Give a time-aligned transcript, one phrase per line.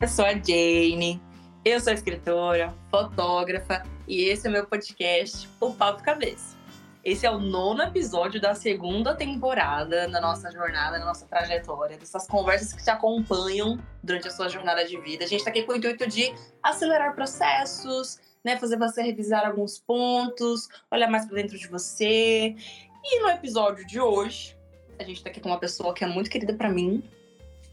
[0.00, 1.20] Eu sou a Jane,
[1.64, 6.56] eu sou escritora, fotógrafa e esse é o meu podcast, O Papo Cabeça.
[7.04, 12.28] Esse é o nono episódio da segunda temporada da nossa jornada, da nossa trajetória, dessas
[12.28, 15.24] conversas que te acompanham durante a sua jornada de vida.
[15.24, 19.80] A gente está aqui com o intuito de acelerar processos, né, fazer você revisar alguns
[19.80, 22.54] pontos, olhar mais para dentro de você.
[23.02, 24.56] E no episódio de hoje,
[24.96, 27.02] a gente está aqui com uma pessoa que é muito querida para mim.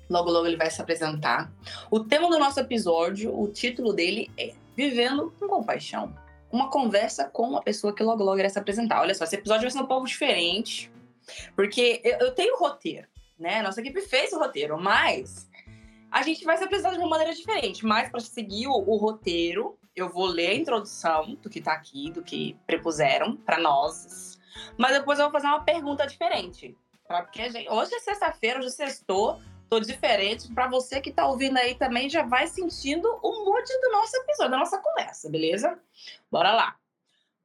[0.09, 1.51] Logo, logo ele vai se apresentar.
[1.89, 6.13] O tema do nosso episódio, o título dele é Vivendo com Compaixão
[6.55, 9.01] uma conversa com uma pessoa que logo logo irá se apresentar.
[9.01, 10.91] Olha só, esse episódio vai ser um pouco diferente,
[11.55, 13.61] porque eu, eu tenho roteiro, né?
[13.61, 15.49] Nossa equipe fez o roteiro, mas
[16.09, 17.85] a gente vai se apresentar de uma maneira diferente.
[17.85, 22.09] Mas para seguir o, o, roteiro, eu vou ler a introdução do que tá aqui,
[22.11, 24.39] do que prepuseram para nós.
[24.77, 26.75] Mas depois eu vou fazer uma pergunta diferente.
[27.07, 30.51] Porque gente, hoje é sexta-feira, hoje é sextou, tô diferente.
[30.53, 34.51] Para você que tá ouvindo aí também, já vai sentindo o mood do nosso episódio,
[34.51, 35.79] da nossa conversa, beleza?
[36.31, 36.75] Bora lá!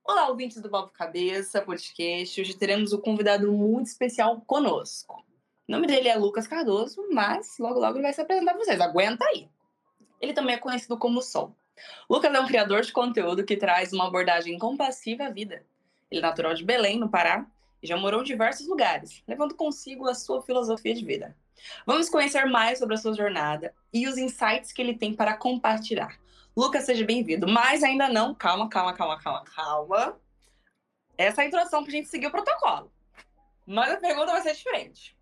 [0.05, 2.41] Olá, ouvintes do Papo Cabeça, podcast.
[2.41, 5.25] Hoje teremos um convidado muito especial conosco.
[5.69, 8.81] O nome dele é Lucas Cardoso, mas logo logo ele vai se apresentar para vocês.
[8.81, 9.49] Aguenta aí!
[10.21, 11.55] Ele também é conhecido como Sol.
[12.09, 15.65] Lucas é um criador de conteúdo que traz uma abordagem compassiva à vida.
[16.11, 17.47] Ele é natural de Belém, no Pará,
[17.83, 21.37] e já morou em diversos lugares, levando consigo a sua filosofia de vida.
[21.87, 26.19] Vamos conhecer mais sobre a sua jornada e os insights que ele tem para compartilhar.
[26.57, 27.47] Lucas, seja bem-vindo.
[27.47, 30.21] Mas ainda não, calma, calma, calma, calma, calma.
[31.17, 32.91] Essa é a introdução para a gente seguir o protocolo.
[33.67, 35.17] Mas a pergunta vai ser diferente.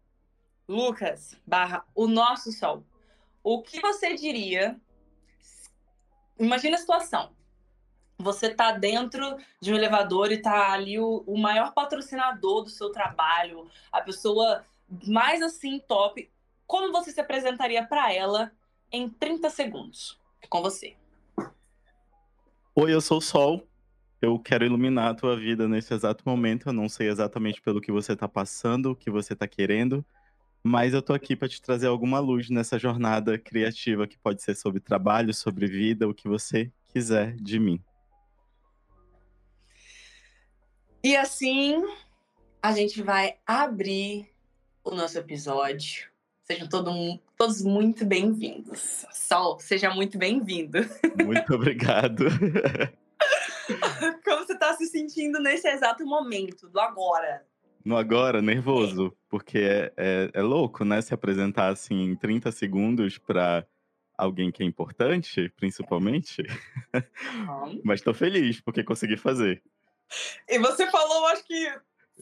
[0.69, 2.85] Lucas, barra, o nosso sol.
[3.43, 4.81] O que você diria?
[6.39, 7.33] Imagina a situação.
[8.19, 12.91] Você tá dentro de um elevador e tá ali o, o maior patrocinador do seu
[12.91, 14.65] trabalho, a pessoa
[15.07, 16.31] mais assim top.
[16.67, 18.53] Como você se apresentaria para ela
[18.93, 20.19] em 30 segundos?
[20.43, 20.97] É com você.
[22.75, 23.67] Oi, eu sou o Sol.
[24.21, 26.69] Eu quero iluminar a tua vida nesse exato momento.
[26.69, 30.05] Eu não sei exatamente pelo que você está passando, o que você está querendo,
[30.63, 34.57] mas eu tô aqui para te trazer alguma luz nessa jornada criativa que pode ser
[34.57, 37.83] sobre trabalho, sobre vida, o que você quiser de mim.
[41.03, 41.81] E assim,
[42.61, 44.29] a gente vai abrir
[44.91, 46.09] o nosso episódio.
[46.45, 49.05] Sejam todo, todos muito bem-vindos.
[49.13, 50.79] Sol, seja muito bem-vindo.
[51.25, 52.25] Muito obrigado.
[54.25, 57.45] Como você está se sentindo nesse exato momento, do agora?
[57.85, 61.03] No agora, nervoso, porque é, é, é louco, né?
[61.03, 63.67] Se apresentar assim em 30 segundos para
[64.17, 66.43] alguém que é importante, principalmente.
[66.93, 67.81] Uhum.
[67.85, 69.63] Mas estou feliz porque consegui fazer.
[70.49, 71.71] E você falou, acho que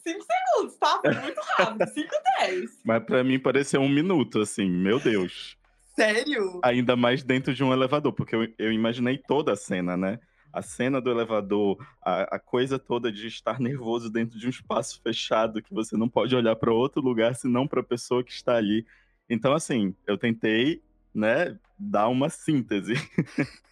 [0.03, 1.01] 5 segundos, tá?
[1.01, 1.89] Foi muito rápido.
[1.93, 2.09] 5,
[2.41, 2.81] 10.
[2.85, 5.57] Mas pra mim pareceu um minuto, assim, meu Deus.
[5.95, 6.61] Sério?
[6.63, 10.21] Ainda mais dentro de um elevador, porque eu, eu imaginei toda a cena, né?
[10.53, 15.01] A cena do elevador, a, a coisa toda de estar nervoso dentro de um espaço
[15.03, 18.57] fechado, que você não pode olhar para outro lugar senão para a pessoa que está
[18.57, 18.87] ali.
[19.29, 20.83] Então, assim, eu tentei,
[21.15, 22.95] né, dar uma síntese.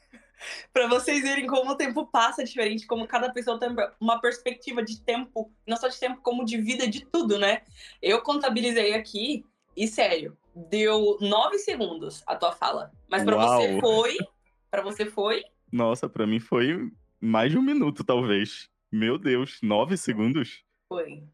[0.73, 5.01] para vocês verem como o tempo passa diferente, como cada pessoa tem uma perspectiva de
[5.01, 7.63] tempo, não só de tempo, como de vida, de tudo, né?
[8.01, 9.45] Eu contabilizei aqui,
[9.77, 12.93] e sério, deu nove segundos a tua fala.
[13.09, 14.17] Mas para você foi.
[14.71, 15.45] para você foi.
[15.73, 16.91] Nossa, para mim foi
[17.21, 18.69] mais de um minuto, talvez.
[18.93, 20.63] Meu Deus, nove segundos?
[20.89, 21.25] Foi.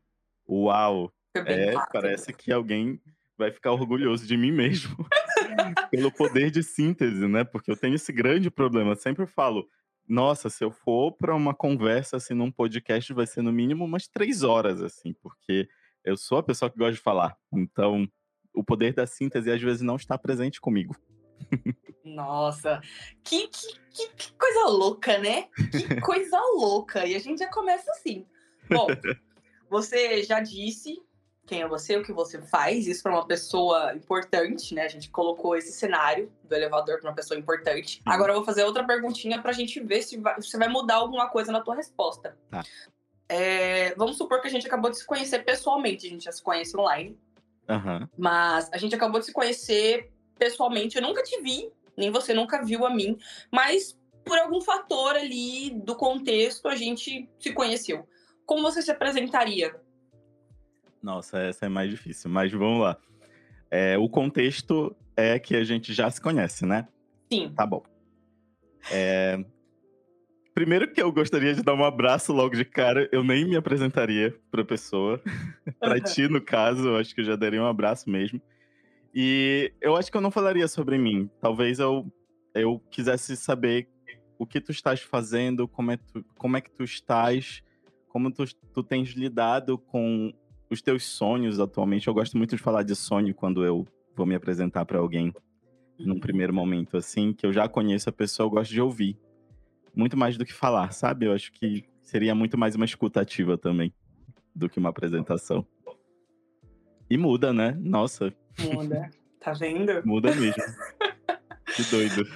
[0.48, 1.12] Uau!
[1.36, 3.00] Foi é, parece que alguém
[3.36, 5.06] vai ficar orgulhoso de mim mesmo.
[5.90, 7.44] Pelo poder de síntese, né?
[7.44, 8.92] Porque eu tenho esse grande problema.
[8.92, 9.68] Eu sempre falo,
[10.08, 14.08] nossa, se eu for para uma conversa assim num podcast, vai ser no mínimo umas
[14.08, 15.68] três horas, assim, porque
[16.04, 17.36] eu sou a pessoa que gosta de falar.
[17.52, 18.08] Então,
[18.54, 20.96] o poder da síntese às vezes não está presente comigo.
[22.04, 22.80] Nossa,
[23.22, 25.48] que, que, que, que coisa louca, né?
[25.70, 27.06] Que coisa louca.
[27.06, 28.26] E a gente já começa assim.
[28.68, 28.88] Bom,
[29.68, 31.00] você já disse
[31.50, 34.84] quem é você, o que você faz, isso para uma pessoa importante, né?
[34.84, 38.00] A gente colocou esse cenário do elevador para uma pessoa importante.
[38.06, 38.12] Uhum.
[38.12, 40.94] Agora eu vou fazer outra perguntinha para a gente ver se, vai, se vai mudar
[40.94, 42.38] alguma coisa na tua resposta.
[42.48, 42.62] Tá.
[43.28, 46.40] É, vamos supor que a gente acabou de se conhecer pessoalmente, a gente já se
[46.40, 47.18] conhece online.
[47.68, 48.08] Uhum.
[48.16, 50.94] Mas a gente acabou de se conhecer pessoalmente.
[50.94, 53.18] Eu nunca te vi, nem você nunca viu a mim,
[53.50, 58.08] mas por algum fator ali do contexto a gente se conheceu.
[58.46, 59.74] Como você se apresentaria
[61.02, 62.96] nossa, essa é mais difícil, mas vamos lá.
[63.70, 66.88] É, o contexto é que a gente já se conhece, né?
[67.32, 67.52] Sim.
[67.54, 67.82] Tá bom.
[68.90, 69.42] É...
[70.52, 74.34] Primeiro que eu gostaria de dar um abraço logo de cara, eu nem me apresentaria
[74.50, 75.20] pra pessoa.
[75.78, 78.40] pra ti, no caso, eu acho que eu já daria um abraço mesmo.
[79.14, 81.30] E eu acho que eu não falaria sobre mim.
[81.40, 82.06] Talvez eu
[82.54, 83.88] eu quisesse saber
[84.38, 87.62] o que tu estás fazendo, como é, tu, como é que tu estás,
[88.08, 90.32] como tu, tu tens lidado com
[90.70, 92.06] os teus sonhos atualmente.
[92.06, 95.34] Eu gosto muito de falar de sonho quando eu vou me apresentar para alguém
[95.98, 96.20] num uhum.
[96.20, 99.18] primeiro momento, assim, que eu já conheço a pessoa, eu gosto de ouvir.
[99.94, 101.26] Muito mais do que falar, sabe?
[101.26, 103.92] Eu acho que seria muito mais uma escutativa também
[104.54, 105.66] do que uma apresentação.
[107.10, 107.76] E muda, né?
[107.80, 108.32] Nossa.
[108.58, 109.10] Muda.
[109.40, 110.06] Tá vendo?
[110.06, 110.62] Muda mesmo.
[111.74, 112.28] que doido.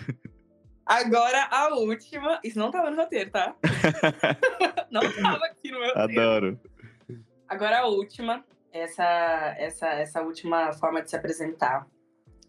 [0.86, 2.40] Agora a última.
[2.42, 3.54] Isso não tava no roteiro, tá?
[4.90, 6.20] não tava aqui no meu roteiro.
[6.22, 6.60] Adoro.
[7.54, 8.44] Agora a última.
[8.72, 11.86] Essa, essa, essa última forma de se apresentar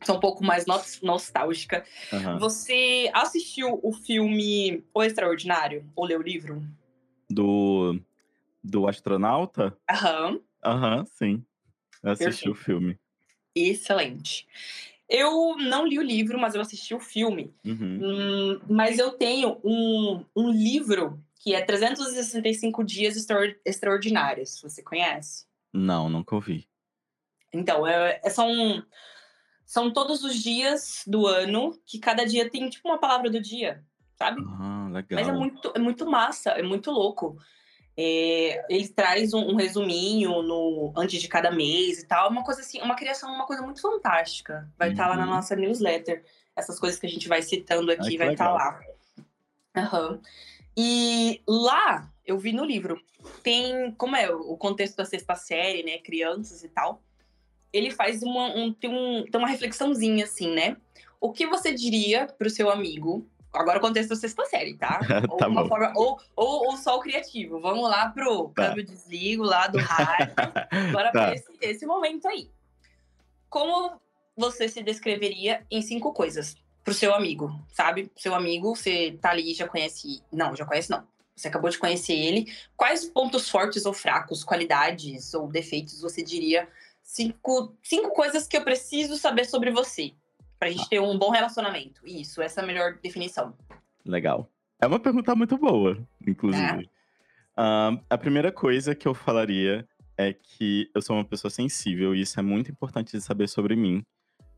[0.03, 0.65] sou um pouco mais
[1.01, 1.85] nostálgica.
[2.11, 2.39] Uhum.
[2.39, 5.85] Você assistiu o filme O Extraordinário?
[5.95, 6.63] Ou leu o livro?
[7.29, 7.99] Do,
[8.63, 9.77] do astronauta?
[9.89, 10.39] Aham.
[10.63, 11.45] Aham, sim.
[12.01, 12.51] Eu assisti Perfeito.
[12.51, 12.99] o filme.
[13.55, 14.47] Excelente.
[15.07, 17.53] Eu não li o livro, mas eu assisti o filme.
[17.63, 17.99] Uhum.
[18.01, 23.15] Hum, mas eu tenho um, um livro que é 365 Dias
[23.63, 24.59] Extraordinários.
[24.63, 25.45] Você conhece?
[25.71, 26.67] Não, nunca ouvi.
[27.53, 28.83] Então, é, é, são
[29.63, 33.83] são todos os dias do ano que cada dia tem tipo uma palavra do dia,
[34.15, 34.41] sabe?
[34.59, 35.19] Ah, legal.
[35.19, 37.37] Mas é muito, é muito massa, é muito louco.
[37.95, 42.61] É, ele traz um, um, resuminho no antes de cada mês e tal, uma coisa
[42.61, 44.67] assim, uma criação, uma coisa muito fantástica.
[44.79, 45.09] Vai estar uhum.
[45.09, 45.35] tá lá na uhum.
[45.35, 46.25] nossa newsletter.
[46.55, 48.79] Essas coisas que a gente vai citando aqui Ai, vai estar tá lá.
[49.77, 50.21] Uhum.
[50.77, 53.01] E lá eu vi no livro
[53.41, 57.01] tem como é o contexto da sexta série, né, crianças e tal
[57.77, 60.77] ele faz uma, um, tem, um, tem uma reflexãozinha assim, né?
[61.19, 63.27] O que você diria pro seu amigo?
[63.53, 64.99] Agora o contexto da sexta série, tá?
[65.37, 67.59] tá ou, forma, ou, ou, ou, só o criativo.
[67.59, 68.69] Vamos lá pro tá.
[68.69, 70.33] câmbio desligo lá do rádio.
[70.93, 71.11] Bora tá.
[71.11, 72.49] pra esse, esse momento aí.
[73.49, 73.99] Como
[74.37, 76.55] você se descreveria em cinco coisas
[76.85, 78.11] pro seu amigo, sabe?
[78.15, 80.21] Seu amigo, você tá ali, já conhece.
[80.31, 81.03] Não, já conhece não.
[81.35, 82.53] Você acabou de conhecer ele.
[82.77, 86.69] Quais pontos fortes ou fracos, qualidades ou defeitos você diria
[87.01, 90.13] cinco, cinco coisas que eu preciso saber sobre você.
[90.59, 92.01] Pra gente ter um bom relacionamento.
[92.05, 93.53] Isso, essa é a melhor definição.
[94.05, 94.49] Legal.
[94.79, 96.89] É uma pergunta muito boa, inclusive.
[97.57, 97.61] É.
[97.61, 99.87] Uh, a primeira coisa que eu falaria
[100.17, 103.75] é que eu sou uma pessoa sensível e isso é muito importante de saber sobre
[103.75, 104.03] mim.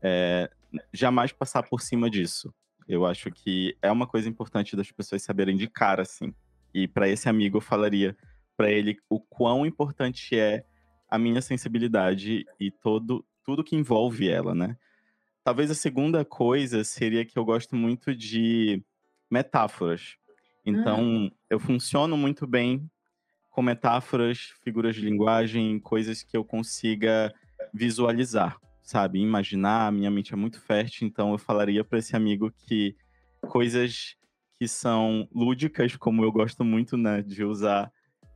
[0.00, 0.50] É,
[0.92, 2.52] jamais passar por cima disso.
[2.86, 6.34] Eu acho que é uma coisa importante das pessoas saberem de cara, assim.
[6.72, 8.16] E para esse amigo eu falaria
[8.56, 10.64] para ele o quão importante é
[11.08, 14.76] a minha sensibilidade e todo tudo que envolve ela, né?
[15.42, 18.84] Talvez a segunda coisa seria que eu gosto muito de
[19.30, 20.16] metáforas.
[20.66, 21.30] Então, hum.
[21.48, 22.90] eu funciono muito bem
[23.48, 27.32] com metáforas, figuras de linguagem, coisas que eu consiga
[27.72, 29.20] visualizar, sabe?
[29.20, 32.96] Imaginar, minha mente é muito fértil, então eu falaria para esse amigo que
[33.42, 34.16] coisas
[34.58, 37.92] que são lúdicas, como eu gosto muito, né, de usar,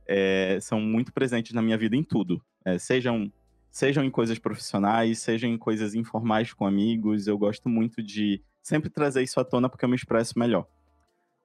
[0.07, 2.39] é, são muito presentes na minha vida em tudo.
[2.63, 3.33] É, sejam,
[3.71, 7.25] sejam em coisas profissionais, sejam em coisas informais com amigos.
[7.25, 10.67] Eu gosto muito de sempre trazer isso à tona porque eu me expresso melhor.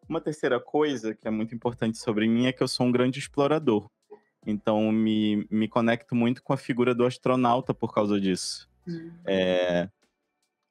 [0.07, 3.19] Uma terceira coisa que é muito importante sobre mim é que eu sou um grande
[3.19, 3.89] explorador.
[4.47, 8.69] Então, me, me conecto muito com a figura do astronauta por causa disso.
[9.27, 9.89] É,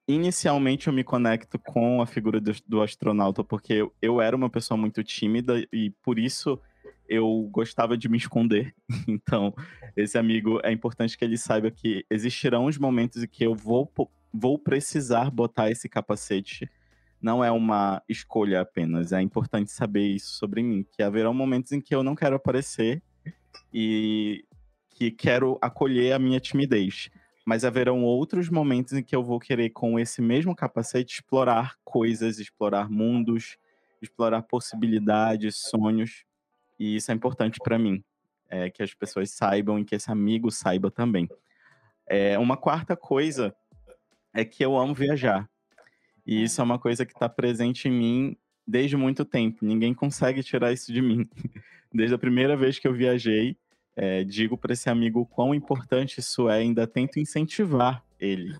[0.07, 4.50] inicialmente, eu me conecto com a figura do, do astronauta porque eu, eu, era uma
[4.50, 6.59] pessoa muito tímida e, por isso,
[7.07, 8.74] eu gostava de me esconder.
[9.07, 9.53] Então,
[9.95, 13.91] esse amigo é importante que ele saiba que existirão os momentos em que eu vou,
[14.33, 16.69] vou precisar botar esse capacete.
[17.21, 21.81] Não é uma escolha apenas, é importante saber isso sobre mim, que haverão momentos em
[21.81, 23.01] que eu não quero aparecer
[23.74, 24.45] e
[24.91, 27.09] que quero acolher a minha timidez.
[27.47, 32.39] Mas haverão outros momentos em que eu vou querer, com esse mesmo capacete, explorar coisas,
[32.39, 33.57] explorar mundos,
[34.01, 36.25] explorar possibilidades, sonhos.
[36.77, 38.03] E isso é importante para mim,
[38.49, 41.29] é, que as pessoas saibam e que esse amigo saiba também.
[42.05, 43.55] É, uma quarta coisa
[44.33, 45.49] é que eu amo viajar.
[46.25, 48.37] E isso é uma coisa que está presente em mim
[48.67, 49.65] desde muito tempo.
[49.65, 51.25] Ninguém consegue tirar isso de mim.
[51.93, 53.57] Desde a primeira vez que eu viajei,
[53.97, 58.55] é, digo para esse amigo quão importante isso é, ainda tento incentivar ele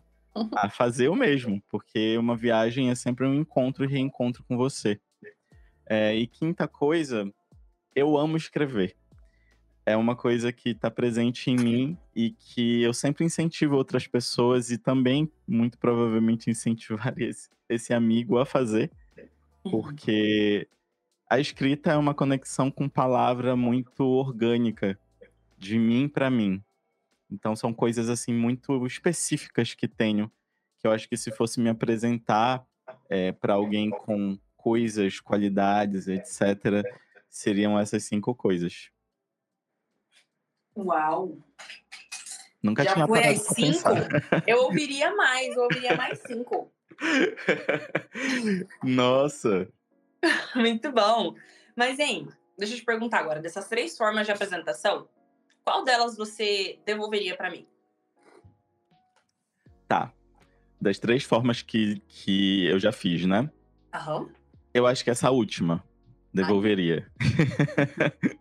[0.56, 5.00] a fazer o mesmo, porque uma viagem é sempre um encontro e reencontro com você.
[5.86, 7.32] É, e quinta coisa
[7.96, 8.96] eu amo escrever.
[9.86, 14.72] É uma coisa que está presente em mim e que eu sempre incentivo outras pessoas
[14.72, 18.92] e também, muito provavelmente, incentivaria esse, esse amigo a fazer,
[19.64, 19.72] uhum.
[19.72, 20.68] porque
[21.30, 25.00] a escrita é uma conexão com palavra muito orgânica,
[25.58, 26.64] de mim para mim.
[27.30, 30.32] Então são coisas assim muito específicas que tenho,
[30.80, 32.66] que eu acho que se fosse me apresentar,
[33.10, 36.84] é, para alguém com coisas, qualidades, etc.,
[37.30, 38.90] seriam essas cinco coisas.
[40.76, 41.38] Uau!
[42.62, 43.90] Nunca Já tinha foi pra cinco?
[44.48, 46.72] Eu ouviria mais, eu ouviria mais cinco.
[48.84, 49.68] Nossa!
[50.56, 51.36] Muito bom.
[51.76, 55.08] Mas, hein, deixa eu te perguntar agora, dessas três formas de apresentação,
[55.68, 57.68] qual delas você devolveria pra mim?
[59.86, 60.14] Tá.
[60.80, 63.52] Das três formas que, que eu já fiz, né?
[63.94, 64.30] Aham.
[64.74, 65.84] Eu acho que essa última
[66.34, 67.12] devolveria.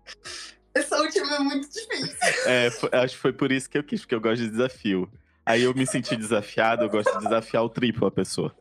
[0.72, 2.16] Essa última é muito difícil.
[2.46, 2.66] É,
[2.98, 5.10] acho que foi por isso que eu quis, porque eu gosto de desafio.
[5.44, 8.54] Aí eu me senti desafiado, eu gosto de desafiar o triplo a pessoa.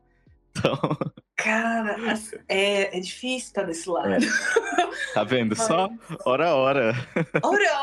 [0.52, 0.80] Então,
[1.36, 1.98] Cara,
[2.48, 4.16] é, é difícil estar desse lado.
[5.14, 5.56] tá vendo?
[5.56, 5.90] Só
[6.24, 6.94] hora a hora.
[7.44, 7.74] Ora,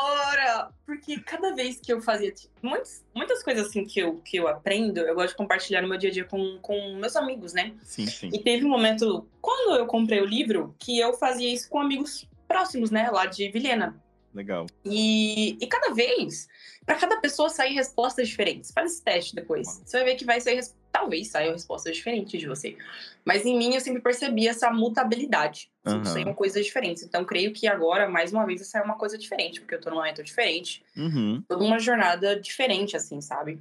[0.85, 2.33] Porque cada vez que eu fazia.
[2.61, 5.97] Muitas, muitas coisas assim que eu, que eu aprendo, eu gosto de compartilhar no meu
[5.97, 7.73] dia a dia com, com meus amigos, né?
[7.83, 8.29] Sim, sim.
[8.33, 12.27] E teve um momento, quando eu comprei o livro, que eu fazia isso com amigos
[12.47, 13.09] próximos, né?
[13.09, 14.01] Lá de Vilhena.
[14.33, 14.65] Legal.
[14.83, 16.47] E, e cada vez,
[16.85, 18.71] para cada pessoa sair respostas diferentes.
[18.71, 19.81] Faz esse teste depois.
[19.85, 20.61] Você vai ver que vai sair.
[20.93, 22.77] Talvez saiam respostas diferentes de você.
[23.25, 25.71] Mas em mim eu sempre percebi essa mutabilidade.
[25.83, 26.05] Aham.
[26.05, 27.01] saíam coisas diferentes.
[27.01, 29.95] Então creio que agora, mais uma vez, sair uma coisa diferente, porque eu tô num
[29.95, 30.85] momento diferente.
[30.95, 31.43] Uhum.
[31.47, 33.59] Toda uma jornada diferente, assim, sabe?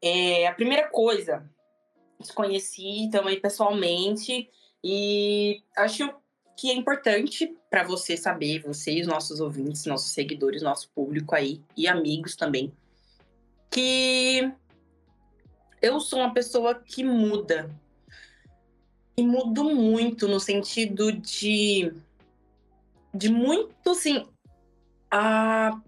[0.00, 1.48] É, a primeira coisa,
[2.18, 4.48] desconheci também pessoalmente.
[4.82, 6.10] E acho
[6.56, 11.60] que é importante para você saber, você os nossos ouvintes, nossos seguidores, nosso público aí
[11.76, 12.72] e amigos também,
[13.70, 14.50] que
[15.80, 17.70] eu sou uma pessoa que muda.
[19.16, 21.92] E mudo muito no sentido de
[23.14, 24.26] de muito assim,
[25.10, 25.80] a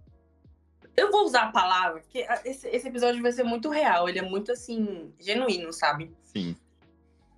[0.97, 4.23] eu vou usar a palavra, porque esse, esse episódio vai ser muito real, ele é
[4.23, 6.11] muito assim, genuíno, sabe?
[6.25, 6.57] Sim.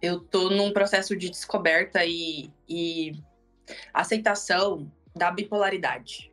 [0.01, 3.13] eu tô num processo de descoberta e, e
[3.93, 6.33] aceitação da bipolaridade.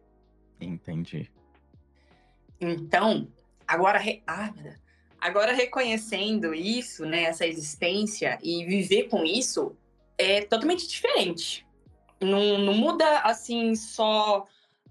[0.60, 1.30] Entendi.
[2.60, 3.28] Então,
[3.68, 4.24] agora, re...
[4.26, 4.87] ah, meu Deus.
[5.20, 9.76] Agora reconhecendo isso, né, essa existência e viver com isso
[10.18, 11.66] é totalmente diferente.
[12.22, 14.46] Não, não muda assim só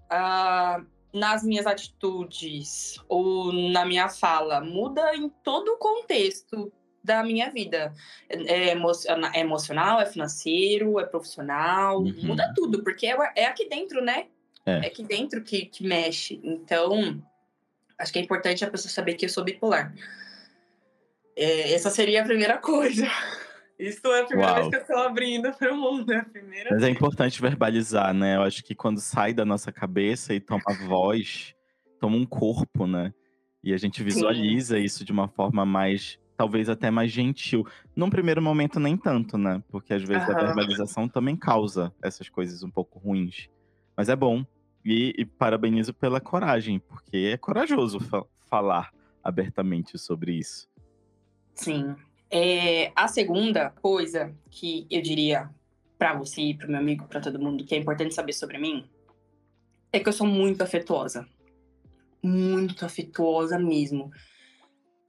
[0.09, 0.81] ah,
[1.13, 6.71] nas minhas atitudes ou na minha fala, muda em todo o contexto
[7.03, 7.93] da minha vida.
[8.29, 8.91] É, emo-
[9.33, 12.13] é emocional, é financeiro, é profissional, Uhum.
[12.23, 14.27] muda tudo, porque é, é aqui dentro, né?
[14.65, 14.79] É.
[14.87, 16.41] aqui dentro que, que mexe.
[16.43, 17.23] Então,
[17.97, 19.93] acho que é importante a pessoa saber que eu sou bipolar.
[21.35, 23.07] É, essa seria a primeira coisa.
[23.77, 24.55] Isso é a primeira Uau.
[24.55, 28.11] vez que eu estou abrindo para o mundo, é a primeira Mas é importante verbalizar,
[28.11, 28.35] né?
[28.35, 31.53] Eu acho que quando sai da nossa cabeça e toma voz,
[31.99, 33.13] toma um corpo, né?
[33.63, 37.67] E a gente visualiza isso de uma forma mais, talvez até mais gentil.
[37.95, 39.61] Num primeiro momento, nem tanto, né?
[39.69, 40.47] Porque às vezes a Aham.
[40.47, 43.47] verbalização também causa essas coisas um pouco ruins.
[43.95, 44.43] Mas é bom.
[44.89, 50.69] E, e parabenizo pela coragem, porque é corajoso fa- falar abertamente sobre isso.
[51.53, 51.93] Sim.
[52.31, 55.49] É, a segunda coisa que eu diria
[55.97, 58.89] para você, para meu amigo, para todo mundo, que é importante saber sobre mim,
[59.91, 61.27] é que eu sou muito afetuosa.
[62.23, 64.09] Muito afetuosa mesmo.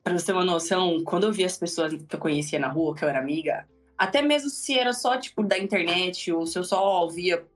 [0.02, 2.96] Pra você ter uma noção, quando eu vi as pessoas que eu conhecia na rua,
[2.96, 6.64] que eu era amiga, até mesmo se era só, tipo, da internet, ou se eu
[6.64, 7.46] só ouvia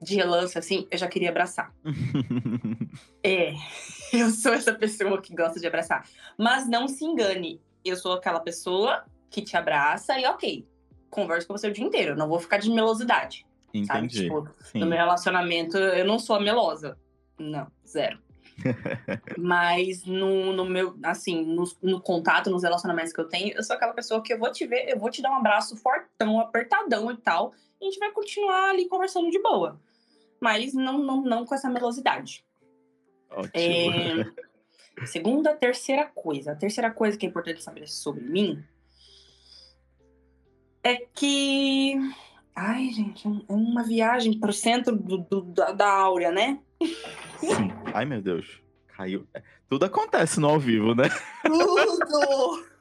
[0.00, 1.72] de relance, assim, eu já queria abraçar.
[3.22, 3.52] É,
[4.12, 6.08] eu sou essa pessoa que gosta de abraçar.
[6.36, 10.66] Mas não se engane, eu sou aquela pessoa que te abraça e ok,
[11.10, 13.44] converso com você o dia inteiro, eu não vou ficar de melosidade,
[13.86, 14.06] sabe?
[14.06, 14.22] Entendi.
[14.22, 14.80] Tipo, Sim.
[14.80, 16.96] no meu relacionamento eu não sou a melosa.
[17.38, 18.18] Não, zero.
[19.38, 23.76] Mas no, no meu, assim, no, no contato, nos relacionamentos que eu tenho, eu sou
[23.76, 27.10] aquela pessoa que eu vou te ver, eu vou te dar um abraço fortão, apertadão
[27.10, 29.80] e tal, a gente vai continuar ali conversando de boa.
[30.40, 32.44] Mas não, não, não com essa melosidade.
[33.30, 33.52] Ótimo.
[33.54, 36.52] É, segunda, terceira coisa.
[36.52, 38.62] A terceira coisa que é importante saber sobre mim
[40.82, 41.94] é que.
[42.54, 46.60] Ai, gente, é uma viagem pro centro do, do- da, da Áurea, né?
[47.38, 47.70] Sim.
[47.94, 48.60] Ai, meu Deus.
[48.88, 49.26] Caiu.
[49.32, 51.04] É, Tudo acontece no ao vivo, né?
[51.44, 52.68] Tudo!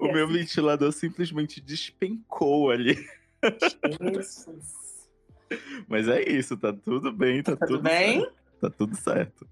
[0.00, 2.96] O meu ventilador simplesmente despencou ali.
[4.16, 4.46] Jesus.
[5.88, 8.20] Mas é isso, tá tudo bem, tá, Tudo tudo bem?
[8.20, 8.34] certo.
[8.60, 9.48] Tá tudo certo.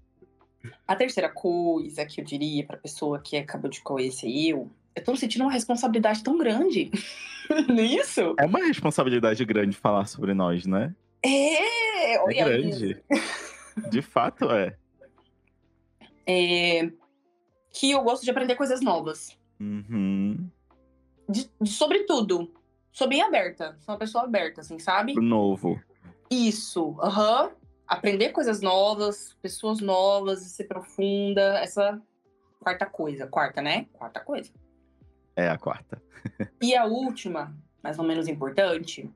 [0.87, 5.15] A terceira coisa que eu diria pra pessoa que acabou de conhecer eu, eu tô
[5.15, 6.91] sentindo uma responsabilidade tão grande
[7.73, 8.35] nisso.
[8.39, 10.93] É uma responsabilidade grande falar sobre nós, né?
[11.23, 13.01] É, É olha grande.
[13.91, 14.75] De fato é.
[16.25, 16.89] é,
[17.71, 19.37] que eu gosto de aprender coisas novas.
[19.59, 20.49] Uhum.
[21.29, 22.51] De, de- sobre tudo.
[22.95, 23.77] Sou bem aberta.
[23.81, 25.13] Sou uma pessoa aberta, assim, sabe?
[25.15, 25.79] Novo.
[26.31, 27.43] Isso, aham.
[27.43, 27.51] Uhum.
[27.85, 31.59] Aprender coisas novas, pessoas novas, ser profunda.
[31.59, 32.01] Essa
[32.59, 33.27] quarta coisa.
[33.27, 33.85] Quarta, né?
[33.93, 34.51] Quarta coisa.
[35.35, 36.01] É a quarta.
[36.63, 39.07] e a última, mais ou menos importante,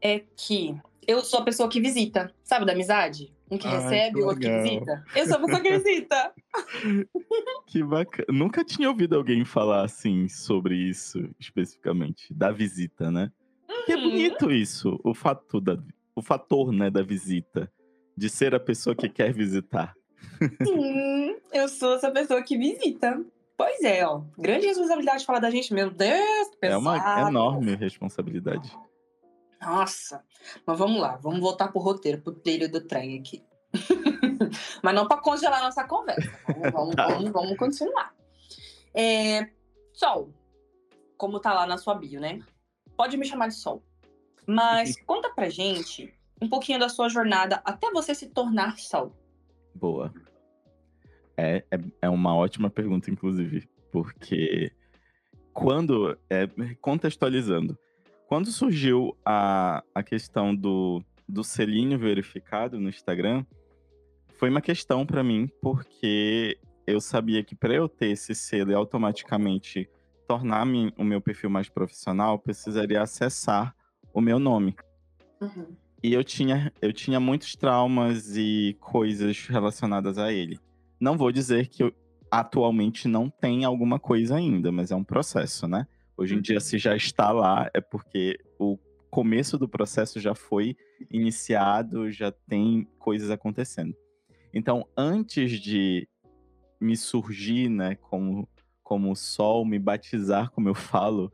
[0.00, 2.32] é que eu sou a pessoa que visita.
[2.42, 3.32] Sabe da amizade?
[3.50, 5.04] Um que Ai, recebe, o outro que visita.
[5.14, 6.32] Eu sou a pessoa que visita.
[7.66, 8.26] que bacana.
[8.30, 13.30] Nunca tinha ouvido alguém falar assim sobre isso especificamente, da visita, né?
[13.68, 13.84] Uhum.
[13.86, 15.78] Que é bonito isso, o fato da,
[16.14, 17.70] o fator, né, da visita,
[18.16, 19.94] de ser a pessoa que quer visitar.
[20.62, 23.24] Sim, eu sou essa pessoa que visita.
[23.56, 24.22] Pois é, ó.
[24.38, 26.74] Grande responsabilidade falar da gente, meu Deus, pesado.
[26.74, 28.76] É uma enorme responsabilidade.
[29.64, 30.24] Nossa.
[30.66, 33.44] Mas vamos lá, vamos voltar pro roteiro, pro trilho do trem aqui.
[34.82, 36.30] Mas não para congelar nossa conversa.
[36.46, 37.08] Vamos, vamos, tá.
[37.08, 38.14] vamos, vamos continuar.
[38.94, 39.48] É,
[39.92, 40.32] Sol,
[41.16, 42.40] como tá lá na sua bio, né?
[42.96, 43.82] Pode me chamar de Sol.
[44.46, 49.12] Mas conta pra gente um pouquinho da sua jornada até você se tornar Sol.
[49.74, 50.12] Boa.
[51.36, 54.70] É, é, é uma ótima pergunta, inclusive, porque
[55.52, 56.46] quando, é,
[56.80, 57.78] contextualizando,
[58.26, 63.44] quando surgiu a, a questão do, do selinho verificado no Instagram,
[64.34, 68.74] foi uma questão para mim, porque eu sabia que para eu ter esse selo e
[68.74, 69.88] automaticamente
[70.26, 70.66] tornar
[70.96, 73.74] o meu perfil mais profissional, precisaria acessar
[74.12, 74.74] o meu nome.
[75.40, 75.76] Uhum.
[76.02, 80.58] E eu tinha, eu tinha muitos traumas e coisas relacionadas a ele.
[81.00, 81.94] Não vou dizer que eu,
[82.30, 85.86] atualmente não tem alguma coisa ainda, mas é um processo, né?
[86.16, 88.78] Hoje em dia, se já está lá, é porque o
[89.10, 90.76] começo do processo já foi
[91.10, 93.94] iniciado, já tem coisas acontecendo.
[94.52, 96.08] Então, antes de
[96.80, 98.48] me surgir, né, como,
[98.82, 101.32] como sol, me batizar, como eu falo,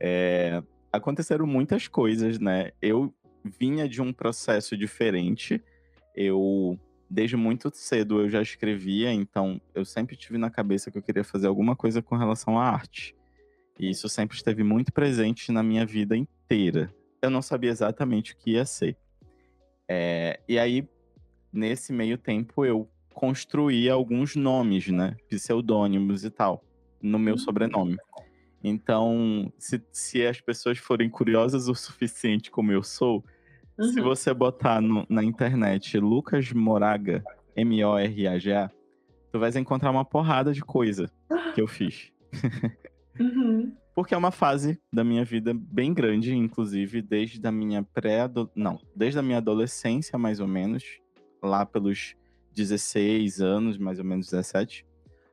[0.00, 2.72] é, aconteceram muitas coisas, né?
[2.80, 5.62] Eu vinha de um processo diferente.
[6.14, 6.78] Eu,
[7.08, 11.24] desde muito cedo, eu já escrevia, então eu sempre tive na cabeça que eu queria
[11.24, 13.17] fazer alguma coisa com relação à arte.
[13.78, 16.92] E isso sempre esteve muito presente na minha vida inteira.
[17.22, 18.96] Eu não sabia exatamente o que ia ser.
[19.88, 20.86] É, e aí,
[21.52, 25.16] nesse meio tempo, eu construí alguns nomes, né?
[25.28, 26.62] Pseudônimos e tal,
[27.00, 27.38] no meu uhum.
[27.38, 27.96] sobrenome.
[28.62, 33.24] Então, se, se as pessoas forem curiosas o suficiente como eu sou,
[33.78, 33.92] uhum.
[33.92, 37.22] se você botar no, na internet Lucas Moraga,
[37.56, 38.70] M-O-R-A-G-A,
[39.32, 41.10] tu vai encontrar uma porrada de coisa
[41.54, 42.12] que eu fiz.
[43.98, 48.78] Porque é uma fase da minha vida bem grande, inclusive desde a minha pré não,
[48.94, 50.84] desde a minha adolescência mais ou menos,
[51.42, 52.14] lá pelos
[52.54, 54.86] 16 anos, mais ou menos 17,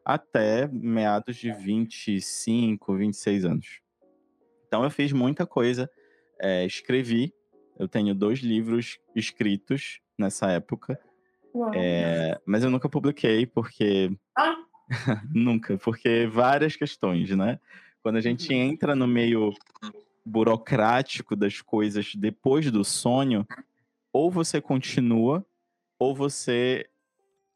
[0.03, 3.81] até meados de 25, 26 anos.
[4.67, 5.87] Então eu fiz muita coisa,
[6.41, 7.31] é, escrevi,
[7.77, 10.99] eu tenho dois livros escritos nessa época,
[11.75, 14.55] é, mas eu nunca publiquei porque ah.
[15.31, 17.59] Nunca, porque várias questões, né?
[18.05, 18.61] Quando a gente uhum.
[18.61, 19.51] entra no meio
[20.23, 23.47] burocrático das coisas depois do sonho,
[24.13, 25.43] ou você continua,
[25.97, 26.87] ou você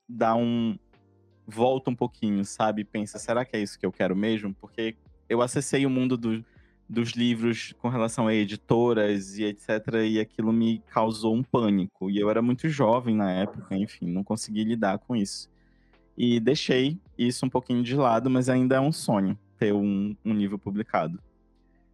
[0.07, 0.75] dá um.
[1.45, 2.83] volta um pouquinho, sabe?
[2.83, 4.51] Pensa, será que é isso que eu quero mesmo?
[4.55, 4.95] Porque
[5.29, 6.43] eu acessei o mundo do,
[6.89, 9.69] dos livros com relação a editoras e etc.
[10.03, 12.09] E aquilo me causou um pânico.
[12.09, 15.47] E eu era muito jovem na época, enfim, não consegui lidar com isso.
[16.17, 20.33] E deixei isso um pouquinho de lado, mas ainda é um sonho ter um, um
[20.33, 21.21] livro publicado.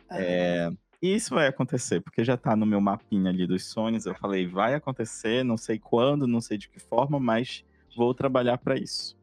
[0.09, 4.05] É, e isso vai acontecer, porque já está no meu mapinha ali dos sonhos.
[4.05, 8.57] Eu falei, vai acontecer, não sei quando, não sei de que forma, mas vou trabalhar
[8.57, 9.17] para isso.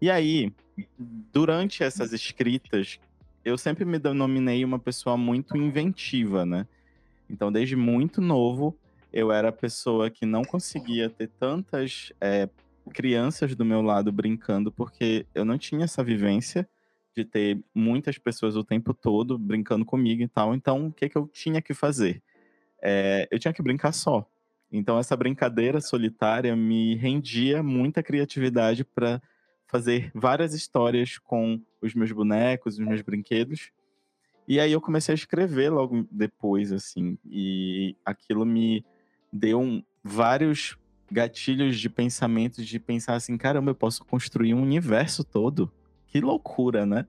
[0.00, 0.52] E aí,
[1.32, 2.98] durante essas escritas,
[3.44, 6.66] eu sempre me denominei uma pessoa muito inventiva, né?
[7.28, 8.76] Então, desde muito novo,
[9.12, 12.48] eu era a pessoa que não conseguia ter tantas é,
[12.92, 16.68] crianças do meu lado brincando, porque eu não tinha essa vivência
[17.14, 20.54] de ter muitas pessoas o tempo todo brincando comigo e tal.
[20.54, 22.22] Então, o que, que eu tinha que fazer?
[22.82, 24.28] É, eu tinha que brincar só.
[24.70, 29.22] Então, essa brincadeira solitária me rendia muita criatividade para
[29.66, 33.70] fazer várias histórias com os meus bonecos, os meus brinquedos.
[34.46, 38.84] E aí eu comecei a escrever logo depois, assim, e aquilo me
[39.32, 40.76] deu um, vários
[41.10, 45.72] gatilhos de pensamento de pensar assim, caramba, eu posso construir um universo todo.
[46.14, 47.04] Que loucura, né?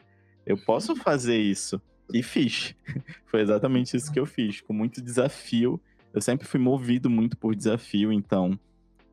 [0.47, 1.79] Eu posso fazer isso.
[2.11, 2.73] E fiz.
[3.27, 5.79] Foi exatamente isso que eu fiz, com muito desafio.
[6.11, 8.59] Eu sempre fui movido muito por desafio, então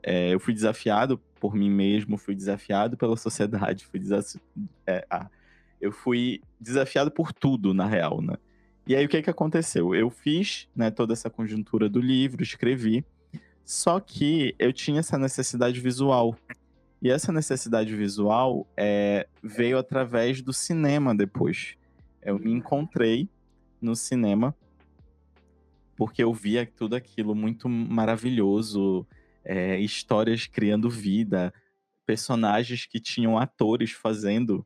[0.02, 4.40] é, eu fui desafiado por mim mesmo, fui desafiado pela sociedade, fui desafi...
[4.86, 5.28] É, ah,
[5.78, 8.36] eu fui desafiado por tudo, na real, né?
[8.86, 9.94] E aí o que que aconteceu?
[9.94, 13.04] Eu fiz, né, toda essa conjuntura do livro, escrevi,
[13.62, 16.34] só que eu tinha essa necessidade visual.
[17.02, 21.76] E essa necessidade visual é, veio através do cinema depois.
[22.22, 23.28] Eu me encontrei
[23.80, 24.54] no cinema
[25.96, 29.04] porque eu via tudo aquilo muito maravilhoso,
[29.44, 31.52] é, histórias criando vida,
[32.06, 34.64] personagens que tinham atores fazendo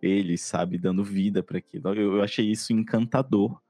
[0.00, 1.94] eles, sabe, dando vida para aquilo.
[1.94, 3.60] Eu, eu achei isso encantador,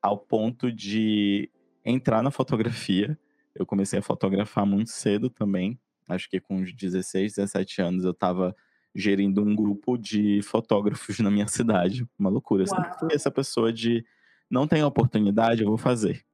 [0.00, 1.50] ao ponto de
[1.84, 3.18] entrar na fotografia.
[3.54, 5.78] Eu comecei a fotografar muito cedo também.
[6.08, 8.54] Acho que com uns 16, 17 anos eu estava
[8.94, 12.06] gerindo um grupo de fotógrafos na minha cidade.
[12.18, 12.62] Uma loucura.
[12.62, 14.04] Eu sempre fui essa pessoa de
[14.50, 16.24] não tem oportunidade, eu vou fazer.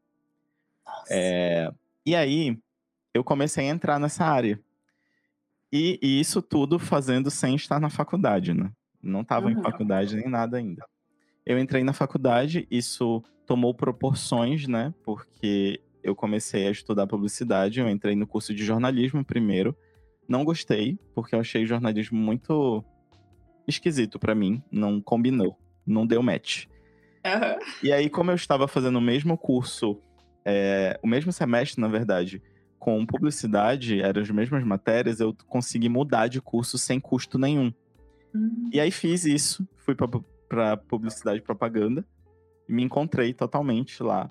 [1.08, 1.72] É,
[2.04, 2.58] e aí
[3.14, 4.60] eu comecei a entrar nessa área.
[5.72, 8.72] E, e, isso tudo fazendo sem estar na faculdade, né?
[9.00, 9.52] Não estava uhum.
[9.52, 10.84] em faculdade nem nada ainda.
[11.46, 14.92] Eu entrei na faculdade, isso tomou proporções, né?
[15.04, 19.76] Porque eu comecei a estudar publicidade, eu entrei no curso de jornalismo primeiro.
[20.28, 22.84] Não gostei, porque eu achei jornalismo muito
[23.66, 26.66] esquisito para mim, não combinou, não deu match.
[27.24, 27.58] Uhum.
[27.82, 30.00] E aí, como eu estava fazendo o mesmo curso,
[30.44, 32.42] é, o mesmo semestre, na verdade,
[32.78, 37.72] com publicidade, eram as mesmas matérias, eu consegui mudar de curso sem custo nenhum.
[38.34, 38.70] Uhum.
[38.72, 39.94] E aí fiz isso, fui
[40.48, 42.04] para publicidade e propaganda
[42.68, 44.30] e me encontrei totalmente lá.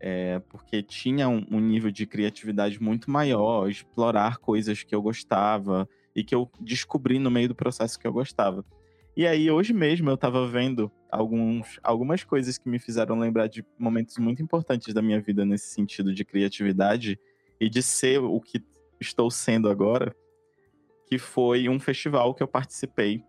[0.00, 5.88] É, porque tinha um, um, nível de criatividade muito maior, explorar coisas que eu gostava
[6.14, 8.64] e que eu descobri no meio do processo que eu gostava.
[9.16, 13.64] E aí, hoje mesmo, eu estava vendo alguns, algumas coisas que me fizeram lembrar de
[13.76, 17.18] momentos muito importantes da minha vida nesse sentido de criatividade
[17.60, 18.62] e de ser o que
[19.00, 20.14] estou sendo agora,
[21.08, 23.24] que foi um festival que eu participei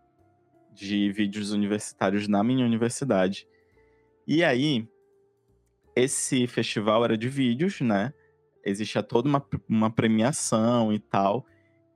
[0.72, 3.48] de vídeos universitários na minha universidade.
[4.28, 4.88] E aí,
[6.00, 8.14] esse festival era de vídeos, né?
[8.64, 11.46] Existia toda uma, uma premiação e tal.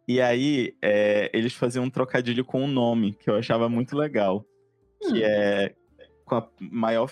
[0.08, 3.96] E aí, é, eles faziam um trocadilho com o um nome, que eu achava muito
[3.96, 4.46] legal.
[5.04, 5.10] Hum.
[5.10, 5.76] Que é
[6.26, 7.12] com a maior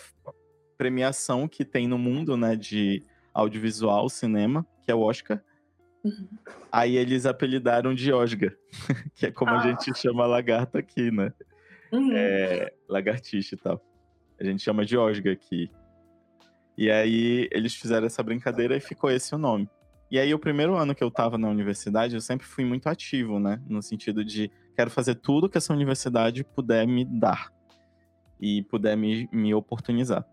[0.77, 2.55] premiação que tem no mundo, né?
[2.55, 5.41] De audiovisual, cinema, que é o Oscar.
[6.03, 6.27] Uhum.
[6.71, 8.55] Aí eles apelidaram de Osga,
[9.13, 9.59] que é como ah.
[9.59, 11.31] a gente chama a lagarta aqui, né?
[11.91, 12.11] Uhum.
[12.13, 13.81] É, lagartixa e tal.
[14.39, 15.69] A gente chama de Osga aqui.
[16.77, 19.69] E aí eles fizeram essa brincadeira e ficou esse o nome.
[20.09, 23.39] E aí o primeiro ano que eu tava na universidade, eu sempre fui muito ativo,
[23.39, 23.61] né?
[23.67, 27.51] No sentido de quero fazer tudo que essa universidade puder me dar
[28.39, 30.25] e puder me, me oportunizar.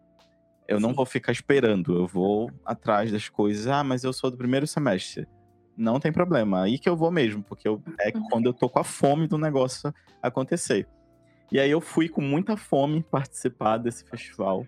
[0.66, 0.82] Eu Sim.
[0.82, 3.66] não vou ficar esperando, eu vou atrás das coisas.
[3.68, 5.28] Ah, mas eu sou do primeiro semestre.
[5.76, 8.28] Não tem problema, aí que eu vou mesmo, porque eu, é uhum.
[8.28, 10.88] quando eu tô com a fome do negócio acontecer.
[11.52, 14.66] E aí eu fui com muita fome participar desse festival,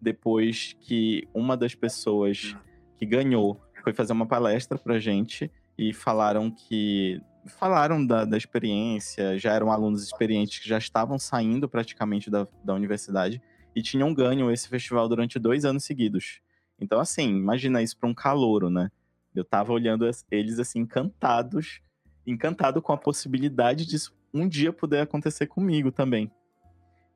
[0.00, 2.56] depois que uma das pessoas
[2.96, 9.38] que ganhou foi fazer uma palestra pra gente e falaram que falaram da, da experiência,
[9.38, 13.40] já eram alunos experientes que já estavam saindo praticamente da, da universidade
[13.74, 16.40] e tinham ganho esse festival durante dois anos seguidos.
[16.80, 18.90] Então, assim, imagina isso para um calouro, né?
[19.34, 21.80] Eu tava olhando eles assim, encantados,
[22.26, 26.30] encantado com a possibilidade disso um dia poder acontecer comigo também.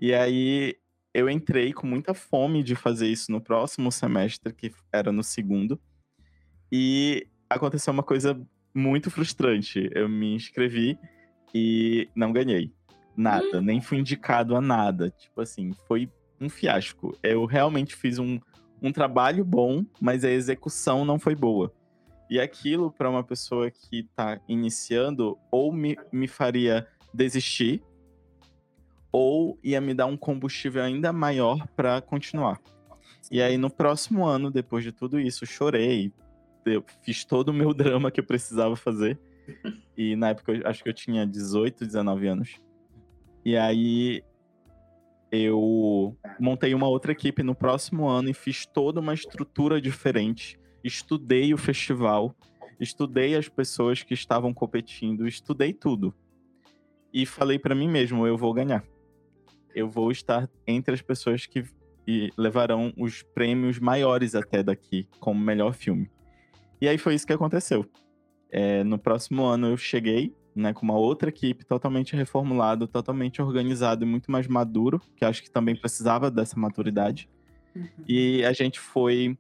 [0.01, 0.77] E aí
[1.15, 5.81] eu entrei com muita fome de fazer isso no próximo semestre, que era no segundo.
[6.71, 8.41] E aconteceu uma coisa
[8.75, 9.91] muito frustrante.
[9.93, 10.99] Eu me inscrevi
[11.55, 12.73] e não ganhei
[13.17, 13.63] nada, hum.
[13.63, 15.11] nem fui indicado a nada.
[15.11, 17.17] Tipo assim, foi um fiasco.
[17.23, 18.41] Eu realmente fiz um,
[18.81, 21.73] um trabalho bom, mas a execução não foi boa.
[22.31, 27.83] E aquilo, para uma pessoa que está iniciando, ou me, me faria desistir,
[29.13, 32.59] ou ia me dar um combustível ainda maior para continuar.
[33.31, 36.13] E aí, no próximo ano, depois de tudo isso, chorei,
[36.65, 39.19] eu fiz todo o meu drama que eu precisava fazer.
[39.97, 42.61] E na época, eu acho que eu tinha 18, 19 anos.
[43.45, 44.25] E aí,
[45.31, 50.59] eu montei uma outra equipe no próximo ano e fiz toda uma estrutura diferente.
[50.83, 52.35] Estudei o festival,
[52.79, 56.15] estudei as pessoas que estavam competindo, estudei tudo.
[57.13, 58.85] E falei para mim mesmo, eu vou ganhar.
[59.75, 61.65] Eu vou estar entre as pessoas que
[62.37, 66.11] levarão os prêmios maiores até daqui, como melhor filme.
[66.81, 67.87] E aí foi isso que aconteceu.
[68.51, 74.05] É, no próximo ano eu cheguei né, com uma outra equipe totalmente reformulado, totalmente organizado
[74.05, 77.29] e muito mais maduro, que acho que também precisava dessa maturidade.
[77.75, 77.89] Uhum.
[78.07, 79.39] E a gente foi,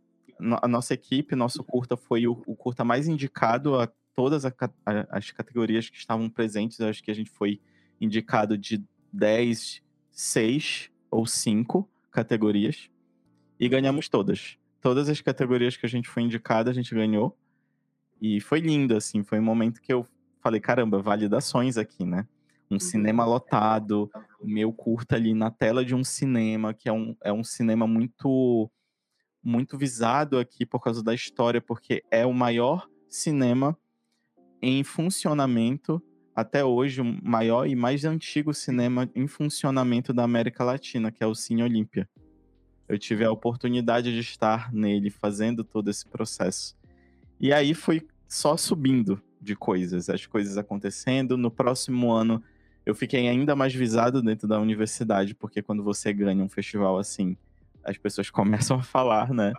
[0.62, 4.52] a nossa equipe, nosso curta foi o, o curta mais indicado a todas a,
[4.86, 6.78] a, as categorias que estavam presentes.
[6.78, 7.60] Eu acho que a gente foi
[8.00, 9.82] indicado de 10,
[10.12, 12.90] 6 ou 5 categorias.
[13.59, 14.59] e ganhamos todas.
[14.81, 17.37] Todas as categorias que a gente foi indicada, a gente ganhou.
[18.20, 20.07] E foi lindo, assim, foi um momento que eu
[20.40, 22.27] falei, caramba, validações aqui, né?
[22.68, 22.81] Um uhum.
[22.81, 24.11] cinema lotado,
[24.42, 28.70] meu curta ali na tela de um cinema, que é um, é um cinema muito
[29.44, 33.77] muito visado aqui por causa da história, porque é o maior cinema
[34.61, 36.01] em funcionamento
[36.34, 41.26] até hoje, o maior e mais antigo cinema em funcionamento da América Latina, que é
[41.26, 42.08] o Cine Olímpia.
[42.88, 46.76] Eu tive a oportunidade de estar nele fazendo todo esse processo.
[47.38, 51.36] E aí foi só subindo de coisas, as coisas acontecendo.
[51.36, 52.42] No próximo ano,
[52.86, 57.36] eu fiquei ainda mais visado dentro da universidade, porque quando você ganha um festival assim,
[57.84, 59.52] as pessoas começam a falar, né?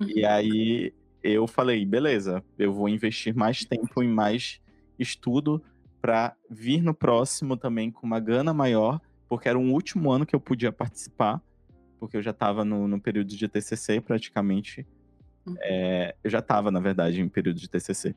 [0.00, 0.30] E uhum.
[0.30, 4.60] aí eu falei, beleza, eu vou investir mais tempo e mais
[4.98, 5.62] estudo
[6.04, 10.36] para vir no próximo também com uma gana maior, porque era o último ano que
[10.36, 11.40] eu podia participar,
[11.98, 14.86] porque eu já estava no, no, período de TCC praticamente.
[15.46, 15.56] Uhum.
[15.60, 18.14] É, eu já estava, na verdade, em período de TCC.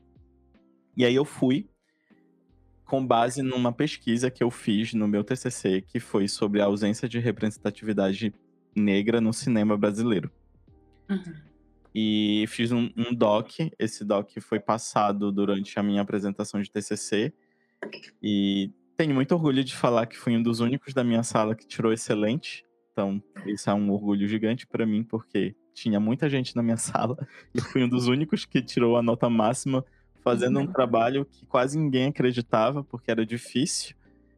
[0.98, 1.66] E aí eu fui
[2.84, 7.08] com base numa pesquisa que eu fiz no meu TCC, que foi sobre a ausência
[7.08, 8.34] de representatividade
[8.76, 10.30] negra no cinema brasileiro.
[11.08, 11.34] Uhum.
[11.94, 13.48] E fiz um, um, doc.
[13.78, 17.32] Esse doc foi passado durante a minha apresentação de TCC.
[18.22, 21.66] E tenho muito orgulho de falar que fui um dos únicos da minha sala que
[21.66, 22.64] tirou excelente.
[22.92, 27.16] Então, isso é um orgulho gigante para mim, porque tinha muita gente na minha sala.
[27.54, 29.84] E fui um dos únicos que tirou a nota máxima,
[30.22, 30.72] fazendo um uhum.
[30.72, 33.94] trabalho que quase ninguém acreditava, porque era difícil.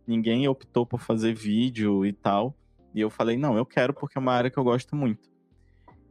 [0.06, 2.54] Ninguém optou por fazer vídeo e tal.
[2.94, 5.30] E eu falei, não, eu quero porque é uma área que eu gosto muito.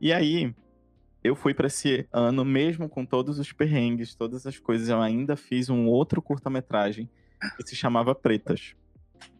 [0.01, 0.55] E aí,
[1.23, 5.35] eu fui para esse ano, mesmo com todos os perrengues, todas as coisas, eu ainda
[5.35, 7.09] fiz um outro curta-metragem
[7.57, 8.75] que se chamava Pretas.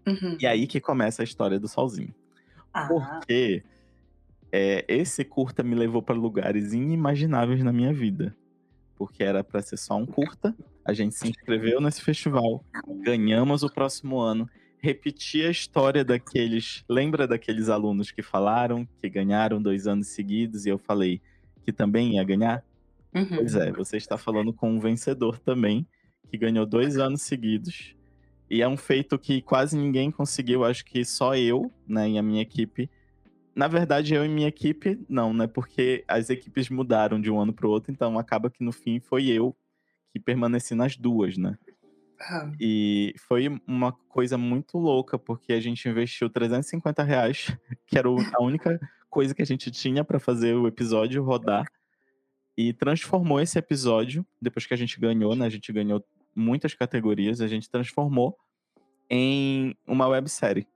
[0.05, 0.37] Uhum.
[0.39, 2.13] E aí que começa a história do Solzinho.
[2.73, 2.87] Ah.
[2.87, 3.63] Porque
[4.51, 8.35] é, esse curta me levou para lugares inimagináveis na minha vida.
[8.95, 12.65] Porque era para ser só um curta, a gente se inscreveu nesse festival,
[13.01, 14.49] ganhamos o próximo ano
[14.81, 16.83] repetir a história daqueles.
[16.89, 21.21] Lembra daqueles alunos que falaram que ganharam dois anos seguidos e eu falei
[21.69, 22.63] que também ia ganhar?
[23.13, 23.27] Uhum.
[23.27, 25.87] Pois é, você está falando com um vencedor também,
[26.29, 27.95] que ganhou dois anos seguidos.
[28.49, 32.23] E é um feito que quase ninguém conseguiu, acho que só eu, né, e a
[32.23, 32.89] minha equipe.
[33.55, 35.45] Na verdade, eu e minha equipe, não, né?
[35.45, 38.99] Porque as equipes mudaram de um ano para o outro, então acaba que no fim
[38.99, 39.55] foi eu
[40.11, 41.57] que permaneci nas duas, né?
[42.59, 47.55] E foi uma coisa muito louca, porque a gente investiu 350 reais,
[47.85, 48.79] que era a única
[49.09, 51.65] coisa que a gente tinha para fazer o episódio rodar.
[52.57, 55.45] E transformou esse episódio, depois que a gente ganhou, né?
[55.45, 56.03] A gente ganhou
[56.35, 58.37] muitas categorias, a gente transformou
[59.09, 60.67] em uma websérie.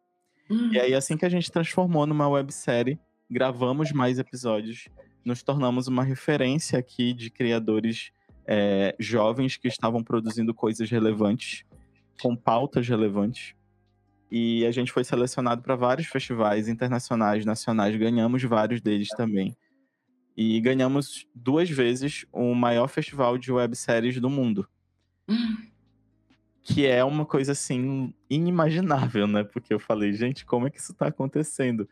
[0.50, 0.72] Hum.
[0.72, 4.88] E aí, assim que a gente transformou numa websérie, gravamos mais episódios,
[5.26, 8.12] nos tornamos uma referência aqui de criadores
[8.46, 11.64] é, jovens que estavam produzindo coisas relevantes,
[12.22, 13.56] com pautas relevantes.
[14.36, 19.56] E a gente foi selecionado para vários festivais internacionais, nacionais, ganhamos vários deles também.
[20.36, 24.68] E ganhamos duas vezes o maior festival de webséries do mundo.
[26.64, 29.44] Que é uma coisa assim inimaginável, né?
[29.44, 31.88] Porque eu falei, gente, como é que isso tá acontecendo?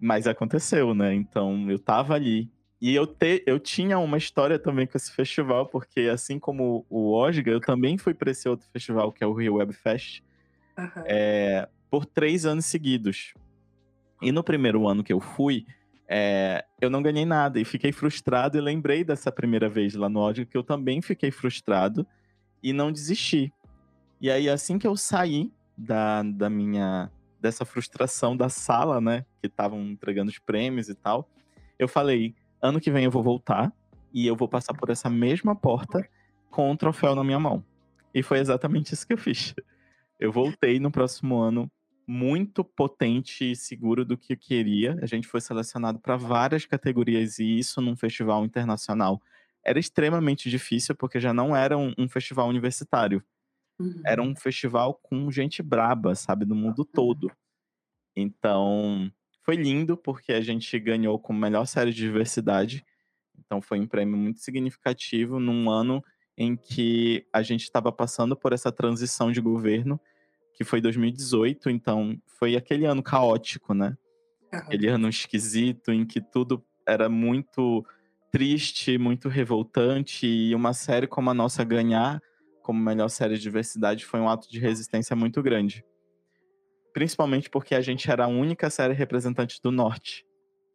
[0.00, 1.14] Mas aconteceu, né?
[1.14, 2.50] Então eu tava ali
[2.80, 7.12] e eu, te, eu tinha uma história também com esse festival, porque assim como o
[7.12, 10.22] Osga, eu também fui para esse outro festival, que é o Rio Web Fest,
[10.78, 11.02] uhum.
[11.04, 13.34] é, por três anos seguidos.
[14.22, 15.66] E no primeiro ano que eu fui,
[16.08, 20.20] é, eu não ganhei nada e fiquei frustrado e lembrei dessa primeira vez lá no
[20.20, 22.06] Osga, que eu também fiquei frustrado
[22.62, 23.52] e não desisti.
[24.20, 27.10] E aí, assim que eu saí da, da minha
[27.40, 31.28] dessa frustração da sala, né, que estavam entregando os prêmios e tal,
[31.78, 33.72] eu falei, ano que vem eu vou voltar
[34.12, 36.08] e eu vou passar por essa mesma porta
[36.50, 37.64] com o um troféu na minha mão.
[38.12, 39.54] E foi exatamente isso que eu fiz.
[40.18, 41.70] Eu voltei no próximo ano
[42.06, 44.98] muito potente e seguro do que eu queria.
[45.02, 49.20] A gente foi selecionado para várias categorias e isso num festival internacional
[49.64, 53.22] era extremamente difícil porque já não era um, um festival universitário.
[53.78, 54.02] Uhum.
[54.04, 57.30] Era um festival com gente braba, sabe, do mundo todo.
[58.16, 62.84] Então, foi lindo, porque a gente ganhou como melhor série de diversidade.
[63.38, 66.02] Então foi um prêmio muito significativo num ano
[66.38, 70.00] em que a gente estava passando por essa transição de governo,
[70.54, 71.68] que foi 2018.
[71.68, 73.96] Então foi aquele ano caótico, né?
[74.52, 74.60] Uhum.
[74.60, 77.84] Aquele ano esquisito, em que tudo era muito
[78.30, 80.26] triste, muito revoltante.
[80.26, 82.22] E uma série como a nossa ganhar
[82.62, 85.84] como melhor série de diversidade foi um ato de resistência muito grande
[86.92, 90.26] principalmente porque a gente era a única série representante do norte.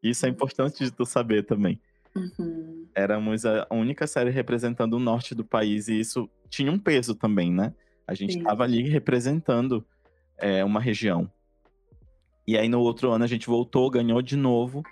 [0.02, 0.36] Isso é Uhum.
[0.36, 1.82] importante de tu saber também.
[2.16, 2.88] Uhum.
[2.96, 7.52] Éramos a única série representando o norte do país e isso tinha um peso também,
[7.52, 7.74] né?
[8.08, 9.86] A gente estava ali representando
[10.38, 11.32] é, uma região.
[12.46, 14.84] E aí no outro ano a gente voltou, ganhou de novo,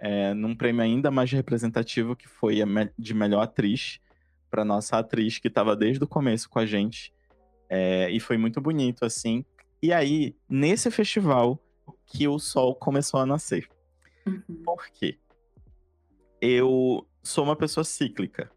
[0.00, 2.56] é, num prêmio ainda mais representativo, que foi
[2.98, 4.00] de melhor atriz,
[4.50, 7.12] para nossa atriz, que estava desde o começo com a gente.
[7.68, 9.44] É, e foi muito bonito, assim.
[9.82, 11.58] E aí, nesse festival,
[12.06, 13.68] que o sol começou a nascer.
[14.26, 14.62] Uhum.
[14.64, 15.18] Por quê?
[16.40, 18.50] Eu sou uma pessoa cíclica.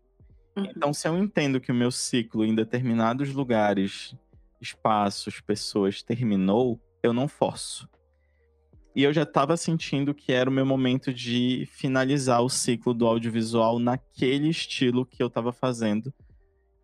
[0.56, 0.66] Uhum.
[0.76, 4.16] Então, se eu entendo que o meu ciclo em determinados lugares,
[4.60, 7.90] espaços, pessoas terminou, eu não forço.
[8.96, 13.08] E eu já estava sentindo que era o meu momento de finalizar o ciclo do
[13.08, 16.14] audiovisual naquele estilo que eu estava fazendo,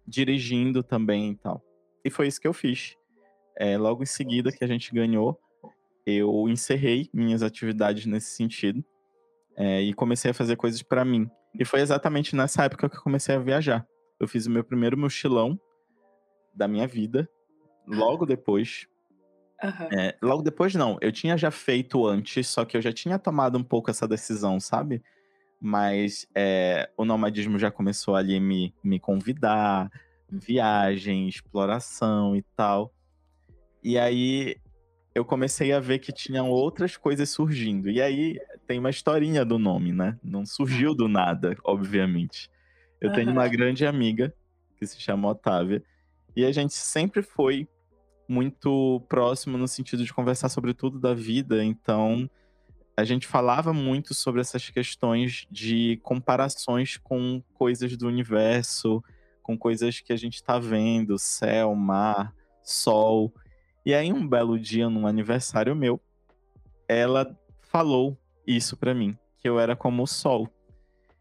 [0.07, 1.61] dirigindo também e tal.
[2.03, 2.95] E foi isso que eu fiz.
[3.57, 5.37] É, logo em seguida que a gente ganhou,
[6.05, 8.83] eu encerrei minhas atividades nesse sentido
[9.57, 11.29] é, e comecei a fazer coisas para mim.
[11.59, 13.85] E foi exatamente nessa época que eu comecei a viajar.
[14.19, 15.59] Eu fiz o meu primeiro mochilão
[16.53, 17.27] da minha vida,
[17.87, 18.87] logo depois.
[19.63, 19.89] Aham.
[19.91, 20.97] É, logo depois, não.
[21.01, 24.59] Eu tinha já feito antes, só que eu já tinha tomado um pouco essa decisão,
[24.59, 25.01] sabe?
[25.59, 29.89] Mas é, o nomadismo já começou ali a me, me convidar,
[30.29, 32.93] viagem, exploração e tal.
[33.83, 34.57] E aí
[35.17, 37.89] eu comecei a ver que tinham outras coisas surgindo.
[37.89, 40.15] E aí tem uma historinha do nome, né?
[40.23, 42.51] Não surgiu do nada, obviamente.
[43.01, 44.31] Eu tenho uma grande amiga
[44.77, 45.81] que se chama Otávia.
[46.35, 47.67] E a gente sempre foi
[48.29, 51.63] muito próximo no sentido de conversar sobre tudo da vida.
[51.63, 52.29] Então,
[52.95, 59.03] a gente falava muito sobre essas questões de comparações com coisas do universo,
[59.41, 63.33] com coisas que a gente tá vendo, céu, mar, sol.
[63.87, 65.97] E aí, um belo dia, num aniversário meu,
[66.89, 70.49] ela falou isso pra mim, que eu era como o sol.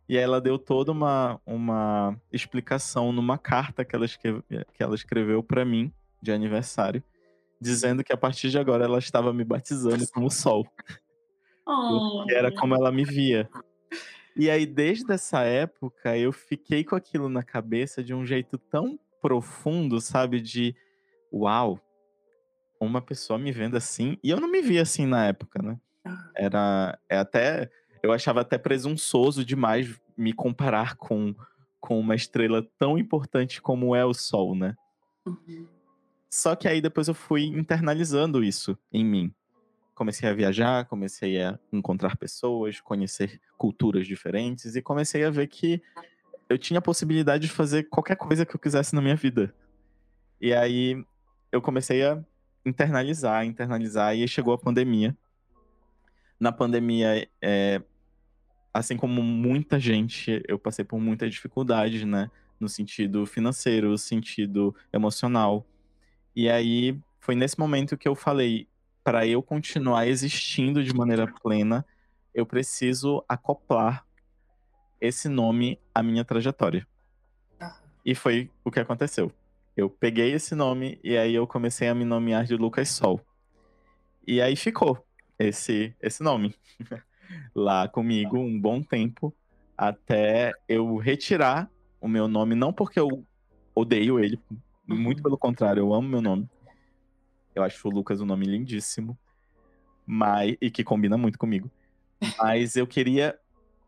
[0.09, 4.43] E aí ela deu toda uma, uma explicação numa carta que ela, escreve,
[4.75, 7.05] que ela escreveu pra mim, de aniversário,
[7.61, 10.67] dizendo que a partir de agora ela estava me batizando como sol.
[11.65, 13.49] Porque era como ela me via.
[14.35, 18.99] E aí, desde essa época, eu fiquei com aquilo na cabeça de um jeito tão
[19.23, 20.41] profundo, sabe?
[20.41, 20.75] De
[21.33, 21.81] uau,
[22.81, 24.19] uma pessoa me vendo assim.
[24.23, 25.79] E eu não me via assim na época, né?
[26.05, 26.31] Ah.
[26.35, 27.71] Era é até.
[28.03, 31.35] Eu achava até presunçoso demais me comparar com,
[31.81, 34.77] com uma estrela tão importante como é o Sol, né?
[35.27, 35.67] Uhum.
[36.31, 39.35] Só que aí depois eu fui internalizando isso em mim.
[39.95, 45.83] Comecei a viajar, comecei a encontrar pessoas, conhecer culturas diferentes e comecei a ver que
[46.49, 49.55] eu tinha a possibilidade de fazer qualquer coisa que eu quisesse na minha vida.
[50.41, 51.03] E aí
[51.51, 52.23] eu comecei a
[52.67, 55.17] internalizar, internalizar, e aí chegou a pandemia.
[56.39, 57.81] Na pandemia, é,
[58.75, 62.31] assim como muita gente, eu passei por muitas dificuldades, né?
[62.59, 65.65] No sentido financeiro, no sentido emocional.
[66.35, 68.69] E aí foi nesse momento que eu falei,
[69.05, 71.87] para eu continuar existindo de maneira plena,
[72.35, 74.05] eu preciso acoplar
[75.01, 76.87] esse nome à minha trajetória.
[78.05, 79.33] E foi o que aconteceu.
[79.77, 83.21] Eu peguei esse nome e aí eu comecei a me nomear de Lucas Sol.
[84.27, 85.07] E aí ficou
[85.39, 86.55] esse esse nome
[87.55, 89.37] lá comigo um bom tempo
[89.77, 93.23] até eu retirar o meu nome, não porque eu
[93.75, 94.41] odeio ele,
[94.87, 95.23] muito Uhum.
[95.25, 96.49] pelo contrário, eu amo meu nome.
[97.55, 99.19] Eu acho o Lucas um nome lindíssimo,
[100.07, 101.71] mas e que combina muito comigo.
[102.39, 103.39] Mas eu queria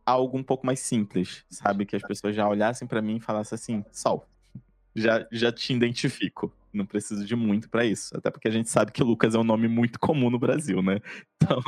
[0.05, 3.57] algo um pouco mais simples, sabe, que as pessoas já olhassem pra mim e falassem
[3.57, 4.29] assim, Sol,
[5.00, 6.52] já já te identifico.
[6.72, 9.44] Não preciso de muito pra isso, até porque a gente sabe que Lucas é um
[9.44, 11.00] nome muito comum no Brasil, né?
[11.40, 11.62] Então,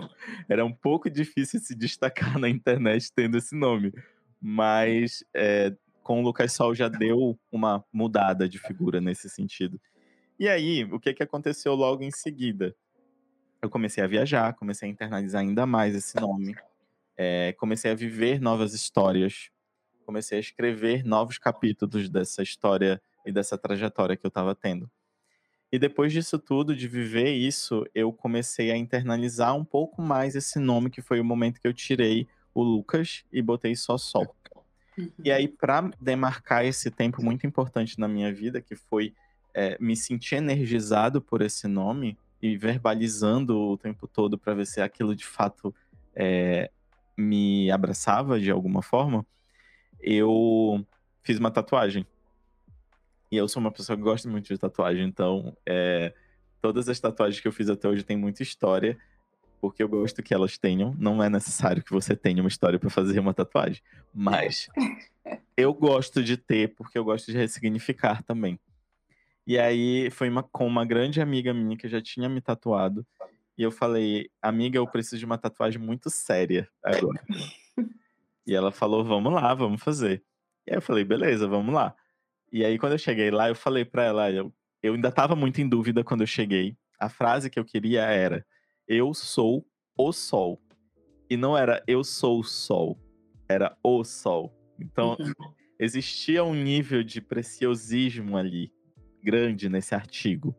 [0.48, 3.94] era um pouco difícil se destacar na internet tendo esse nome.
[4.40, 9.80] Mas é, com o Lucas Sol já deu uma mudada de figura nesse sentido.
[10.38, 12.74] E aí, o que, que aconteceu logo em seguida?
[13.62, 16.56] Eu comecei a viajar, comecei a internalizar ainda mais esse nome,
[17.16, 19.50] é, comecei a viver novas histórias,
[20.04, 23.00] comecei a escrever novos capítulos dessa história
[23.30, 24.90] e dessa trajetória que eu estava tendo.
[25.72, 30.58] E depois disso tudo, de viver isso, eu comecei a internalizar um pouco mais esse
[30.58, 34.34] nome, que foi o momento que eu tirei o Lucas e botei só Sol.
[34.98, 35.10] Uhum.
[35.24, 39.14] E aí, para demarcar esse tempo muito importante na minha vida, que foi
[39.54, 44.80] é, me sentir energizado por esse nome e verbalizando o tempo todo para ver se
[44.80, 45.72] aquilo de fato
[46.14, 46.70] é,
[47.16, 49.24] me abraçava de alguma forma,
[50.00, 50.84] eu
[51.22, 52.06] fiz uma tatuagem.
[53.30, 56.12] E eu sou uma pessoa que gosta muito de tatuagem, então é,
[56.60, 58.98] todas as tatuagens que eu fiz até hoje têm muita história.
[59.60, 60.94] porque eu gosto que elas tenham.
[60.98, 64.68] Não é necessário que você tenha uma história para fazer uma tatuagem, mas
[65.56, 68.58] eu gosto de ter porque eu gosto de ressignificar também.
[69.46, 73.06] E aí foi uma, com uma grande amiga minha que já tinha me tatuado.
[73.56, 77.22] E eu falei, amiga, eu preciso de uma tatuagem muito séria agora.
[78.46, 80.22] e ela falou, vamos lá, vamos fazer.
[80.66, 81.94] E aí eu falei, beleza, vamos lá.
[82.52, 85.60] E aí quando eu cheguei lá, eu falei pra ela, eu, eu ainda tava muito
[85.60, 86.76] em dúvida quando eu cheguei.
[86.98, 88.44] A frase que eu queria era,
[88.86, 90.60] eu sou o sol.
[91.28, 92.98] E não era eu sou o sol,
[93.48, 94.52] era o sol.
[94.78, 95.32] Então, uhum.
[95.78, 98.72] existia um nível de preciosismo ali,
[99.22, 100.54] grande nesse artigo.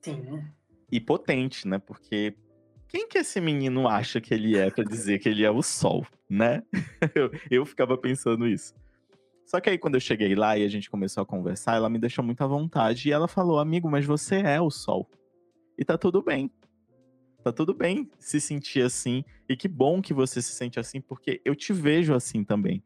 [0.00, 0.44] Sim.
[0.90, 1.78] E potente, né?
[1.78, 2.36] Porque
[2.86, 6.06] quem que esse menino acha que ele é para dizer que ele é o sol,
[6.28, 6.62] né?
[7.14, 8.74] eu, eu ficava pensando isso.
[9.44, 11.98] Só que aí quando eu cheguei lá e a gente começou a conversar, ela me
[11.98, 15.08] deixou muito à vontade e ela falou: "Amigo, mas você é o sol.
[15.78, 16.50] E tá tudo bem.
[17.42, 19.24] Tá tudo bem se sentir assim.
[19.48, 22.82] E que bom que você se sente assim, porque eu te vejo assim também.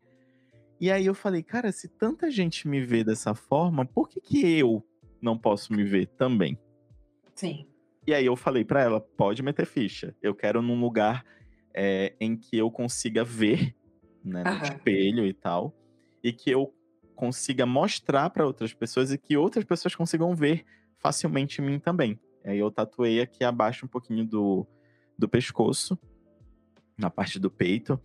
[0.80, 4.58] E aí eu falei, cara, se tanta gente me vê dessa forma, por que, que
[4.58, 4.84] eu
[5.20, 6.58] não posso me ver também?
[7.34, 7.66] Sim.
[8.06, 10.14] E aí eu falei para ela, pode meter ficha.
[10.22, 11.24] Eu quero num lugar
[11.74, 13.74] é, em que eu consiga ver,
[14.24, 15.74] né, no espelho e tal,
[16.22, 16.74] e que eu
[17.14, 20.64] consiga mostrar para outras pessoas e que outras pessoas consigam ver
[20.98, 22.18] facilmente em mim também.
[22.44, 24.66] Aí eu tatuei aqui abaixo um pouquinho do,
[25.18, 25.98] do pescoço,
[26.96, 28.00] na parte do peito,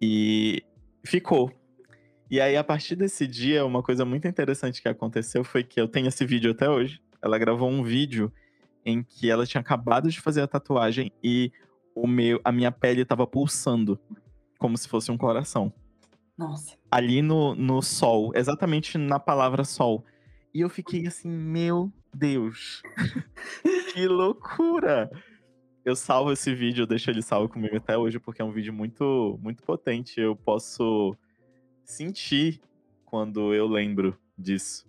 [0.00, 0.62] e
[1.04, 1.50] ficou.
[2.30, 5.86] E aí, a partir desse dia, uma coisa muito interessante que aconteceu foi que eu
[5.86, 7.02] tenho esse vídeo até hoje.
[7.20, 8.32] Ela gravou um vídeo
[8.84, 11.52] em que ela tinha acabado de fazer a tatuagem e
[11.94, 14.00] o meu, a minha pele estava pulsando,
[14.58, 15.72] como se fosse um coração.
[16.36, 16.81] Nossa.
[16.92, 20.04] Ali no, no sol, exatamente na palavra sol.
[20.52, 22.82] E eu fiquei assim, meu Deus,
[23.94, 25.10] que loucura!
[25.82, 29.38] Eu salvo esse vídeo, deixo ele salvo comigo até hoje, porque é um vídeo muito,
[29.42, 30.20] muito potente.
[30.20, 31.16] Eu posso
[31.82, 32.60] sentir
[33.06, 34.86] quando eu lembro disso.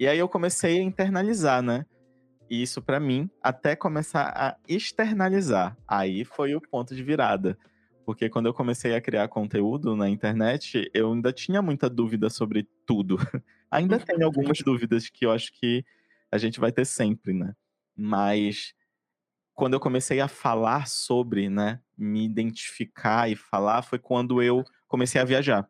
[0.00, 1.84] E aí eu comecei a internalizar, né?
[2.48, 5.76] Isso para mim, até começar a externalizar.
[5.86, 7.58] Aí foi o ponto de virada.
[8.04, 12.68] Porque quando eu comecei a criar conteúdo na internet, eu ainda tinha muita dúvida sobre
[12.86, 13.16] tudo.
[13.70, 15.84] ainda tenho algumas dúvidas que eu acho que
[16.30, 17.54] a gente vai ter sempre, né?
[17.96, 18.74] Mas
[19.54, 25.20] quando eu comecei a falar sobre, né, me identificar e falar, foi quando eu comecei
[25.20, 25.68] a viajar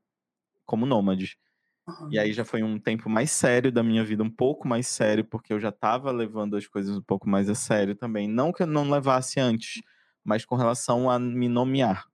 [0.65, 1.39] como nômade.
[1.87, 2.09] Uhum.
[2.11, 5.25] E aí já foi um tempo mais sério da minha vida, um pouco mais sério,
[5.25, 8.27] porque eu já estava levando as coisas um pouco mais a sério também.
[8.27, 9.83] Não que eu não levasse antes,
[10.25, 12.07] mas com relação a me nomear.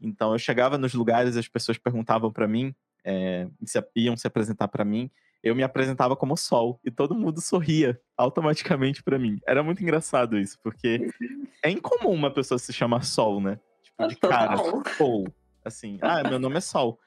[0.00, 2.74] Então eu chegava nos lugares, as pessoas perguntavam para mim,
[3.04, 5.10] é, se, iam se apresentar para mim,
[5.42, 9.38] eu me apresentava como Sol e todo mundo sorria automaticamente para mim.
[9.46, 11.08] Era muito engraçado isso, porque
[11.62, 13.58] é incomum uma pessoa se chamar Sol, né?
[13.82, 14.56] Tipo, de cara,
[14.98, 15.26] ou
[15.64, 16.98] assim, ah, meu nome é Sol.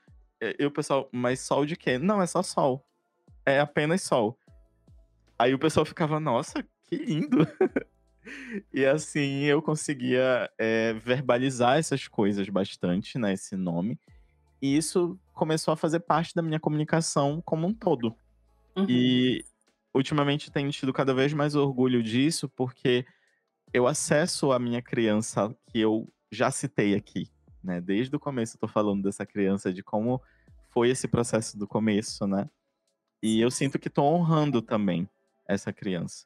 [0.41, 1.97] E o pessoal, mas sol de quê?
[1.97, 2.85] Não, é só sol.
[3.45, 4.39] É apenas sol.
[5.37, 7.39] Aí o pessoal ficava, nossa, que lindo.
[8.73, 13.33] e assim eu conseguia é, verbalizar essas coisas bastante, né?
[13.33, 13.99] Esse nome.
[14.61, 18.15] E isso começou a fazer parte da minha comunicação como um todo.
[18.75, 18.85] Uhum.
[18.89, 19.45] E
[19.93, 23.05] ultimamente tenho tido cada vez mais orgulho disso, porque
[23.73, 27.27] eu acesso a minha criança que eu já citei aqui,
[27.63, 27.79] né?
[27.81, 30.21] Desde o começo eu tô falando dessa criança, de como
[30.69, 32.49] foi esse processo do começo, né?
[33.21, 35.09] E eu sinto que tô honrando também
[35.47, 36.25] essa criança.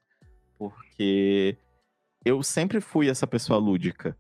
[0.57, 1.57] Porque
[2.25, 4.17] eu sempre fui essa pessoa lúdica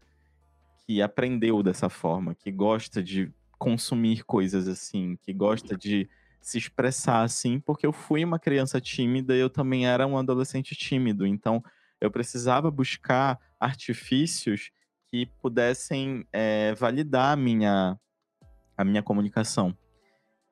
[0.85, 6.09] que aprendeu dessa forma, que gosta de consumir coisas assim, que gosta de
[6.41, 10.75] se expressar assim, porque eu fui uma criança tímida e eu também era um adolescente
[10.75, 11.25] tímido.
[11.25, 11.63] Então,
[12.01, 14.71] eu precisava buscar artifícios
[15.09, 17.97] que pudessem é, validar a minha,
[18.75, 19.77] a minha comunicação.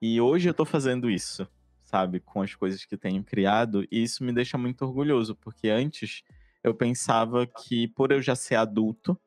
[0.02, 1.46] E hoje eu tô fazendo isso,
[1.84, 6.24] sabe, com as coisas que tenho criado, e isso me deixa muito orgulhoso, porque antes
[6.64, 9.20] eu pensava que por eu já ser adulto,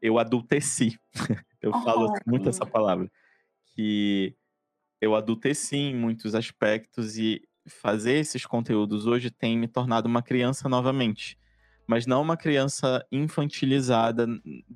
[0.00, 0.98] eu adulteci.
[1.60, 3.10] eu oh, falo muito essa palavra.
[3.74, 4.34] Que
[5.00, 10.68] eu adulteci em muitos aspectos e fazer esses conteúdos hoje tem me tornado uma criança
[10.68, 11.38] novamente
[11.90, 14.24] mas não uma criança infantilizada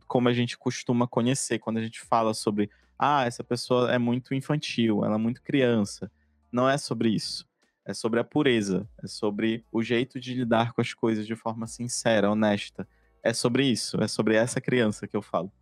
[0.05, 2.69] como a gente costuma conhecer quando a gente fala sobre
[2.99, 6.11] ah, essa pessoa é muito infantil, ela é muito criança.
[6.51, 7.47] Não é sobre isso.
[7.85, 11.67] É sobre a pureza, é sobre o jeito de lidar com as coisas de forma
[11.67, 12.89] sincera, honesta.
[13.23, 15.53] É sobre isso, é sobre essa criança que eu falo.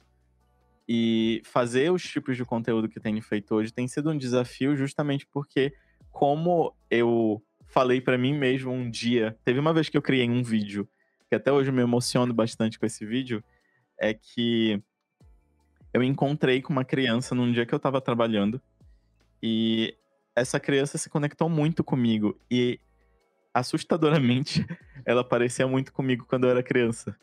[0.88, 5.26] E fazer os tipos de conteúdo que tenho feito hoje tem sido um desafio justamente
[5.26, 5.72] porque
[6.10, 10.42] como eu falei para mim mesmo um dia, teve uma vez que eu criei um
[10.42, 10.88] vídeo
[11.32, 13.42] que até hoje me emociono bastante com esse vídeo,
[13.98, 14.82] é que
[15.90, 18.60] eu encontrei com uma criança num dia que eu tava trabalhando
[19.42, 19.96] e
[20.34, 22.78] essa criança se conectou muito comigo e
[23.52, 24.64] assustadoramente
[25.04, 27.16] ela parecia muito comigo quando eu era criança.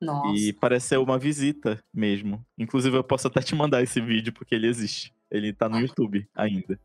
[0.00, 0.38] Nossa.
[0.38, 2.44] E pareceu uma visita mesmo.
[2.58, 5.14] Inclusive, eu posso até te mandar esse vídeo, porque ele existe.
[5.30, 6.78] Ele tá no YouTube ainda.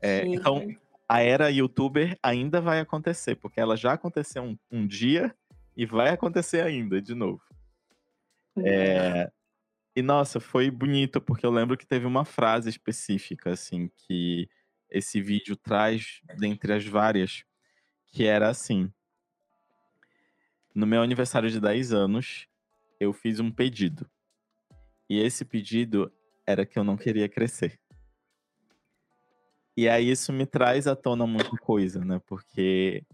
[0.00, 0.68] É, então,
[1.08, 5.34] a era youtuber ainda vai acontecer, porque ela já aconteceu um, um dia
[5.76, 7.40] e vai acontecer ainda, de novo.
[8.58, 9.30] É,
[9.94, 14.48] e nossa, foi bonito, porque eu lembro que teve uma frase específica, assim, que
[14.92, 17.44] esse vídeo traz, dentre as várias,
[18.06, 18.92] que era assim:
[20.74, 22.46] no meu aniversário de 10 anos,
[23.00, 24.08] eu fiz um pedido.
[25.08, 26.12] E esse pedido
[26.46, 27.78] era que eu não queria crescer.
[29.76, 32.20] E aí isso me traz à tona muita coisa, né?
[32.26, 33.04] Porque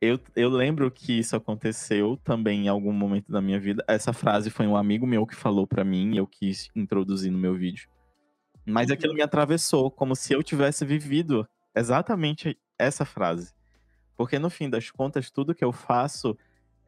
[0.00, 3.82] eu, eu lembro que isso aconteceu também em algum momento da minha vida.
[3.88, 7.54] Essa frase foi um amigo meu que falou para mim, eu quis introduzir no meu
[7.54, 7.88] vídeo.
[8.66, 13.54] Mas aquilo me atravessou, como se eu tivesse vivido exatamente essa frase.
[14.16, 16.36] Porque no fim das contas, tudo que eu faço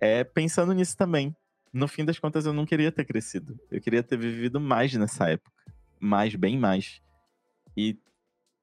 [0.01, 1.37] é pensando nisso também.
[1.72, 3.59] No fim das contas, eu não queria ter crescido.
[3.70, 5.53] Eu queria ter vivido mais nessa época.
[6.01, 7.01] Mais, bem mais.
[7.76, 7.99] E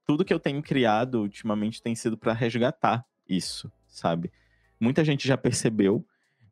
[0.06, 4.32] tudo que eu tenho criado ultimamente tem sido para resgatar isso, sabe?
[4.80, 6.06] Muita gente já percebeu.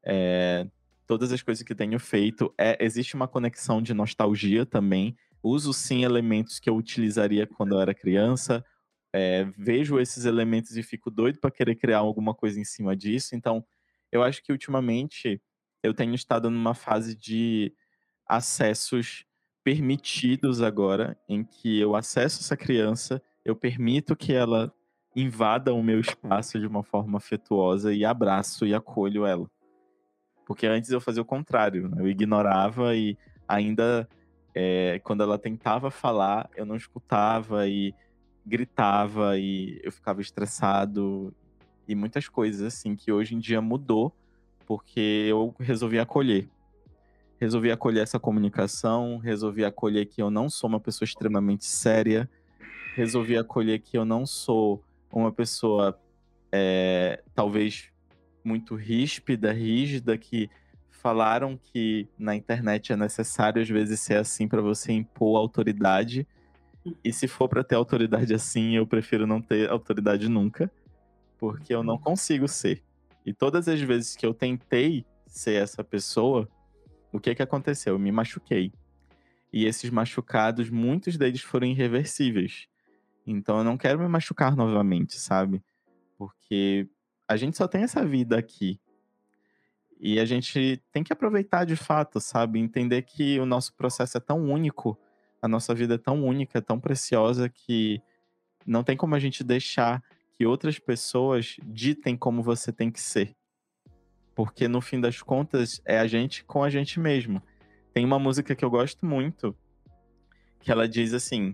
[0.03, 0.67] É,
[1.05, 2.53] todas as coisas que tenho feito.
[2.57, 5.15] É, existe uma conexão de nostalgia também.
[5.43, 8.63] Uso sim elementos que eu utilizaria quando eu era criança
[9.13, 13.35] é, vejo esses elementos e fico doido para querer criar alguma coisa em cima disso.
[13.35, 13.63] Então,
[14.11, 15.39] eu acho que ultimamente
[15.83, 17.71] eu tenho estado numa fase de
[18.25, 19.25] acessos
[19.63, 24.73] permitidos agora, em que eu acesso essa criança, eu permito que ela
[25.15, 29.49] invada o meu espaço de uma forma afetuosa e abraço e acolho ela.
[30.45, 32.01] Porque antes eu fazia o contrário, né?
[32.01, 33.17] eu ignorava e
[33.47, 34.09] ainda
[34.53, 37.93] é, quando ela tentava falar, eu não escutava e
[38.45, 41.33] gritava e eu ficava estressado
[41.87, 44.13] e muitas coisas assim que hoje em dia mudou
[44.65, 46.47] porque eu resolvi acolher.
[47.39, 52.29] Resolvi acolher essa comunicação, resolvi acolher que eu não sou uma pessoa extremamente séria,
[52.95, 55.99] resolvi acolher que eu não sou uma pessoa
[56.51, 57.91] é, talvez
[58.43, 60.49] muito ríspida, rígida, que
[61.03, 66.25] falaram que na internet é necessário às vezes ser assim para você impor autoridade
[67.03, 70.71] e se for para ter autoridade assim, eu prefiro não ter autoridade nunca,
[71.37, 72.81] porque eu não consigo ser.
[73.25, 76.47] E todas as vezes que eu tentei ser essa pessoa,
[77.11, 77.95] o que que aconteceu?
[77.95, 78.71] Eu me machuquei.
[79.51, 82.67] E esses machucados, muitos deles foram irreversíveis.
[83.27, 85.61] Então eu não quero me machucar novamente, sabe?
[86.17, 86.87] Porque
[87.27, 88.79] a gente só tem essa vida aqui.
[90.03, 92.59] E a gente tem que aproveitar de fato, sabe?
[92.59, 94.99] Entender que o nosso processo é tão único
[95.43, 98.01] a nossa vida é tão única, tão preciosa que
[98.65, 100.01] não tem como a gente deixar
[100.31, 103.35] que outras pessoas ditem como você tem que ser.
[104.33, 107.43] Porque no fim das contas é a gente com a gente mesmo.
[107.93, 109.53] Tem uma música que eu gosto muito
[110.61, 111.53] que ela diz assim: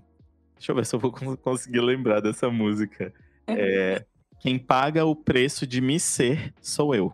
[0.56, 3.12] Deixa eu ver se eu vou conseguir lembrar dessa música.
[3.48, 4.06] É,
[4.40, 7.12] Quem paga o preço de me ser sou eu.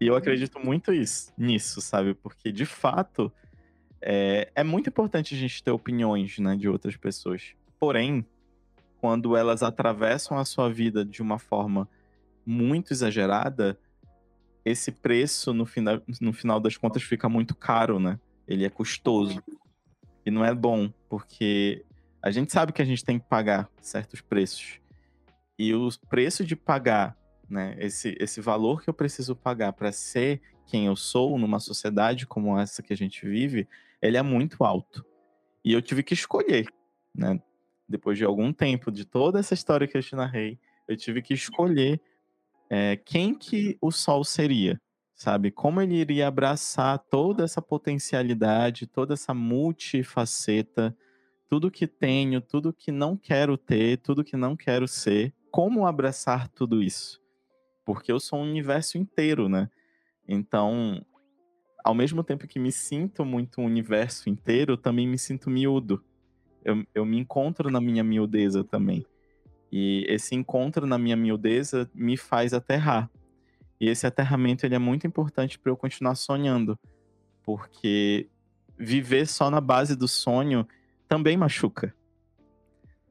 [0.00, 2.14] E eu acredito muito isso, nisso, sabe?
[2.14, 3.30] Porque de fato
[4.00, 7.54] é, é muito importante a gente ter opiniões né, de outras pessoas.
[7.78, 8.24] Porém,
[9.00, 11.88] quando elas atravessam a sua vida de uma forma
[12.46, 13.78] muito exagerada,
[14.64, 18.18] esse preço, no final, no final das contas, fica muito caro, né?
[18.46, 19.42] Ele é custoso.
[20.24, 21.84] E não é bom, porque
[22.22, 24.80] a gente sabe que a gente tem que pagar certos preços.
[25.58, 27.16] E o preço de pagar,
[27.50, 32.26] né, esse, esse valor que eu preciso pagar para ser quem eu sou numa sociedade
[32.26, 33.68] como essa que a gente vive,
[34.00, 35.04] ele é muito alto.
[35.64, 36.66] E eu tive que escolher,
[37.14, 37.42] né?
[37.88, 41.34] Depois de algum tempo, de toda essa história que eu te narrei, eu tive que
[41.34, 42.00] escolher
[42.70, 44.80] é, quem que o sol seria,
[45.16, 45.50] sabe?
[45.50, 50.96] Como ele iria abraçar toda essa potencialidade, toda essa multifaceta,
[51.48, 55.34] tudo que tenho, tudo que não quero ter, tudo que não quero ser.
[55.50, 57.20] Como abraçar tudo isso?
[57.92, 59.68] Porque eu sou um universo inteiro, né?
[60.28, 61.04] Então,
[61.82, 66.00] ao mesmo tempo que me sinto muito o universo inteiro, também me sinto miúdo.
[66.64, 69.04] Eu, eu me encontro na minha miudeza também.
[69.72, 73.10] E esse encontro na minha miudeza me faz aterrar.
[73.80, 76.78] E esse aterramento ele é muito importante para eu continuar sonhando,
[77.42, 78.28] porque
[78.78, 80.64] viver só na base do sonho
[81.08, 81.92] também machuca.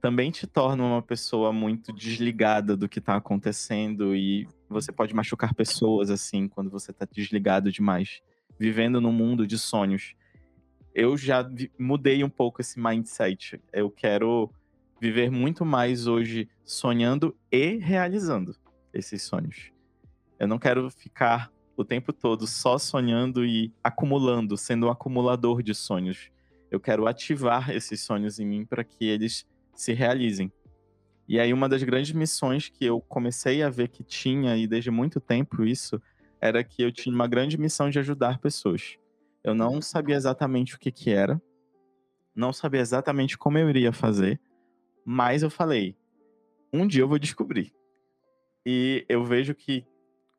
[0.01, 5.53] Também te torna uma pessoa muito desligada do que está acontecendo e você pode machucar
[5.53, 8.21] pessoas assim quando você está desligado demais
[8.59, 10.13] vivendo no mundo de sonhos.
[10.93, 13.61] Eu já mudei um pouco esse mindset.
[13.71, 14.51] Eu quero
[14.99, 18.53] viver muito mais hoje sonhando e realizando
[18.93, 19.71] esses sonhos.
[20.37, 25.73] Eu não quero ficar o tempo todo só sonhando e acumulando, sendo um acumulador de
[25.73, 26.29] sonhos.
[26.69, 29.47] Eu quero ativar esses sonhos em mim para que eles
[29.79, 30.51] se realizem.
[31.25, 34.91] E aí uma das grandes missões que eu comecei a ver que tinha e desde
[34.91, 36.01] muito tempo isso
[36.41, 38.97] era que eu tinha uma grande missão de ajudar pessoas.
[39.41, 41.41] Eu não sabia exatamente o que que era,
[42.35, 44.39] não sabia exatamente como eu iria fazer,
[45.05, 45.95] mas eu falei,
[46.73, 47.73] um dia eu vou descobrir.
[48.65, 49.85] E eu vejo que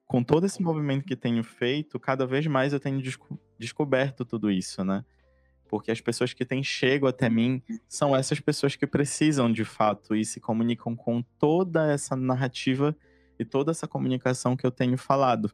[0.06, 4.50] com todo esse movimento que tenho feito, cada vez mais eu tenho desco descoberto tudo
[4.50, 5.04] isso, né?
[5.70, 10.16] Porque as pessoas que têm chego até mim são essas pessoas que precisam de fato
[10.16, 12.94] e se comunicam com toda essa narrativa
[13.38, 15.48] e toda essa comunicação que eu tenho falado.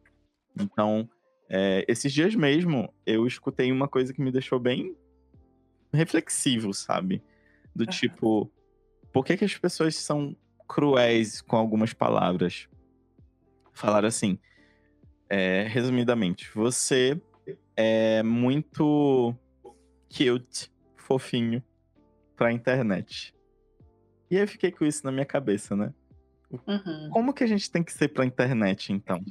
[0.58, 1.06] Então,
[1.50, 4.96] é, esses dias mesmo, eu escutei uma coisa que me deixou bem
[5.92, 7.22] reflexivo, sabe?
[7.74, 8.50] Do tipo,
[9.12, 10.34] por que, que as pessoas são
[10.66, 12.70] cruéis com algumas palavras?
[13.70, 14.38] Falaram assim,
[15.28, 17.20] é, resumidamente, você
[17.76, 19.36] é muito
[20.08, 21.62] cute, fofinho
[22.36, 23.34] pra internet.
[24.30, 25.92] E aí eu fiquei com isso na minha cabeça, né?
[26.50, 27.10] Uhum.
[27.10, 29.22] Como que a gente tem que ser pra internet, então?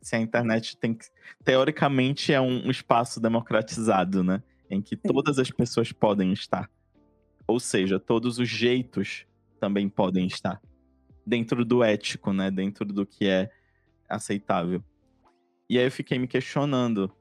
[0.00, 1.06] se a internet tem que.
[1.44, 4.42] Teoricamente é um, espaço democratizado, né?
[4.70, 6.70] Em que todas as pessoas podem estar.
[7.46, 9.26] Ou seja, todos os jeitos
[9.60, 10.60] também podem estar.
[11.26, 12.50] Dentro do ético, né?
[12.50, 13.50] Dentro do que é
[14.08, 14.82] aceitável.
[15.68, 17.12] E aí eu fiquei me questionando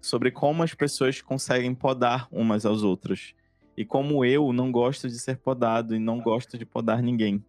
[0.00, 3.34] sobre como as pessoas conseguem podar umas às outras.
[3.76, 7.44] E como eu não gosto de ser podado e não gosto de podar ninguém.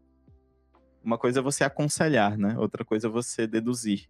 [1.04, 2.56] Uma coisa é você aconselhar, né?
[2.58, 4.08] Outra coisa é você deduzir,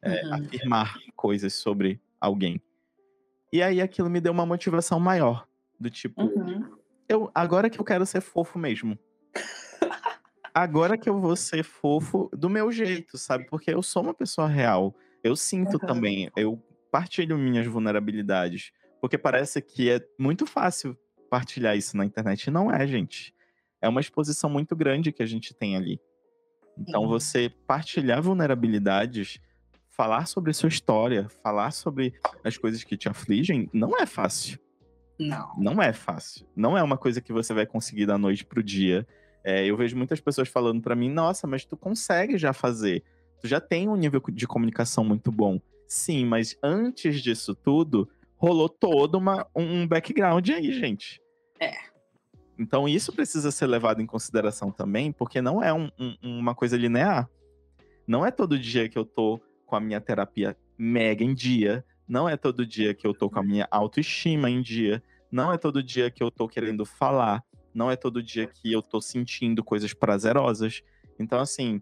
[0.00, 0.34] é, uhum.
[0.34, 2.60] afirmar coisas sobre alguém.
[3.52, 5.46] E aí aquilo me deu uma motivação maior,
[5.78, 6.70] do tipo, uhum.
[7.08, 8.98] eu agora que eu quero ser fofo mesmo.
[10.54, 13.44] agora que eu vou ser fofo do meu jeito, sabe?
[13.44, 14.94] Porque eu sou uma pessoa real.
[15.22, 15.86] Eu sinto uhum.
[15.86, 20.96] também, eu partilho minhas vulnerabilidades, porque parece que é muito fácil
[21.30, 22.50] partilhar isso na internet.
[22.50, 23.34] Não é, gente.
[23.80, 26.00] É uma exposição muito grande que a gente tem ali.
[26.76, 29.38] Então, você partilhar vulnerabilidades,
[29.88, 32.14] falar sobre sua história, falar sobre
[32.44, 34.58] as coisas que te afligem, não é fácil.
[35.18, 35.54] Não.
[35.58, 36.46] Não é fácil.
[36.56, 39.06] Não é uma coisa que você vai conseguir da noite pro dia.
[39.44, 43.04] É, eu vejo muitas pessoas falando para mim, nossa, mas tu consegue já fazer.
[43.40, 45.60] Tu já tem um nível de comunicação muito bom.
[45.90, 51.20] Sim, mas antes disso tudo, rolou todo uma, um background aí, gente.
[51.58, 51.72] É.
[52.56, 56.76] Então isso precisa ser levado em consideração também, porque não é um, um, uma coisa
[56.76, 57.28] linear.
[58.06, 61.84] Não é todo dia que eu tô com a minha terapia mega em dia.
[62.06, 65.02] Não é todo dia que eu tô com a minha autoestima em dia.
[65.28, 67.42] Não é todo dia que eu tô querendo falar.
[67.74, 70.82] Não é todo dia que eu tô sentindo coisas prazerosas.
[71.18, 71.80] Então, assim,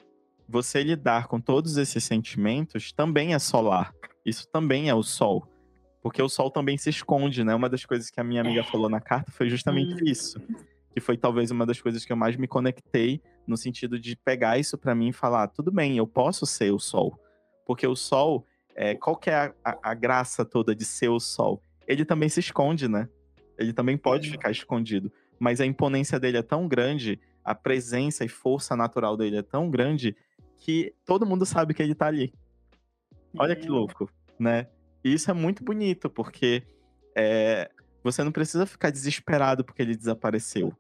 [0.48, 3.92] você lidar com todos esses sentimentos também é solar.
[4.24, 5.46] Isso também é o sol.
[6.02, 7.54] Porque o sol também se esconde, né?
[7.54, 10.40] Uma das coisas que a minha amiga falou na carta foi justamente isso.
[10.94, 14.58] Que foi talvez uma das coisas que eu mais me conectei, no sentido de pegar
[14.58, 17.18] isso para mim e falar: tudo bem, eu posso ser o sol.
[17.66, 21.20] Porque o sol, é, qual que é a, a, a graça toda de ser o
[21.20, 21.62] sol?
[21.86, 23.08] Ele também se esconde, né?
[23.58, 25.12] Ele também pode ficar escondido.
[25.38, 29.70] Mas a imponência dele é tão grande, a presença e força natural dele é tão
[29.70, 30.16] grande,
[30.58, 32.32] que todo mundo sabe que ele tá ali.
[33.38, 34.66] Olha que louco, né?
[35.04, 36.62] E isso é muito bonito, porque
[37.16, 37.70] é,
[38.02, 40.72] você não precisa ficar desesperado porque ele desapareceu.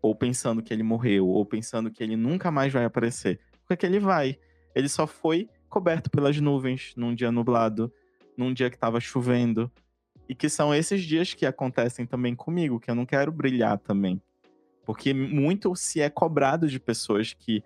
[0.00, 3.40] Ou pensando que ele morreu, ou pensando que ele nunca mais vai aparecer.
[3.66, 4.38] Porque ele vai.
[4.74, 7.92] Ele só foi coberto pelas nuvens num dia nublado,
[8.36, 9.70] num dia que estava chovendo.
[10.28, 14.20] E que são esses dias que acontecem também comigo, que eu não quero brilhar também.
[14.84, 17.62] Porque muito se é cobrado de pessoas que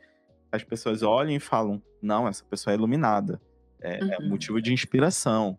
[0.57, 3.40] as pessoas olham e falam: não, essa pessoa é iluminada,
[3.80, 4.12] é, é uhum.
[4.12, 5.59] é motivo de inspiração.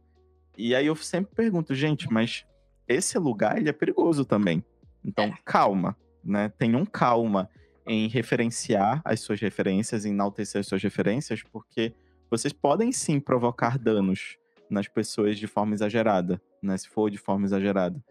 [0.57, 2.45] E aí eu sempre pergunto, gente, mas
[2.87, 4.63] esse lugar ele é perigoso também.
[5.05, 5.37] Então, é.
[5.45, 6.49] calma, né?
[6.57, 7.49] Tenham calma
[7.85, 11.93] em referenciar as suas referências, em enaltecer as suas referências, porque
[12.29, 14.37] vocês podem sim provocar danos
[14.69, 16.77] nas pessoas de forma exagerada, né?
[16.77, 18.03] Se for de forma exagerada.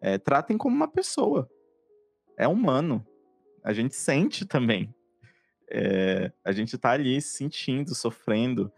[0.00, 1.48] É, tratem como uma pessoa.
[2.36, 3.04] É humano.
[3.64, 4.94] A gente sente também.
[5.70, 8.70] É, a gente tá ali sentindo, sofrendo,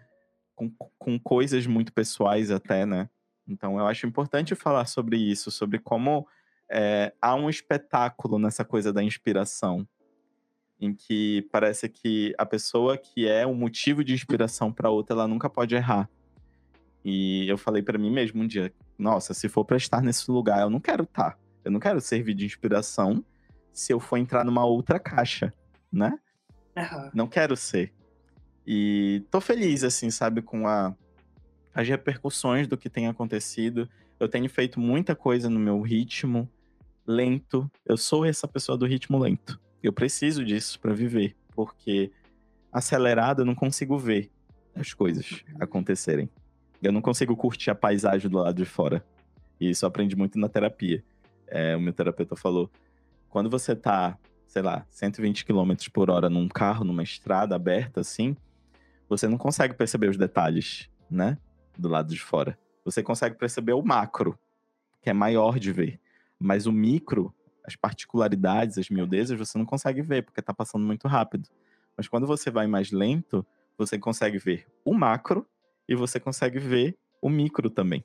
[0.54, 3.08] com, com coisas muito pessoais até, né?
[3.46, 6.26] Então eu acho importante falar sobre isso, sobre como
[6.68, 9.86] é, há um espetáculo nessa coisa da inspiração,
[10.80, 15.28] em que parece que a pessoa que é um motivo de inspiração para outra, ela
[15.28, 16.08] nunca pode errar.
[17.04, 20.62] E eu falei para mim mesmo um dia: nossa, se for para estar nesse lugar,
[20.62, 21.32] eu não quero estar.
[21.32, 21.38] Tá.
[21.64, 23.24] Eu não quero servir de inspiração
[23.72, 25.52] se eu for entrar numa outra caixa,
[25.92, 26.18] né?
[26.76, 27.10] Uhum.
[27.14, 27.92] Não quero ser.
[28.66, 30.94] E tô feliz, assim, sabe, com a,
[31.74, 33.88] as repercussões do que tem acontecido.
[34.18, 36.50] Eu tenho feito muita coisa no meu ritmo
[37.06, 37.70] lento.
[37.84, 39.60] Eu sou essa pessoa do ritmo lento.
[39.82, 42.10] Eu preciso disso para viver, porque
[42.72, 44.30] acelerado eu não consigo ver
[44.74, 46.28] as coisas acontecerem.
[46.82, 49.04] Eu não consigo curtir a paisagem do lado de fora.
[49.60, 51.02] E isso eu aprendi muito na terapia.
[51.46, 52.70] É, o meu terapeuta falou:
[53.28, 54.18] quando você tá,
[54.56, 58.34] sei lá, 120 km por hora num carro, numa estrada aberta assim,
[59.06, 61.36] você não consegue perceber os detalhes, né?
[61.76, 62.58] Do lado de fora.
[62.82, 64.38] Você consegue perceber o macro,
[65.02, 66.00] que é maior de ver.
[66.38, 67.34] Mas o micro,
[67.66, 71.50] as particularidades, as miudezas, você não consegue ver, porque tá passando muito rápido.
[71.94, 73.44] Mas quando você vai mais lento,
[73.76, 75.46] você consegue ver o macro
[75.86, 78.02] e você consegue ver o micro também.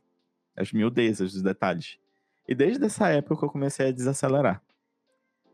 [0.54, 1.97] As miudezas, os detalhes.
[2.45, 4.62] E desde essa época eu comecei a desacelerar.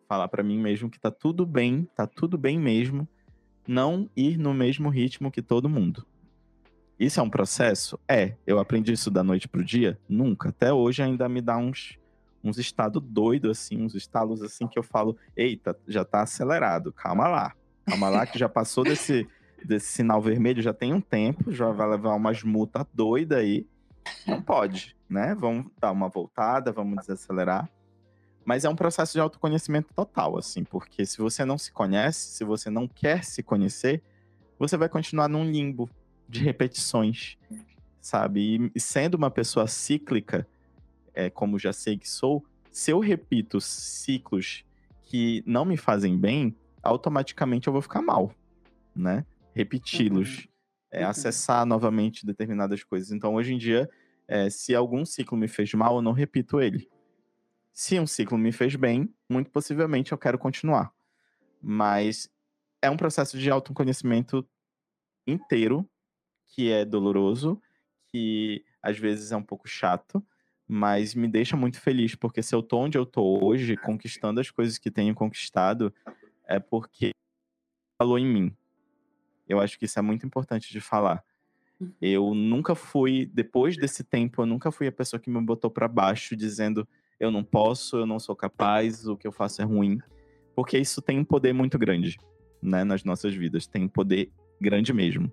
[0.07, 3.07] Falar para mim mesmo que tá tudo bem, tá tudo bem mesmo,
[3.67, 6.05] não ir no mesmo ritmo que todo mundo.
[6.99, 7.99] Isso é um processo?
[8.07, 8.33] É.
[8.45, 9.99] Eu aprendi isso da noite pro dia?
[10.09, 10.49] Nunca.
[10.49, 11.99] Até hoje ainda me dá uns,
[12.43, 17.27] uns estados doidos, assim, uns estalos assim que eu falo, eita, já tá acelerado, calma
[17.27, 17.53] lá.
[17.85, 19.27] Calma lá que já passou desse,
[19.63, 23.67] desse sinal vermelho já tem um tempo, já vai levar umas multas doidas aí.
[24.25, 25.35] Não pode, né?
[25.35, 27.69] Vamos dar uma voltada, vamos desacelerar.
[28.47, 32.45] Mas é um processo de autoconhecimento total, assim, porque se você não se conhece, se
[32.45, 34.01] você não quer se conhecer,
[34.57, 35.89] você vai continuar num limbo
[36.29, 37.37] de repetições,
[37.99, 38.71] sabe?
[38.73, 40.47] E sendo uma pessoa cíclica,
[41.13, 42.41] é, como já sei que sou,
[42.71, 44.63] se eu repito ciclos
[45.01, 48.31] que não me fazem bem, automaticamente eu vou ficar mal,
[48.95, 49.25] né?
[49.53, 50.45] Repeti-los, uhum.
[50.91, 51.09] é, uhum.
[51.09, 53.11] acessar novamente determinadas coisas.
[53.11, 53.89] Então, hoje em dia,
[54.25, 56.89] é, se algum ciclo me fez mal, eu não repito ele.
[57.77, 60.91] Se um ciclo me fez bem, muito possivelmente eu quero continuar.
[61.61, 62.27] Mas
[62.81, 64.43] é um processo de autoconhecimento
[65.27, 65.87] inteiro,
[66.47, 67.61] que é doloroso,
[68.07, 70.25] que às vezes é um pouco chato,
[70.67, 74.49] mas me deixa muito feliz, porque se eu tô onde eu tô hoje, conquistando as
[74.49, 75.93] coisas que tenho conquistado,
[76.47, 77.11] é porque
[78.01, 78.57] falou em mim.
[79.47, 81.23] Eu acho que isso é muito importante de falar.
[81.79, 81.93] Uhum.
[82.01, 85.87] Eu nunca fui, depois desse tempo, eu nunca fui a pessoa que me botou para
[85.87, 86.87] baixo dizendo
[87.19, 89.99] eu não posso, eu não sou capaz, o que eu faço é ruim,
[90.55, 92.17] porque isso tem um poder muito grande,
[92.61, 95.31] né, nas nossas vidas, tem um poder grande mesmo.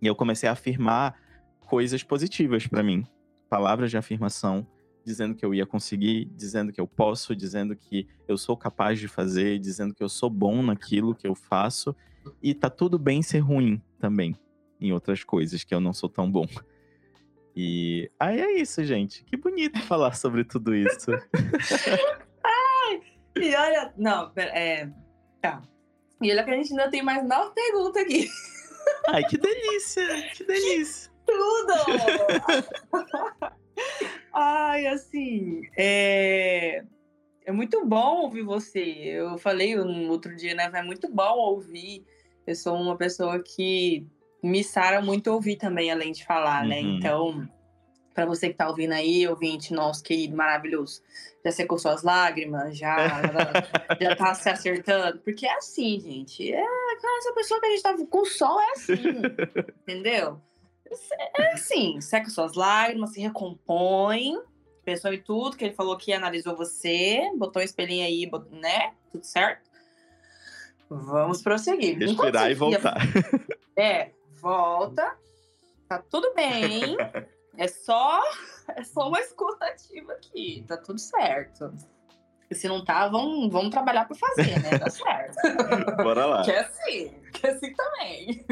[0.00, 1.18] E eu comecei a afirmar
[1.60, 3.04] coisas positivas para mim,
[3.48, 4.66] palavras de afirmação,
[5.04, 9.06] dizendo que eu ia conseguir, dizendo que eu posso, dizendo que eu sou capaz de
[9.06, 11.94] fazer, dizendo que eu sou bom naquilo que eu faço,
[12.42, 14.36] e tá tudo bem ser ruim também
[14.80, 16.46] em outras coisas que eu não sou tão bom.
[17.56, 19.24] E aí é isso, gente.
[19.24, 21.10] Que bonito falar sobre tudo isso.
[22.44, 23.00] Ai,
[23.34, 24.90] e olha, não, é,
[25.40, 25.62] tá.
[26.20, 28.28] E olha que a gente ainda tem mais nove perguntas aqui.
[29.08, 31.10] Ai, que delícia, que delícia.
[31.24, 31.72] Tudo!
[34.34, 36.84] Ai, assim, é...
[37.46, 38.82] é muito bom ouvir você.
[38.82, 40.70] Eu falei no outro dia, né?
[40.74, 42.04] É muito bom ouvir.
[42.46, 44.06] Eu sou uma pessoa que
[44.46, 46.80] me sara muito ouvir também, além de falar, né?
[46.80, 46.92] uhum.
[46.92, 46.98] né?
[46.98, 47.48] Então,
[48.16, 51.02] para você que tá ouvindo aí, ouvinte nosso querido, maravilhoso,
[51.44, 52.96] já secou suas lágrimas, já,
[54.00, 55.18] já tá se acertando.
[55.18, 56.50] Porque é assim, gente.
[56.50, 56.64] É,
[57.18, 58.94] essa pessoa que a gente tá com o sol é assim,
[59.86, 60.40] entendeu?
[61.36, 64.38] É assim, seca suas lágrimas, se recompõe,
[64.82, 68.92] pensou em tudo que ele falou que analisou você, botou um espelhinho aí, né?
[69.12, 69.68] Tudo certo?
[70.88, 71.98] Vamos prosseguir.
[71.98, 72.96] Respirar e voltar.
[73.76, 74.10] É,
[74.40, 75.16] volta.
[75.88, 76.96] Tá tudo bem.
[77.58, 78.22] É só,
[78.68, 80.62] é só uma escutativa aqui.
[80.68, 81.72] Tá tudo certo.
[82.50, 84.78] E se não tá, vamos, vamos trabalhar para fazer, né?
[84.78, 85.36] Tá certo.
[86.04, 86.42] Bora lá.
[86.44, 88.46] Que é assim, que é assim também.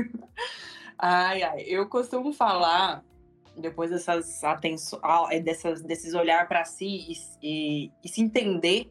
[0.99, 1.61] Ai, ai.
[1.66, 3.05] Eu costumo falar,
[3.57, 8.91] depois dessas atenções, é, dessas, desses olhar para si e, e, e se entender,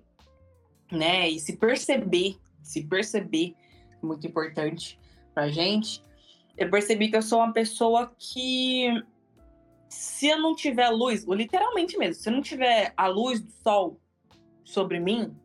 [0.92, 1.28] né?
[1.28, 3.56] E se perceber, se perceber,
[4.02, 5.00] muito importante
[5.34, 6.04] pra gente
[6.58, 9.04] eu percebi que eu sou uma pessoa que
[9.90, 14.00] se eu não tiver luz, literalmente mesmo, se eu não tiver a luz do sol
[14.64, 15.36] sobre mim,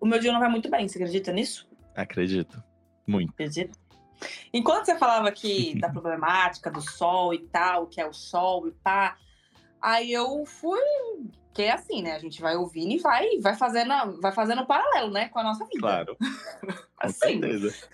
[0.00, 0.86] o meu dia não vai muito bem.
[0.86, 1.68] Você acredita nisso?
[1.94, 2.62] Acredito.
[3.06, 3.30] Muito.
[3.30, 3.78] Acredito.
[4.52, 8.72] Enquanto você falava aqui da problemática do sol e tal, que é o sol e
[8.72, 9.16] pá,
[9.80, 10.80] aí eu fui.
[11.54, 12.12] Que é assim, né?
[12.12, 15.28] A gente vai ouvindo e vai, vai fazendo, vai fazendo um paralelo, né?
[15.28, 15.80] Com a nossa vida.
[15.80, 16.16] Claro.
[16.98, 17.40] assim.
[17.40, 17.88] Com certeza.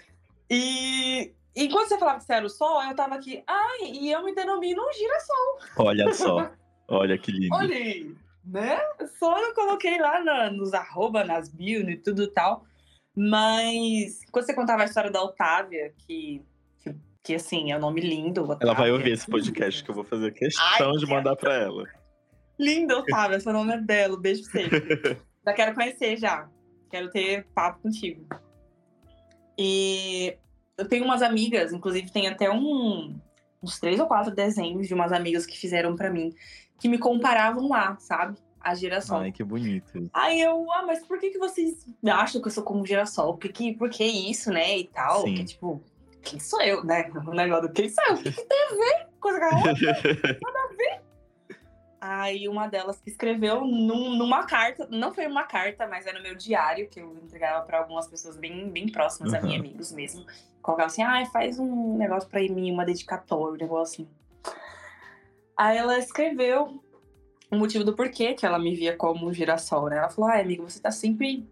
[0.51, 4.25] E enquanto você falava que você era o sol, eu tava aqui, ai, e eu
[4.25, 5.87] me denomino um girassol.
[5.87, 6.51] Olha só,
[6.89, 7.55] olha que lindo.
[7.55, 8.79] Olha aí, né?
[9.19, 12.65] Só eu coloquei lá na, nos arroba, nas bio e tudo tal.
[13.17, 16.43] Mas quando você contava a história da Otávia, que,
[16.81, 18.43] que, que assim, é um nome lindo.
[18.43, 18.65] Otávia.
[18.65, 21.85] Ela vai ouvir esse podcast que eu vou fazer questão Ai, de mandar para ela.
[22.59, 24.69] Linda, Otávia, seu nome é belo, beijo pra você.
[25.47, 26.49] já quero conhecer já.
[26.91, 28.27] Quero ter papo contigo.
[29.59, 30.37] E
[30.77, 33.17] eu tenho umas amigas, inclusive tem até um,
[33.63, 36.35] uns três ou quatro desenhos de umas amigas que fizeram para mim,
[36.79, 38.37] que me comparavam lá, sabe?
[38.61, 39.19] A girassol.
[39.19, 40.11] Ai, que bonito.
[40.13, 43.37] Aí eu, ah, mas por que, que vocês acham que eu sou como girassol?
[43.37, 44.79] Por que, por que isso, né?
[44.79, 45.21] E tal.
[45.21, 45.35] Sim.
[45.35, 45.83] Porque, tipo,
[46.23, 47.11] quem sou eu, né?
[47.27, 48.15] O negócio do quem sou eu?
[48.15, 49.07] O que, que tem a ver?
[49.21, 49.73] Com a outra?
[50.43, 51.04] Nada a ver.
[52.07, 56.23] Aí uma delas que escreveu num, numa carta, não foi uma carta, mas era no
[56.23, 59.39] meu diário, que eu entregava para algumas pessoas bem, bem próximas uhum.
[59.39, 60.23] a mim, amigos mesmo.
[60.61, 64.55] Colocava assim, ah, faz um negócio para mim, uma dedicatória, um negócio assim.
[65.57, 66.79] Aí ela escreveu
[67.51, 69.97] o motivo do porquê que ela me via como um girassol, né?
[69.97, 71.49] Ela falou, ah, amigo, você tá sempre,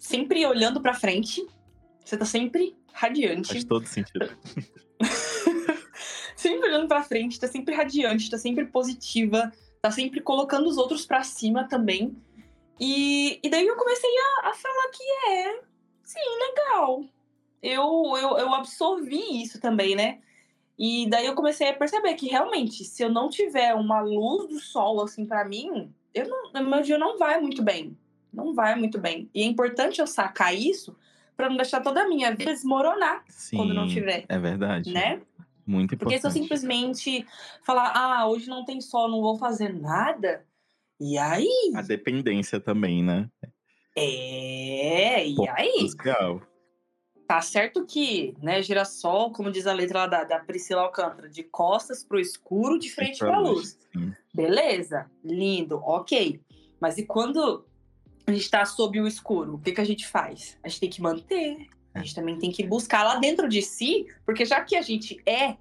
[0.00, 1.46] sempre olhando para frente,
[2.04, 3.52] você tá sempre radiante.
[3.52, 4.36] Faz todo sentido.
[6.34, 9.52] sempre olhando para frente, tá sempre radiante, tá sempre positiva
[9.82, 12.16] tá sempre colocando os outros para cima também.
[12.78, 15.60] E, e daí eu comecei a, a falar que é,
[16.04, 17.04] sim, legal.
[17.60, 20.20] Eu, eu, eu absorvi isso também, né?
[20.78, 24.60] E daí eu comecei a perceber que realmente, se eu não tiver uma luz do
[24.60, 27.96] sol assim para mim, eu não, meu dia não vai muito bem.
[28.32, 29.28] Não vai muito bem.
[29.34, 30.96] E é importante eu sacar isso
[31.36, 34.24] para não deixar toda a minha vida desmoronar Sim, quando não tiver.
[34.28, 34.92] É verdade.
[34.92, 35.20] Né?
[35.66, 36.20] Muito importante.
[36.20, 37.26] Porque se eu simplesmente
[37.62, 40.44] falar, ah, hoje não tem sol, não vou fazer nada,
[41.00, 41.72] e aí?
[41.74, 43.28] A dependência também, né?
[43.96, 45.88] É, e aí?
[45.98, 46.42] Legal.
[47.26, 51.42] Tá certo que, né, girassol, como diz a letra lá da, da Priscila Alcântara, de
[51.42, 53.78] costas pro escuro, de frente pra, pra luz.
[53.94, 54.12] luz.
[54.34, 56.40] Beleza, lindo, ok.
[56.80, 57.64] Mas e quando
[58.26, 60.58] a gente tá sob o escuro, o que, que a gente faz?
[60.62, 64.06] A gente tem que manter a gente também tem que buscar lá dentro de si,
[64.24, 65.56] porque já que a gente é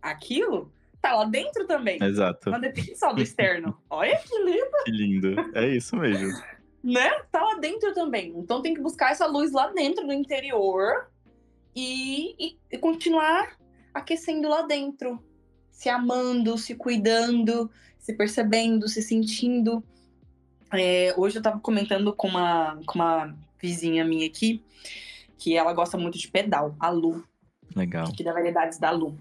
[0.00, 2.02] aquilo, tá lá dentro também.
[2.02, 2.50] Exato.
[2.50, 3.76] Não depende só do externo.
[3.88, 4.84] Olha que lindo.
[4.84, 5.50] Que lindo.
[5.54, 6.28] É isso mesmo.
[6.82, 7.10] né?
[7.32, 8.34] Tá lá dentro também.
[8.36, 11.10] Então tem que buscar essa luz lá dentro do interior
[11.74, 13.56] e, e, e continuar
[13.94, 15.22] aquecendo lá dentro.
[15.70, 19.82] Se amando, se cuidando, se percebendo, se sentindo.
[20.72, 24.62] É, hoje eu tava comentando com uma, com uma vizinha minha aqui
[25.38, 27.24] que ela gosta muito de pedal, a Lu.
[27.74, 28.12] Legal.
[28.12, 29.18] Que da variedades da Lu.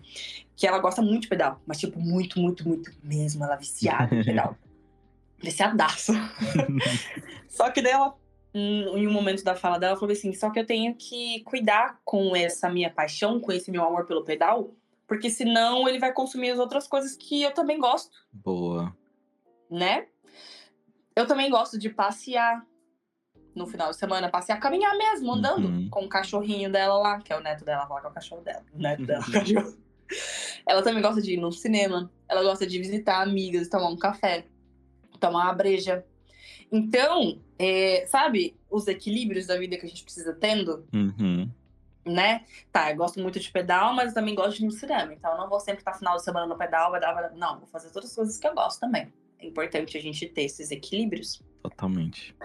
[0.55, 3.43] Que ela gosta muito de pedal, mas tipo, muito, muito, muito mesmo.
[3.43, 4.55] Ela é viciada em pedal.
[5.41, 6.13] Viciadaço.
[7.49, 8.15] só que daí ela,
[8.53, 12.33] em um momento da fala dela, falou assim: só que eu tenho que cuidar com
[12.35, 14.73] essa minha paixão, com esse meu amor pelo pedal,
[15.05, 18.15] porque senão ele vai consumir as outras coisas que eu também gosto.
[18.31, 18.95] Boa.
[19.69, 20.07] Né?
[21.15, 22.65] Eu também gosto de passear,
[23.55, 25.89] no final de semana, passear, caminhar mesmo, andando uhum.
[25.89, 28.41] com o cachorrinho dela lá, que é o neto dela, falar que é o cachorro
[28.41, 28.63] dela.
[28.73, 29.77] O neto dela, o cachorro.
[30.67, 34.45] Ela também gosta de ir no cinema, ela gosta de visitar amigas, tomar um café,
[35.19, 36.05] tomar uma breja.
[36.71, 41.49] Então, é, sabe, os equilíbrios da vida que a gente precisa tendo, uhum.
[42.05, 42.45] né?
[42.71, 45.13] Tá, eu gosto muito de pedal, mas eu também gosto de ir no cinema.
[45.13, 47.35] Então, eu não vou sempre estar final de semana no pedal, vai dar, vai dar.
[47.35, 49.13] Não, vou fazer todas as coisas que eu gosto também.
[49.39, 51.41] É importante a gente ter esses equilíbrios.
[51.61, 52.35] Totalmente.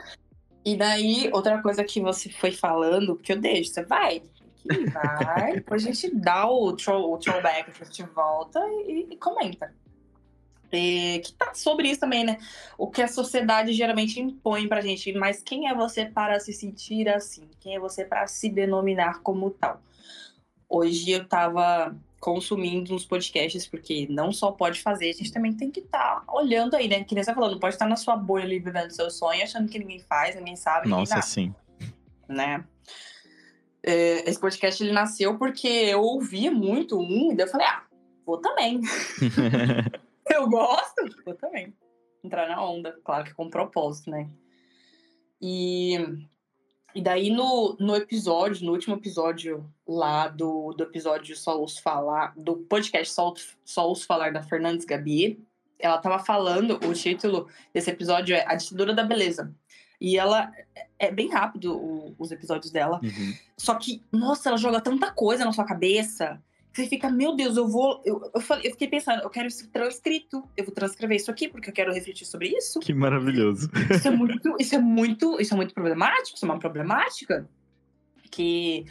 [0.64, 4.20] E daí, outra coisa que você foi falando, que eu deixo, você vai,
[4.56, 9.16] que vai, depois a gente dá o, throw, o throwback, a gente volta e, e
[9.16, 9.72] comenta.
[10.70, 12.38] E, que tá sobre isso também, né?
[12.76, 17.09] O que a sociedade geralmente impõe pra gente, mas quem é você para se sentir
[17.09, 17.48] assim?
[17.61, 19.80] Quem é você para se denominar como tal?
[20.68, 25.71] Hoje eu tava consumindo uns podcasts, porque não só pode fazer, a gente também tem
[25.71, 27.05] que estar tá olhando aí, né?
[27.05, 29.69] Que nem você falou, não pode estar na sua bolha ali vivendo seu sonho, achando
[29.69, 30.89] que ninguém faz, ninguém sabe.
[30.89, 31.55] Nossa, ninguém sim.
[32.29, 32.64] Né?
[33.83, 37.85] É, esse podcast ele nasceu porque eu ouvia muito um, e daí eu falei, ah,
[38.27, 38.81] vou também.
[40.31, 41.73] eu gosto, vou também.
[42.23, 44.29] Entrar na onda, claro que com propósito, né?
[45.41, 45.97] E
[46.95, 52.32] e daí no, no episódio, no último episódio lá do, do episódio Só Os Falar,
[52.36, 53.32] do podcast Só,
[53.64, 55.39] Só Os Falar da Fernandes Gabi,
[55.78, 59.55] ela tava falando, o título desse episódio é A Ditadura da Beleza.
[60.01, 60.51] E ela
[60.99, 63.01] é bem rápido o, os episódios dela.
[63.03, 63.34] Uhum.
[63.57, 66.43] Só que, nossa, ela joga tanta coisa na sua cabeça
[66.79, 68.01] você fica, meu Deus, eu vou.
[68.05, 70.49] Eu, eu, falei, eu fiquei pensando, eu quero isso transcrito.
[70.57, 72.79] Eu vou transcrever isso aqui porque eu quero refletir sobre isso.
[72.79, 73.68] Que maravilhoso.
[73.91, 77.49] Isso é muito, isso é muito, isso é muito problemático, isso é uma problemática.
[78.31, 78.85] Que,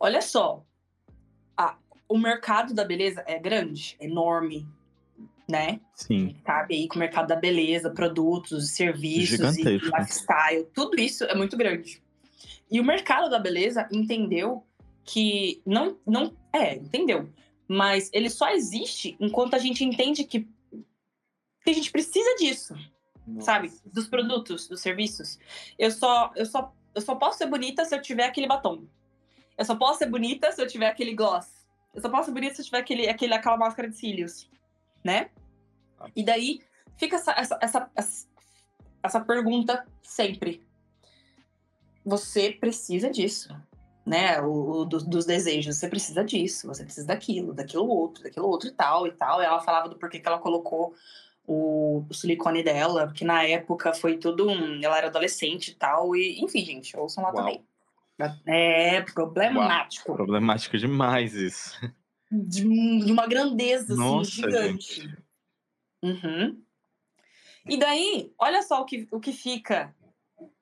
[0.00, 0.64] olha só,
[1.56, 1.76] a,
[2.08, 4.66] o mercado da beleza é grande, é enorme,
[5.48, 5.80] né?
[5.94, 6.34] Sim.
[6.44, 11.56] Sabe aí que o mercado da beleza, produtos, serviços, e lifestyle, tudo isso é muito
[11.56, 12.02] grande.
[12.70, 14.64] E o mercado da beleza entendeu
[15.04, 17.28] que não, não é, entendeu?
[17.66, 20.48] Mas ele só existe enquanto a gente entende que,
[21.64, 22.76] que a gente precisa disso,
[23.26, 23.46] Nossa.
[23.46, 23.72] sabe?
[23.84, 25.36] Dos produtos, dos serviços.
[25.76, 28.86] Eu só, eu só, eu só posso ser bonita se eu tiver aquele batom.
[29.58, 31.66] Eu só posso ser bonita se eu tiver aquele gloss.
[31.92, 34.48] Eu só posso ser bonita se eu tiver aquele, aquele, aquela máscara de cílios,
[35.02, 35.30] né?
[35.98, 36.08] Ah.
[36.14, 36.60] E daí
[36.96, 38.28] fica essa, essa, essa, essa,
[39.02, 40.62] essa pergunta sempre.
[42.04, 43.52] Você precisa disso
[44.04, 45.76] né, o, o do, dos desejos.
[45.76, 49.40] Você precisa disso, você precisa daquilo, daquilo outro, daquilo outro e tal e tal.
[49.40, 50.94] E ela falava do porquê que ela colocou
[51.46, 54.82] o, o silicone dela, porque na época foi tudo um.
[54.82, 56.14] Ela era adolescente e tal.
[56.14, 57.36] E, enfim, gente, ouçam lá Uau.
[57.36, 57.64] também.
[58.46, 60.10] É problemático.
[60.10, 60.16] Uau.
[60.16, 61.78] Problemático demais isso.
[62.30, 65.18] De, de uma grandeza assim, Nossa, assim, gigante.
[66.02, 66.60] Uhum.
[67.66, 69.94] E daí, olha só o que, o que fica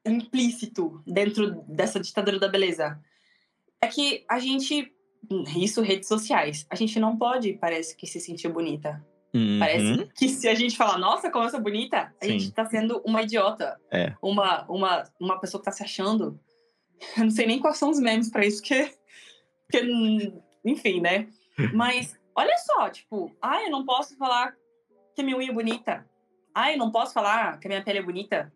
[0.05, 3.01] implícito dentro dessa ditadura da beleza
[3.83, 4.95] é que a gente.
[5.57, 6.67] Isso, redes sociais.
[6.71, 9.05] A gente não pode, parece que, se sentir bonita.
[9.35, 9.59] Uhum.
[9.59, 12.39] Parece que se a gente falar, nossa, como eu sou bonita, a Sim.
[12.39, 13.79] gente tá sendo uma idiota.
[13.91, 14.15] É.
[14.23, 16.39] Uma, uma, uma pessoa que tá se achando.
[17.17, 18.95] Eu não sei nem quais são os memes pra isso, porque.
[19.67, 20.33] porque
[20.65, 21.29] enfim, né?
[21.75, 24.55] Mas olha só, tipo, ai, eu não posso falar
[25.15, 26.09] que a minha unha é bonita.
[26.55, 28.53] Ai, eu não posso falar que a minha pele é bonita.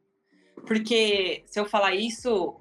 [0.66, 2.60] Porque se eu falar isso.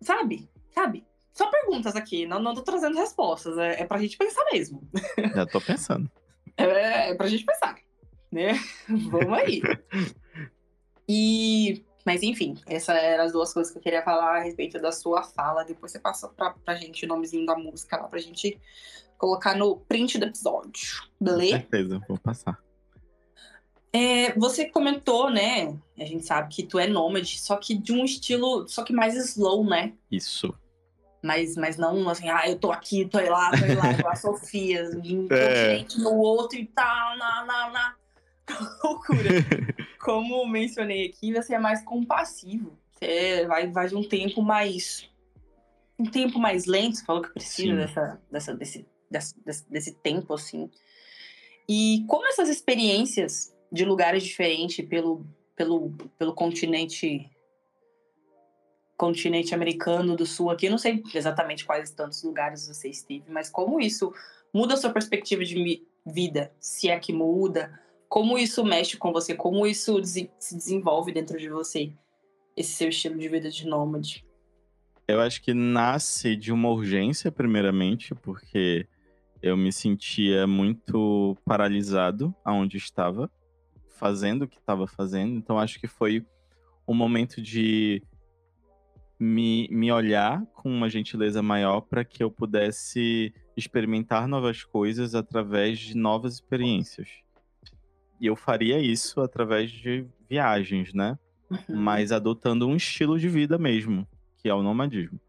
[0.00, 0.48] Sabe?
[0.70, 1.04] Sabe?
[1.32, 3.56] Só perguntas aqui, não, não tô trazendo respostas.
[3.58, 4.82] É, é pra gente pensar mesmo.
[5.34, 6.10] Já tô pensando.
[6.56, 7.76] é, é pra gente pensar,
[8.30, 8.54] né?
[9.10, 9.62] Vamos aí.
[11.08, 11.84] E.
[12.04, 15.22] Mas enfim, essas eram as duas coisas que eu queria falar a respeito da sua
[15.22, 15.64] fala.
[15.64, 18.58] Depois você passa pra, pra gente o nomezinho da música lá pra gente
[19.18, 21.02] colocar no print do episódio.
[21.20, 21.58] Beleza?
[21.58, 22.58] Com certeza, vou passar.
[23.92, 25.76] É, você comentou, né?
[25.98, 29.14] A gente sabe que tu é nômade, só que de um estilo, só que mais
[29.16, 29.92] slow, né?
[30.10, 30.54] Isso.
[31.22, 34.90] Mas, mas não assim, ah, eu tô aqui, tô lá, tô lá, igual a Sofia,
[34.94, 35.76] um é.
[35.76, 37.94] continente no outro e tal, na, na, na.
[38.82, 39.28] Loucura.
[40.00, 42.78] Como mencionei aqui, você é mais compassivo.
[42.92, 45.08] Você vai, vai de um tempo mais.
[45.98, 50.70] Um tempo mais lento, você falou que precisa dessa, dessa, desse, desse, desse tempo, assim.
[51.68, 57.30] E como essas experiências de lugares diferentes pelo, pelo, pelo continente
[59.00, 63.80] continente americano do sul aqui, não sei exatamente quais tantos lugares você esteve, mas como
[63.80, 64.12] isso
[64.52, 67.80] muda a sua perspectiva de vida, se é que muda,
[68.10, 71.94] como isso mexe com você, como isso se desenvolve dentro de você,
[72.54, 74.22] esse seu estilo de vida de nômade?
[75.08, 78.86] Eu acho que nasce de uma urgência, primeiramente, porque
[79.40, 83.30] eu me sentia muito paralisado aonde estava,
[83.88, 85.38] fazendo o que estava fazendo.
[85.38, 86.22] Então acho que foi
[86.86, 88.02] um momento de
[89.20, 95.78] me, me olhar com uma gentileza maior para que eu pudesse experimentar novas coisas através
[95.78, 97.08] de novas experiências.
[98.18, 101.18] E eu faria isso através de viagens, né?
[101.50, 101.76] Uhum.
[101.76, 104.08] Mas adotando um estilo de vida mesmo,
[104.38, 105.20] que é o nomadismo.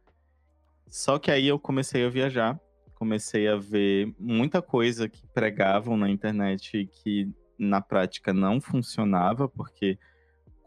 [0.88, 2.58] Só que aí eu comecei a viajar,
[2.96, 7.30] comecei a ver muita coisa que pregavam na internet e que
[7.60, 9.98] na prática não funcionava, porque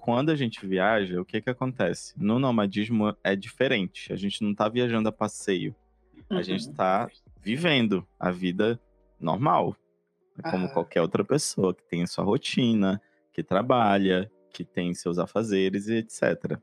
[0.05, 2.13] quando a gente viaja, o que que acontece?
[2.15, 4.13] No nomadismo é diferente.
[4.13, 5.75] A gente não está viajando a passeio.
[6.29, 7.33] A gente está uhum.
[7.41, 8.79] vivendo a vida
[9.19, 9.75] normal.
[10.39, 13.01] É como qualquer outra pessoa que tem sua rotina,
[13.33, 16.61] que trabalha, que tem seus afazeres e etc.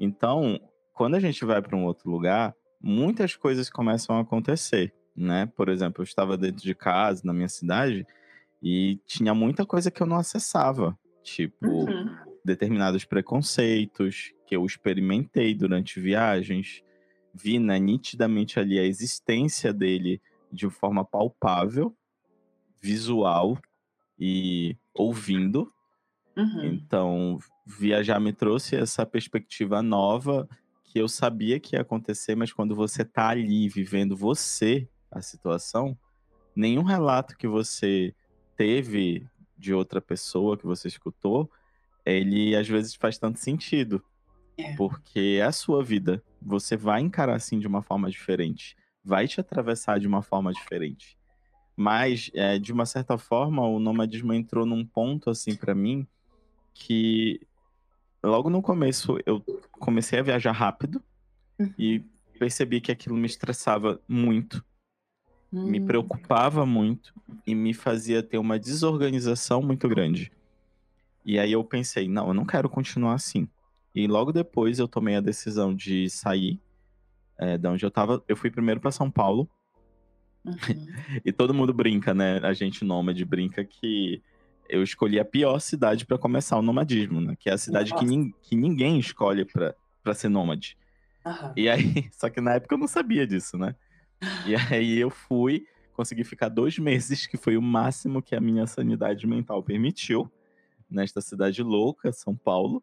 [0.00, 0.58] Então,
[0.94, 5.44] quando a gente vai para um outro lugar, muitas coisas começam a acontecer, né?
[5.54, 8.06] Por exemplo, eu estava dentro de casa, na minha cidade,
[8.62, 10.98] e tinha muita coisa que eu não acessava.
[11.22, 16.82] Tipo, uhum determinados preconceitos que eu experimentei durante viagens,
[17.34, 20.20] vi né, nitidamente ali a existência dele
[20.50, 21.94] de forma palpável,
[22.80, 23.58] visual
[24.18, 25.72] e ouvindo.
[26.36, 26.64] Uhum.
[26.64, 30.48] Então, viajar me trouxe essa perspectiva nova
[30.84, 35.98] que eu sabia que ia acontecer, mas quando você tá ali vivendo você a situação,
[36.56, 38.14] nenhum relato que você
[38.56, 39.26] teve
[39.56, 41.50] de outra pessoa que você escutou
[42.12, 44.02] ele às vezes faz tanto sentido.
[44.56, 44.74] É.
[44.74, 46.22] Porque é a sua vida.
[46.42, 48.76] Você vai encarar assim de uma forma diferente.
[49.04, 51.16] Vai te atravessar de uma forma diferente.
[51.76, 56.04] Mas, é, de uma certa forma, o nomadismo entrou num ponto, assim, para mim,
[56.74, 57.40] que
[58.20, 59.40] logo no começo eu
[59.78, 61.00] comecei a viajar rápido
[61.56, 61.72] uhum.
[61.78, 62.02] e
[62.36, 64.64] percebi que aquilo me estressava muito.
[65.52, 65.66] hum.
[65.66, 67.14] me preocupava muito
[67.46, 70.32] e me fazia ter uma desorganização muito grande.
[71.28, 73.46] E aí eu pensei, não, eu não quero continuar assim.
[73.94, 76.58] E logo depois eu tomei a decisão de sair
[77.36, 78.24] é, da onde eu tava.
[78.26, 79.46] Eu fui primeiro para São Paulo.
[80.42, 80.54] Uhum.
[81.22, 82.38] e todo mundo brinca, né?
[82.38, 84.22] A gente nômade brinca que
[84.70, 87.36] eu escolhi a pior cidade para começar o nomadismo, né?
[87.38, 90.78] Que é a cidade que, nin que, ninguém escolhe para ser nômade.
[91.26, 91.52] Uhum.
[91.54, 93.74] E aí, só que na época eu não sabia disso, né?
[94.46, 98.66] E aí eu fui, consegui ficar dois meses, que foi o máximo que a minha
[98.66, 100.32] sanidade mental permitiu,
[100.90, 102.82] nesta cidade louca, São Paulo,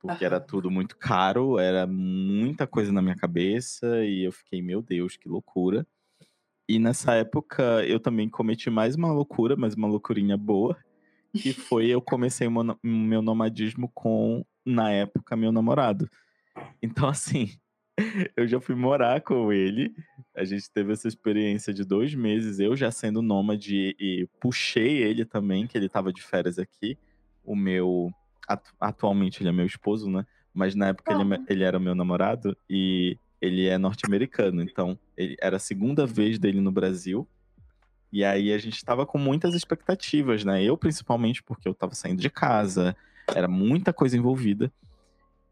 [0.00, 4.80] porque era tudo muito caro, era muita coisa na minha cabeça, e eu fiquei, meu
[4.82, 5.86] Deus, que loucura.
[6.68, 10.76] E nessa época eu também cometi mais uma loucura, mas uma loucurinha boa,
[11.32, 16.10] que foi eu comecei o meu nomadismo com, na época, meu namorado.
[16.82, 17.50] Então, assim,
[18.36, 19.94] eu já fui morar com ele.
[20.34, 25.24] A gente teve essa experiência de dois meses, eu já sendo nômade e puxei ele
[25.24, 26.98] também, que ele estava de férias aqui.
[27.46, 28.12] O meu.
[28.80, 30.26] Atualmente ele é meu esposo, né?
[30.52, 34.62] Mas na época ele, é ele era meu namorado e ele é norte-americano.
[34.62, 37.26] Então, ele, era a segunda vez dele no Brasil.
[38.12, 40.62] E aí a gente estava com muitas expectativas, né?
[40.62, 42.96] Eu, principalmente, porque eu estava saindo de casa,
[43.34, 44.72] era muita coisa envolvida.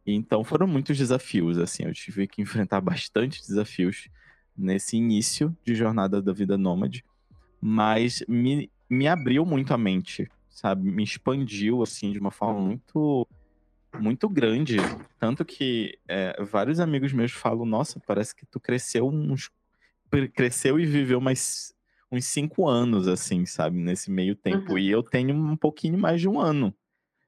[0.07, 4.09] Então foram muitos desafios, assim, eu tive que enfrentar bastante desafios
[4.57, 7.05] nesse início de jornada da vida nômade,
[7.61, 10.91] mas me, me abriu muito a mente, sabe?
[10.91, 13.27] Me expandiu, assim, de uma forma muito
[14.01, 14.77] muito grande,
[15.21, 19.51] tanto que é, vários amigos meus falam, nossa, parece que tu cresceu uns
[20.33, 21.75] cresceu e viveu mais
[22.11, 24.73] uns cinco anos, assim, sabe, nesse meio tempo.
[24.73, 24.79] Uhum.
[24.79, 26.73] E eu tenho um pouquinho mais de um ano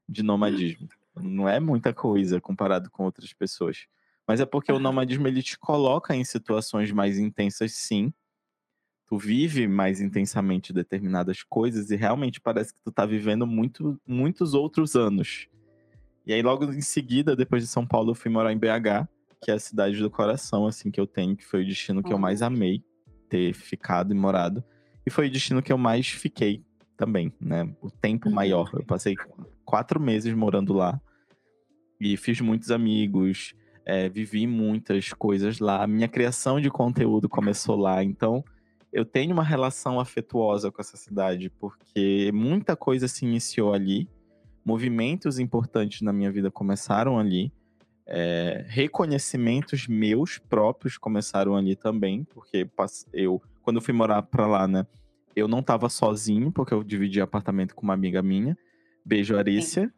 [0.08, 0.88] de nomadismo.
[1.16, 3.86] Não é muita coisa comparado com outras pessoas.
[4.26, 4.78] Mas é porque uhum.
[4.78, 8.12] o nomadismo ele te coloca em situações mais intensas, sim.
[9.08, 14.52] Tu vive mais intensamente determinadas coisas e realmente parece que tu tá vivendo muito, muitos
[14.52, 15.48] outros anos.
[16.26, 19.08] E aí, logo em seguida, depois de São Paulo, eu fui morar em BH,
[19.40, 22.12] que é a cidade do coração, assim, que eu tenho, que foi o destino que
[22.12, 22.82] eu mais amei
[23.28, 24.64] ter ficado e morado.
[25.06, 26.64] E foi o destino que eu mais fiquei
[26.96, 27.72] também, né?
[27.80, 28.70] O tempo maior.
[28.72, 29.14] Eu passei
[29.64, 31.00] quatro meses morando lá.
[32.00, 33.54] E fiz muitos amigos,
[33.84, 35.86] é, vivi muitas coisas lá.
[35.86, 38.02] Minha criação de conteúdo começou lá.
[38.02, 38.44] Então,
[38.96, 44.08] eu tenho uma relação afetuosa com essa cidade, porque muita coisa se iniciou ali.
[44.64, 47.52] Movimentos importantes na minha vida começaram ali.
[48.06, 52.66] É, reconhecimentos meus próprios começaram ali também, porque
[53.12, 54.86] eu, quando eu fui morar pra lá, né,
[55.34, 58.56] eu não tava sozinho, porque eu dividi apartamento com uma amiga minha.
[59.04, 59.92] Beijo, Arícia.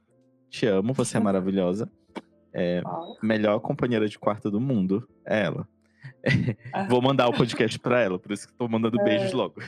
[0.50, 1.88] Te amo, você é maravilhosa.
[2.52, 2.82] É,
[3.22, 5.68] melhor companheira de quarto do mundo é ela.
[6.72, 6.84] Ah.
[6.84, 9.04] Vou mandar o podcast pra ela, por isso que tô mandando é.
[9.04, 9.60] beijos logo.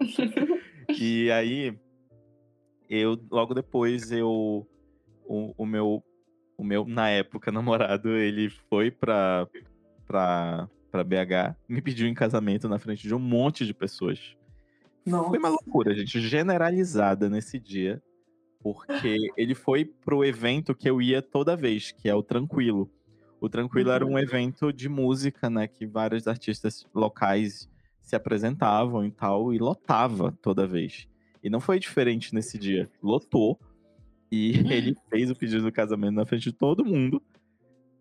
[0.98, 1.78] e aí,
[2.88, 4.66] eu logo depois eu
[5.24, 6.02] o, o, meu
[6.58, 9.46] o meu na época namorado, ele foi pra
[10.06, 14.36] para para BH, me pediu em casamento na frente de um monte de pessoas.
[15.06, 15.28] Nossa.
[15.28, 18.02] Foi uma loucura, gente, generalizada nesse dia
[18.62, 22.90] porque ele foi pro evento que eu ia toda vez, que é o Tranquilo.
[23.40, 23.94] O Tranquilo uhum.
[23.94, 24.18] era um uhum.
[24.18, 27.68] evento de música, né, que vários artistas locais
[28.00, 31.08] se apresentavam e tal, e lotava toda vez.
[31.42, 32.90] E não foi diferente nesse dia.
[33.02, 33.58] Lotou.
[34.30, 37.22] E ele fez o pedido do casamento na frente de todo mundo.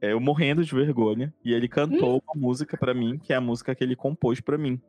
[0.02, 1.34] É, eu morrendo de vergonha.
[1.44, 4.58] E ele cantou uma música para mim, que é a música que ele compôs para
[4.58, 4.82] mim.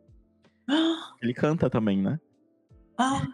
[1.21, 2.19] Ele canta também, né?
[2.97, 3.29] Ah.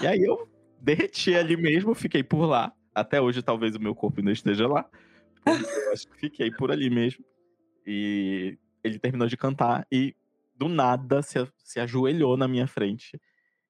[0.00, 0.48] E aí eu
[0.80, 2.72] derreti ali mesmo, fiquei por lá.
[2.94, 4.88] Até hoje, talvez o meu corpo ainda esteja lá.
[5.46, 7.24] Eu acho que fiquei por ali mesmo.
[7.86, 10.14] E ele terminou de cantar e
[10.54, 13.20] do nada se, se ajoelhou na minha frente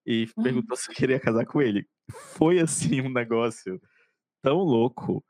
[0.05, 0.43] e uhum.
[0.43, 1.87] perguntou se eu queria casar com ele.
[2.09, 3.81] Foi assim um negócio
[4.41, 5.23] tão louco,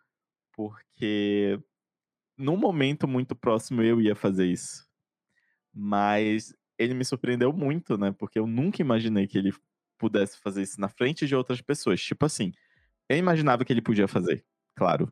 [0.52, 1.60] porque
[2.38, 4.88] num momento muito próximo eu ia fazer isso.
[5.74, 8.11] Mas ele me surpreendeu muito, né?
[8.11, 9.53] Porque eu nunca imaginei que ele
[9.98, 12.02] pudesse fazer isso na frente de outras pessoas.
[12.02, 12.52] Tipo assim,
[13.07, 14.44] eu imaginava que ele podia fazer,
[14.76, 15.11] claro.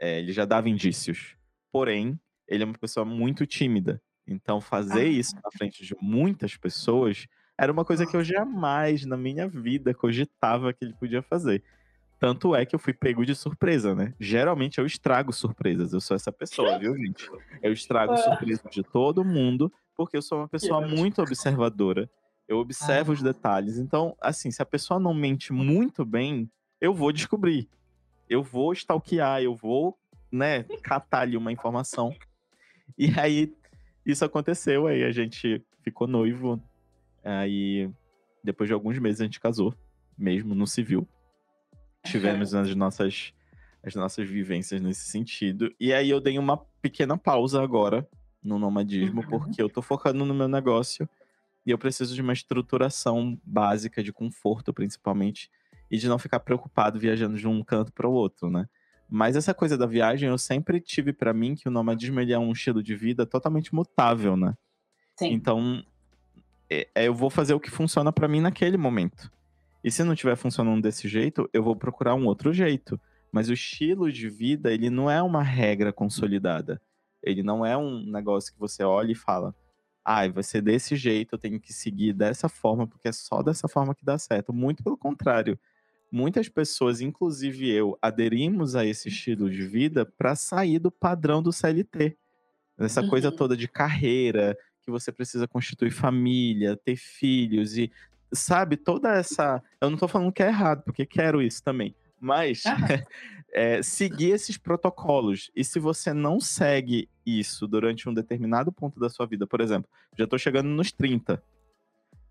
[0.00, 1.36] É, ele já dava indícios.
[1.70, 2.18] Porém,
[2.48, 4.00] ele é uma pessoa muito tímida.
[4.26, 5.04] Então, fazer ah.
[5.04, 7.26] isso na frente de muitas pessoas
[7.58, 11.62] era uma coisa que eu jamais na minha vida cogitava que ele podia fazer.
[12.18, 14.14] Tanto é que eu fui pego de surpresa, né?
[14.18, 15.92] Geralmente eu estrago surpresas.
[15.92, 17.28] Eu sou essa pessoa, viu, gente?
[17.62, 22.08] Eu estrago surpresas de todo mundo, porque eu sou uma pessoa muito observadora
[22.50, 23.14] eu observo ah.
[23.14, 23.78] os detalhes.
[23.78, 26.50] Então, assim, se a pessoa não mente muito bem,
[26.80, 27.68] eu vou descobrir.
[28.30, 29.98] Eu vou stalkear, eu vou,
[30.32, 32.16] né, catar ali uma informação.
[32.96, 33.54] E aí,
[34.06, 36.62] isso aconteceu, aí a gente ficou noivo
[37.24, 37.90] Aí,
[38.42, 39.74] depois de alguns meses, a gente casou,
[40.16, 41.06] mesmo no civil.
[42.04, 43.32] Tivemos as nossas,
[43.82, 45.74] as nossas vivências nesse sentido.
[45.78, 48.08] E aí eu dei uma pequena pausa agora
[48.42, 49.28] no nomadismo, uhum.
[49.28, 51.08] porque eu tô focando no meu negócio
[51.66, 55.50] e eu preciso de uma estruturação básica de conforto, principalmente,
[55.90, 58.66] e de não ficar preocupado viajando de um canto para o outro, né?
[59.08, 62.38] Mas essa coisa da viagem, eu sempre tive para mim que o nomadismo ele é
[62.38, 64.54] um estilo de vida totalmente mutável, né?
[65.18, 65.32] Sim.
[65.32, 65.84] Então,
[66.70, 69.30] é, é eu vou fazer o que funciona para mim naquele momento.
[69.82, 73.00] E se não estiver funcionando desse jeito, eu vou procurar um outro jeito.
[73.32, 76.80] Mas o estilo de vida, ele não é uma regra consolidada.
[77.22, 79.54] Ele não é um negócio que você olha e fala:
[80.04, 83.68] ah, vai ser desse jeito, eu tenho que seguir dessa forma, porque é só dessa
[83.68, 84.52] forma que dá certo.
[84.52, 85.58] Muito pelo contrário.
[86.10, 91.52] Muitas pessoas, inclusive eu, aderimos a esse estilo de vida para sair do padrão do
[91.52, 92.16] CLT.
[92.78, 93.08] Essa uhum.
[93.08, 97.92] coisa toda de carreira, que você precisa constituir família, ter filhos e
[98.32, 99.62] sabe, toda essa.
[99.80, 101.94] Eu não tô falando que é errado, porque quero isso também.
[102.20, 102.62] Mas
[103.52, 105.50] é, seguir esses protocolos.
[105.54, 109.88] E se você não segue isso durante um determinado ponto da sua vida, por exemplo,
[110.18, 111.42] já tô chegando nos 30.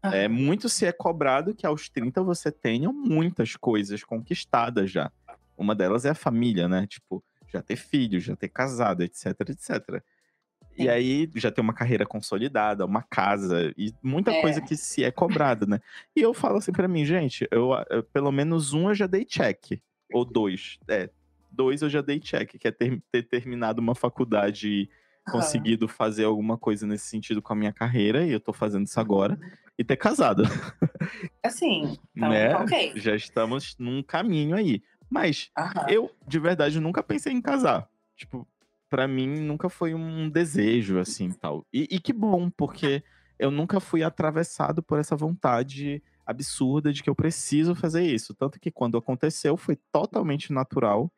[0.02, 5.12] É, muito se é cobrado que aos 30 você tenha muitas coisas conquistadas já.
[5.58, 6.88] Uma delas é a família, né?
[6.88, 10.02] Tipo, já ter filhos, já ter casado, etc, etc.
[10.78, 14.42] E aí já tem uma carreira consolidada, uma casa e muita é.
[14.42, 15.82] coisa que se é cobrada, né?
[16.16, 19.26] E eu falo assim para mim, gente, eu, eu, pelo menos um eu já dei
[19.26, 19.82] check
[20.14, 21.10] ou dois, é,
[21.52, 24.90] dois eu já dei check, que é ter, ter terminado uma faculdade e
[25.30, 25.92] conseguido uhum.
[25.92, 29.38] fazer alguma coisa nesse sentido com a minha carreira, e eu tô fazendo isso agora,
[29.80, 30.44] e ter casado.
[31.42, 32.54] Assim, então, né?
[32.54, 32.92] ok.
[32.98, 34.84] Já estamos num caminho aí.
[35.10, 35.90] Mas uhum.
[35.90, 37.90] eu, de verdade, nunca pensei em casar.
[38.18, 38.46] Tipo,
[38.90, 41.66] para mim nunca foi um desejo assim tal.
[41.72, 43.02] E, e, que bom, porque
[43.40, 48.36] eu nunca fui atravessado por essa vontade absurda de que eu preciso fazer isso.
[48.36, 51.10] Tanto que quando aconteceu foi totalmente natural,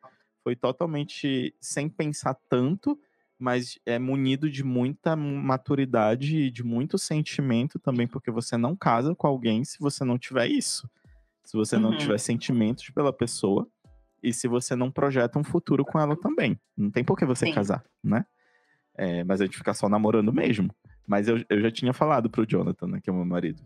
[0.44, 2.96] foi totalmente sem pensar tanto,
[3.42, 9.16] mas é munido de muita maturidade e de muito sentimento também, porque você não casa
[9.16, 10.88] com alguém se você não tiver isso.
[11.42, 11.98] Se você não uhum.
[11.98, 13.66] tiver sentimentos pela pessoa
[14.22, 16.56] e se você não projeta um futuro com ela também.
[16.76, 17.52] Não tem por que você Sim.
[17.52, 18.24] casar, né?
[18.94, 20.70] É, mas a gente ficar só namorando mesmo.
[21.04, 23.60] Mas eu, eu já tinha falado pro Jonathan, né, que é o meu marido,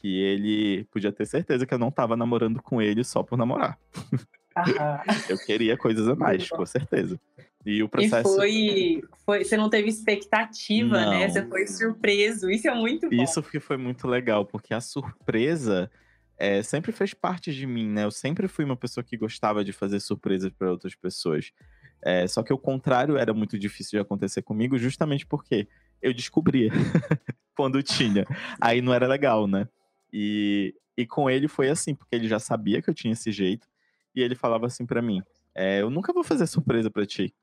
[0.00, 3.76] que ele podia ter certeza que eu não tava namorando com ele só por namorar.
[5.28, 7.20] eu queria coisas a mais, com certeza.
[7.66, 8.28] E o processo.
[8.28, 9.44] E foi, foi.
[9.44, 11.10] Você não teve expectativa, não.
[11.10, 11.28] né?
[11.28, 12.50] Você foi surpreso.
[12.50, 13.22] Isso é muito bom.
[13.22, 15.90] Isso que foi muito legal, porque a surpresa
[16.38, 18.04] é, sempre fez parte de mim, né?
[18.04, 21.52] Eu sempre fui uma pessoa que gostava de fazer surpresas para outras pessoas.
[22.00, 25.66] É, só que o contrário era muito difícil de acontecer comigo, justamente porque
[26.00, 26.70] eu descobria
[27.56, 28.24] quando tinha.
[28.60, 29.68] Aí não era legal, né?
[30.12, 33.66] E, e com ele foi assim, porque ele já sabia que eu tinha esse jeito.
[34.14, 35.22] E ele falava assim para mim:
[35.54, 37.34] é, Eu nunca vou fazer surpresa para ti.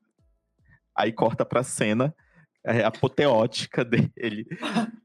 [0.96, 2.14] Aí corta pra cena
[2.64, 4.46] é, apoteótica dele,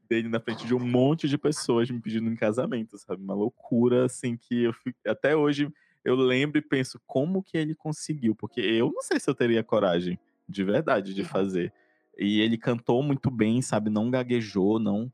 [0.08, 3.22] dele na frente de um monte de pessoas me pedindo em casamento, sabe?
[3.22, 5.70] Uma loucura, assim, que eu fico, até hoje
[6.04, 9.62] eu lembro e penso como que ele conseguiu, porque eu não sei se eu teria
[9.62, 11.72] coragem, de verdade, de fazer.
[12.18, 13.88] E ele cantou muito bem, sabe?
[13.88, 15.10] Não gaguejou, não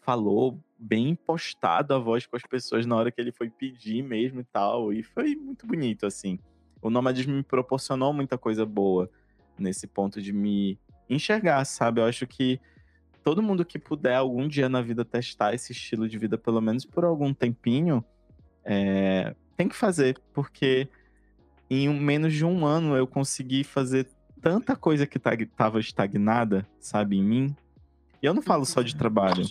[0.00, 4.40] falou bem impostado a voz com as pessoas na hora que ele foi pedir mesmo
[4.40, 4.92] e tal.
[4.92, 6.40] E foi muito bonito, assim.
[6.82, 9.08] O nomadismo me proporcionou muita coisa boa
[9.58, 12.00] nesse ponto de me enxergar, sabe?
[12.00, 12.60] Eu acho que
[13.22, 16.84] todo mundo que puder algum dia na vida testar esse estilo de vida, pelo menos
[16.84, 18.04] por algum tempinho,
[18.64, 20.88] é, tem que fazer, porque
[21.70, 24.08] em menos de um ano eu consegui fazer
[24.40, 27.56] tanta coisa que estava estagnada, sabe, em mim.
[28.20, 29.44] E eu não falo só de trabalho,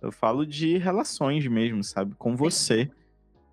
[0.00, 2.90] eu falo de relações mesmo, sabe, com você.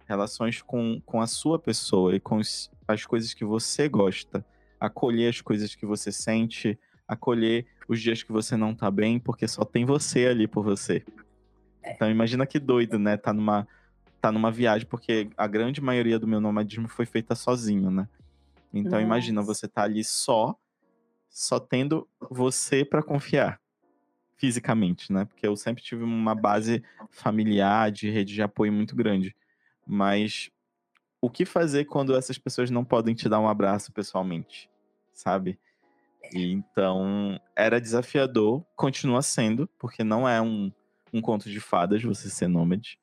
[0.07, 2.39] Relações com, com a sua pessoa e com
[2.87, 4.45] as coisas que você gosta.
[4.85, 9.47] Acolher as coisas que você sente, acolher os dias que você não tá bem, porque
[9.47, 11.03] só tem você ali por você.
[11.83, 11.93] É.
[11.93, 13.15] Então imagina que doido, né?
[13.17, 13.67] Tá numa,
[14.19, 18.07] tá numa viagem, porque a grande maioria do meu nomadismo foi feita sozinho, né?
[18.73, 19.03] Então Nossa.
[19.03, 20.55] imagina você tá ali só,
[21.29, 23.59] só tendo você para confiar
[24.37, 25.25] fisicamente, né?
[25.25, 29.35] Porque eu sempre tive uma base familiar, de rede de apoio muito grande.
[29.87, 30.49] Mas
[31.21, 34.69] o que fazer quando essas pessoas não podem te dar um abraço pessoalmente,
[35.15, 35.57] sabe?
[36.31, 40.71] E então era desafiador, continua sendo, porque não é um,
[41.13, 42.99] um conto de fadas você ser nômade.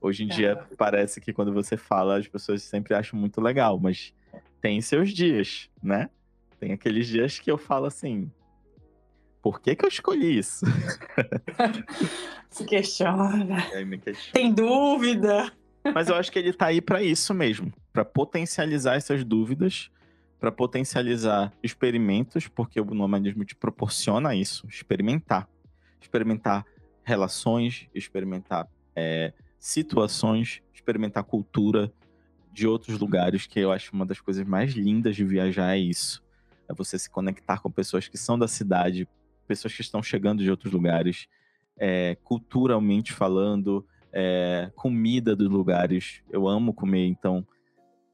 [0.00, 4.14] Hoje em dia parece que quando você fala, as pessoas sempre acham muito legal, mas
[4.60, 6.08] tem seus dias, né?
[6.58, 8.30] Tem aqueles dias que eu falo assim:
[9.42, 10.64] por que, que eu escolhi isso?
[12.50, 13.70] Se questiona.
[14.32, 15.52] Tem dúvida.
[15.94, 19.90] Mas eu acho que ele tá aí para isso mesmo, para potencializar essas dúvidas,
[20.40, 25.46] para potencializar experimentos, porque o nomadismo te proporciona isso, experimentar,
[26.00, 26.64] experimentar
[27.04, 31.92] relações, experimentar é, situações, experimentar cultura
[32.50, 36.22] de outros lugares, que eu acho uma das coisas mais lindas de viajar é isso.
[36.66, 39.06] É você se conectar com pessoas que são da cidade,
[39.46, 41.28] pessoas que estão chegando de outros lugares,
[41.78, 46.22] é, culturalmente falando, é, comida dos lugares.
[46.30, 47.46] Eu amo comer, então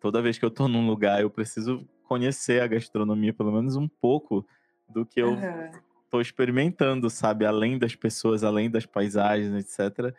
[0.00, 3.88] toda vez que eu tô num lugar eu preciso conhecer a gastronomia, pelo menos um
[3.88, 4.46] pouco
[4.88, 5.70] do que eu uhum.
[6.10, 7.44] tô experimentando, sabe?
[7.44, 10.14] Além das pessoas, além das paisagens, etc.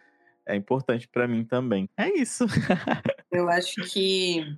[0.45, 1.89] É importante para mim também.
[1.97, 2.45] É isso.
[3.31, 4.57] eu acho que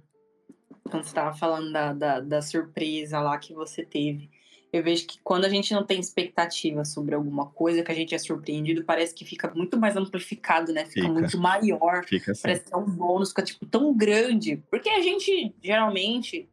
[0.84, 4.30] quando você estava falando da, da, da surpresa lá que você teve,
[4.72, 8.14] eu vejo que quando a gente não tem expectativa sobre alguma coisa que a gente
[8.14, 10.86] é surpreendido, parece que fica muito mais amplificado, né?
[10.86, 11.12] Fica, fica.
[11.12, 12.06] muito maior.
[12.06, 12.42] Fica assim.
[12.44, 14.64] Parece que é um bônus, fica tipo tão grande.
[14.70, 16.48] Porque a gente, geralmente,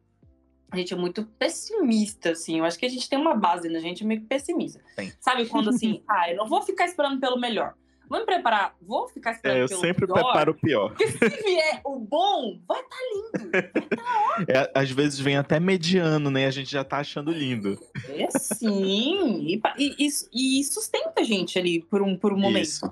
[0.71, 2.59] a gente é muito pessimista, assim.
[2.59, 3.77] Eu acho que a gente tem uma base, né?
[3.77, 4.81] A gente é meio pessimista.
[4.95, 5.11] Tem.
[5.19, 7.73] Sabe quando assim, ah, eu não vou ficar esperando pelo melhor.
[8.09, 8.75] Vamos preparar.
[8.81, 10.89] Vou ficar esperando é, eu pelo sempre pior, preparo o pior.
[10.89, 13.51] Porque se vier o bom, vai estar tá lindo.
[13.51, 13.63] Vai
[14.45, 16.45] tá é, às vezes vem até mediano, né?
[16.45, 17.77] A gente já tá achando lindo.
[18.09, 19.45] É sim.
[19.45, 22.63] E, e, e sustenta a gente ali por um, por um momento.
[22.63, 22.89] Isso.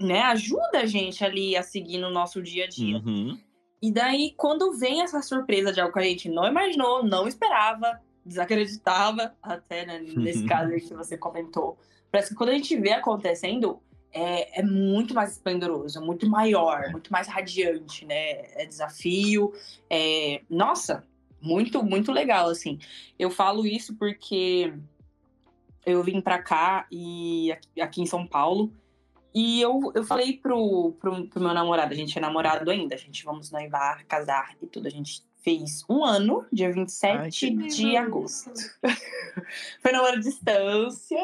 [0.00, 0.22] Né?
[0.22, 2.98] Ajuda a gente ali a seguir no nosso dia a dia.
[2.98, 3.38] Uhum.
[3.80, 8.00] E daí, quando vem essa surpresa de algo que a gente não imaginou, não esperava,
[8.24, 11.78] desacreditava, até né, nesse caso que você comentou,
[12.10, 13.80] parece que quando a gente vê acontecendo,
[14.12, 18.46] é, é, muito mais esplendoroso, muito maior, muito mais radiante, né?
[18.60, 19.52] É desafio,
[19.88, 20.40] é...
[20.48, 21.04] Nossa,
[21.40, 22.78] muito, muito legal, assim.
[23.18, 24.72] Eu falo isso porque
[25.86, 28.72] eu vim para cá e aqui em São Paulo
[29.34, 32.98] e eu, eu falei pro, pro, pro meu namorado, a gente é namorado ainda, a
[32.98, 37.96] gente vamos noivar, casar e tudo, a gente fez um ano, dia 27 Ai, de
[37.96, 38.50] agosto.
[39.80, 41.18] Foi numa distância.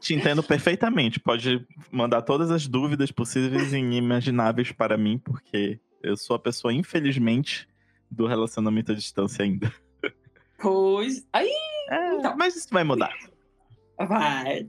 [0.00, 1.20] Te entendo perfeitamente.
[1.20, 6.72] Pode mandar todas as dúvidas possíveis e inimagináveis para mim, porque eu sou a pessoa,
[6.72, 7.68] infelizmente,
[8.10, 9.72] do relacionamento à distância ainda.
[10.58, 11.26] Pois.
[11.32, 11.50] Aí.
[11.88, 12.36] É, então.
[12.36, 13.14] Mas isso vai mudar.
[13.98, 14.66] Vai.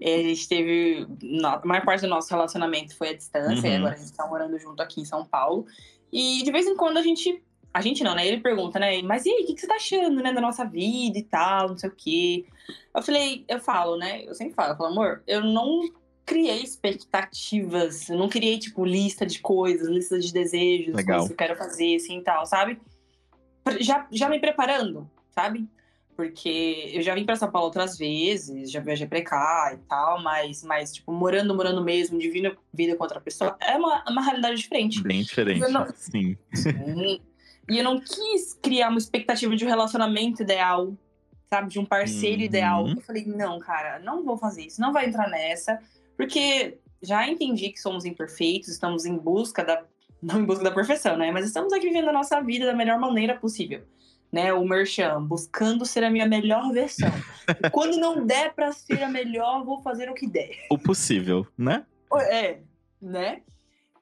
[0.00, 1.06] E a gente teve.
[1.44, 3.74] A maior parte do nosso relacionamento foi à distância, uhum.
[3.74, 5.66] e agora a gente tá morando junto aqui em São Paulo.
[6.12, 7.42] E de vez em quando a gente
[7.76, 8.26] a gente não, né?
[8.26, 9.02] Ele pergunta, né?
[9.02, 10.32] Mas e aí, o que, que você tá achando, né?
[10.32, 12.46] Da nossa vida e tal, não sei o quê.
[12.94, 14.24] Eu falei, eu falo, né?
[14.24, 15.82] Eu sempre falo, eu falo, amor, eu não
[16.24, 21.18] criei expectativas, eu não criei, tipo, lista de coisas, lista de desejos, Legal.
[21.18, 22.80] coisas que eu quero fazer, assim, e tal, sabe?
[23.80, 25.68] Já, já me preparando, sabe?
[26.16, 30.22] Porque eu já vim para São Paulo outras vezes, já viajei pra cá e tal,
[30.22, 34.56] mas, mas tipo, morando, morando mesmo, dividindo vida com outra pessoa, é uma, uma realidade
[34.56, 35.02] diferente.
[35.02, 35.86] Bem diferente, não...
[35.94, 36.36] sim.
[36.54, 37.20] sim.
[37.68, 40.96] E eu não quis criar uma expectativa de um relacionamento ideal,
[41.50, 41.68] sabe?
[41.68, 42.44] De um parceiro uhum.
[42.44, 42.88] ideal.
[42.88, 45.78] Eu falei, não, cara, não vou fazer isso, não vai entrar nessa,
[46.16, 49.84] porque já entendi que somos imperfeitos, estamos em busca da.
[50.22, 51.30] Não em busca da perfeição, né?
[51.30, 53.84] Mas estamos aqui vivendo a nossa vida da melhor maneira possível.
[54.32, 57.10] Né, o Merchan, buscando ser a minha melhor versão.
[57.72, 60.66] Quando não der para ser a melhor, vou fazer o que der.
[60.70, 61.86] O possível, né?
[62.28, 62.58] É,
[63.00, 63.40] né?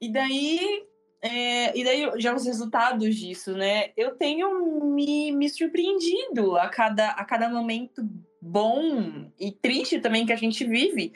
[0.01, 0.86] E daí
[1.26, 3.92] é, e daí, já os resultados disso, né?
[3.96, 8.06] Eu tenho me, me surpreendido a cada, a cada momento
[8.38, 11.14] bom e triste também que a gente vive,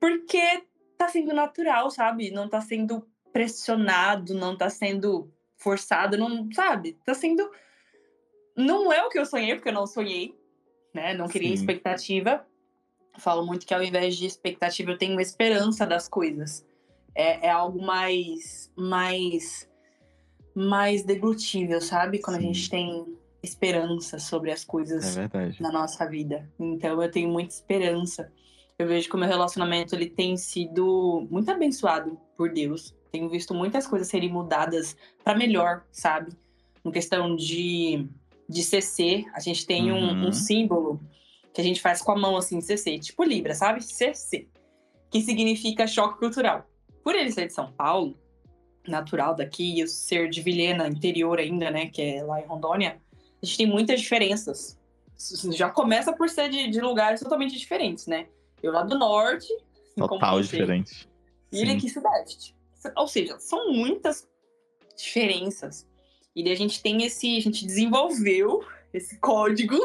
[0.00, 0.64] porque
[0.96, 2.32] tá sendo natural, sabe?
[2.32, 6.98] Não tá sendo pressionado, não tá sendo forçado, não, sabe?
[7.04, 7.48] Tá sendo.
[8.58, 10.34] Não é o que eu sonhei, porque eu não sonhei,
[10.92, 11.14] né?
[11.14, 11.54] Não queria Sim.
[11.54, 12.44] expectativa.
[13.18, 16.66] falo muito que ao invés de expectativa, eu tenho esperança das coisas
[17.18, 19.68] é, é algo mais, mais,
[20.54, 22.20] mais deglutível, sabe?
[22.20, 22.42] Quando Sim.
[22.42, 25.28] a gente tem esperança sobre as coisas é
[25.60, 26.48] na nossa vida.
[26.58, 28.32] Então eu tenho muita esperança.
[28.78, 32.94] Eu vejo que o meu relacionamento ele tem sido muito abençoado por Deus.
[33.10, 36.30] Tenho visto muitas coisas serem mudadas para melhor, sabe?
[36.84, 38.06] Em questão de,
[38.48, 39.98] de CC, a gente tem uhum.
[39.98, 41.00] um, um, símbolo
[41.52, 43.82] que a gente faz com a mão assim, CC, tipo Libra, sabe?
[43.82, 44.48] CC,
[45.10, 46.66] que significa choque cultural.
[47.02, 48.16] Por ele ser de São Paulo,
[48.86, 53.00] natural daqui, e eu ser de Vilhena, interior ainda, né, que é lá em Rondônia,
[53.42, 54.78] a gente tem muitas diferenças.
[55.52, 58.28] Já começa por ser de, de lugares totalmente diferentes, né?
[58.62, 59.48] Eu lá do norte,
[59.96, 61.08] total diferente.
[61.52, 62.54] E ele aqui sudeste.
[62.96, 64.28] Ou seja, são muitas
[64.96, 65.86] diferenças.
[66.34, 69.76] E daí a gente tem esse, a gente desenvolveu esse código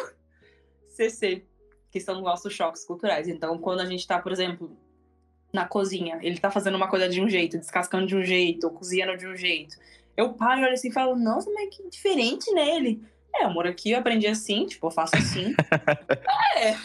[0.89, 1.43] CC,
[1.91, 3.27] que são nossos choques culturais.
[3.27, 4.77] Então, quando a gente tá, por exemplo,
[5.51, 8.73] na cozinha, ele tá fazendo uma coisa de um jeito, descascando de um jeito, ou
[8.73, 9.77] cozinhando de um jeito.
[10.15, 13.03] Eu paro e olho assim e falo, nossa, mas que diferente nele.
[13.35, 15.55] É, amor, aqui eu aprendi assim, tipo, eu faço assim.
[16.57, 16.75] é.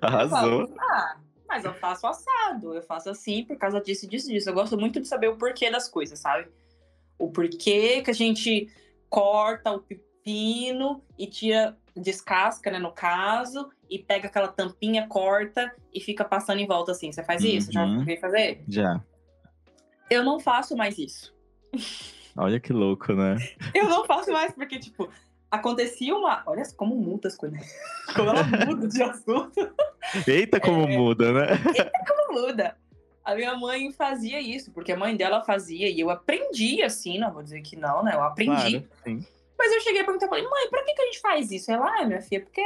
[0.00, 0.62] Arrasou.
[0.62, 1.16] Eu falo, ah,
[1.48, 4.50] mas eu faço assado, eu faço assim por causa disso, disso, disso.
[4.50, 6.48] Eu gosto muito de saber o porquê das coisas, sabe?
[7.18, 8.68] O porquê que a gente
[9.08, 16.00] corta o pepino e tira, descasca, né, no caso, e pega aquela tampinha, corta e
[16.00, 17.10] fica passando em volta assim.
[17.12, 17.50] Você faz uhum.
[17.50, 17.72] isso?
[17.72, 18.64] Já ouviu fazer?
[18.68, 19.00] Já.
[20.10, 21.34] Eu não faço mais isso.
[22.36, 23.36] Olha que louco, né?
[23.74, 25.08] Eu não faço mais, porque, tipo,
[25.50, 26.42] acontecia uma.
[26.46, 27.58] Olha como muda as coisas.
[28.14, 29.74] Como ela muda de assunto.
[30.26, 30.96] Eita, como é...
[30.96, 31.46] muda, né?
[31.74, 32.76] Eita, como muda.
[33.26, 37.32] A minha mãe fazia isso, porque a mãe dela fazia e eu aprendi assim, não
[37.32, 38.14] vou dizer que não, né?
[38.14, 38.80] Eu aprendi.
[39.02, 39.26] Claro.
[39.58, 41.72] Mas eu cheguei a perguntar pra mãe, pra que, que a gente faz isso?
[41.72, 42.62] Ela, ah, minha filha, porque,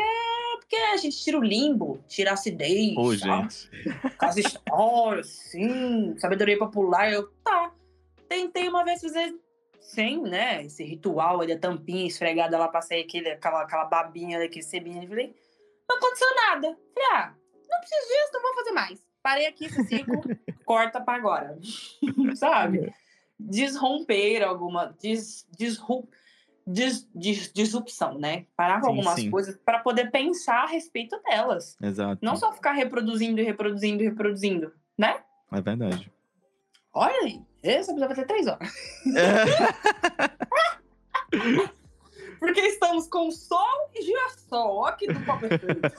[0.61, 2.95] porque a gente tira o limbo, tira a acidez.
[2.95, 3.71] Ô, gente.
[4.19, 7.11] As histórias, sim, sabedoria popular.
[7.11, 7.73] Eu, tá.
[8.29, 9.35] Tentei uma vez fazer
[9.81, 15.09] sem, né, esse ritual da tampinha esfregada lá, passei aquele, aquela, aquela babinha, aquele cebinha,
[15.09, 15.35] falei,
[15.89, 16.79] não aconteceu nada.
[16.95, 17.35] Falei, ah,
[17.67, 19.10] não preciso disso, não vou fazer mais.
[19.23, 20.21] Parei aqui esse ciclo,
[20.65, 21.59] corta para agora.
[22.37, 22.93] Sabe?
[23.39, 26.09] Desromper alguma, des, desru,
[26.67, 28.47] des, des, disrupção, né?
[28.57, 29.31] Parar com algumas sim.
[29.31, 31.77] coisas para poder pensar a respeito delas.
[31.81, 32.25] Exato.
[32.25, 35.23] Não só ficar reproduzindo e reproduzindo e reproduzindo, né?
[35.53, 36.11] É verdade.
[36.93, 38.73] Olha aí, esse episódio vai ter três horas.
[42.41, 44.91] Porque estamos com sol e girassol.
[44.97, 45.93] Que dupla perfeita.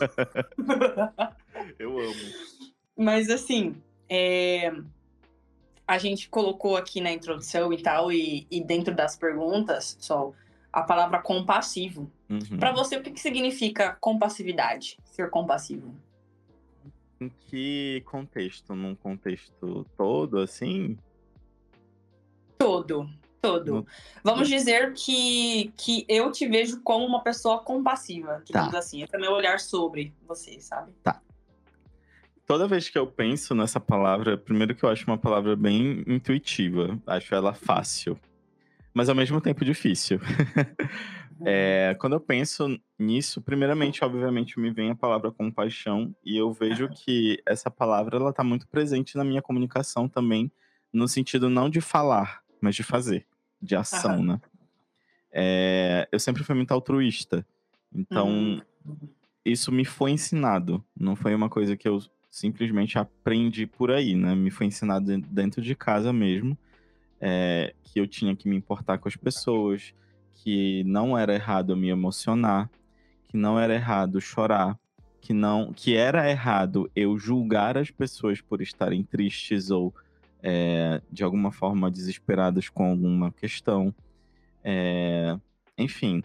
[1.78, 2.51] Eu amo.
[3.02, 4.72] Mas assim, é...
[5.88, 10.36] a gente colocou aqui na introdução e tal, e, e dentro das perguntas, Sol,
[10.72, 12.12] a palavra compassivo.
[12.30, 12.60] Uhum.
[12.60, 15.00] Para você, o que, que significa compassividade?
[15.04, 15.96] Ser compassivo?
[17.20, 18.76] Em que contexto?
[18.76, 20.96] Num contexto todo, assim?
[22.60, 23.10] Todo,
[23.42, 23.74] todo.
[23.74, 23.88] No...
[24.24, 28.78] Vamos dizer que, que eu te vejo como uma pessoa compassiva, digamos tá.
[28.78, 29.02] assim.
[29.02, 30.92] Esse é meu olhar sobre você, sabe?
[31.02, 31.20] Tá.
[32.52, 37.00] Toda vez que eu penso nessa palavra, primeiro que eu acho uma palavra bem intuitiva,
[37.08, 38.20] acho ela fácil,
[38.94, 40.20] mas ao mesmo tempo difícil.
[41.44, 46.88] É, quando eu penso nisso, primeiramente, obviamente, me vem a palavra compaixão e eu vejo
[46.90, 50.52] que essa palavra ela está muito presente na minha comunicação também,
[50.94, 53.26] no sentido não de falar, mas de fazer,
[53.60, 54.40] de ação, né?
[55.32, 57.44] É, eu sempre fui muito altruísta,
[57.92, 59.10] então uhum.
[59.44, 62.00] isso me foi ensinado, não foi uma coisa que eu
[62.32, 64.34] simplesmente aprendi por aí, né?
[64.34, 66.58] Me foi ensinado dentro de casa mesmo,
[67.20, 69.94] é, que eu tinha que me importar com as pessoas,
[70.34, 72.70] que não era errado me emocionar,
[73.26, 74.80] que não era errado chorar,
[75.20, 79.94] que não, que era errado eu julgar as pessoas por estarem tristes ou
[80.42, 83.94] é, de alguma forma desesperadas com alguma questão,
[84.64, 85.38] é,
[85.78, 86.24] enfim.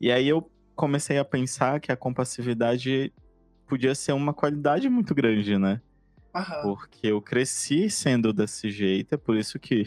[0.00, 3.12] E aí eu comecei a pensar que a compassividade
[3.70, 5.80] podia ser uma qualidade muito grande, né?
[6.34, 6.62] Uhum.
[6.62, 9.86] Porque eu cresci sendo desse jeito, é por isso que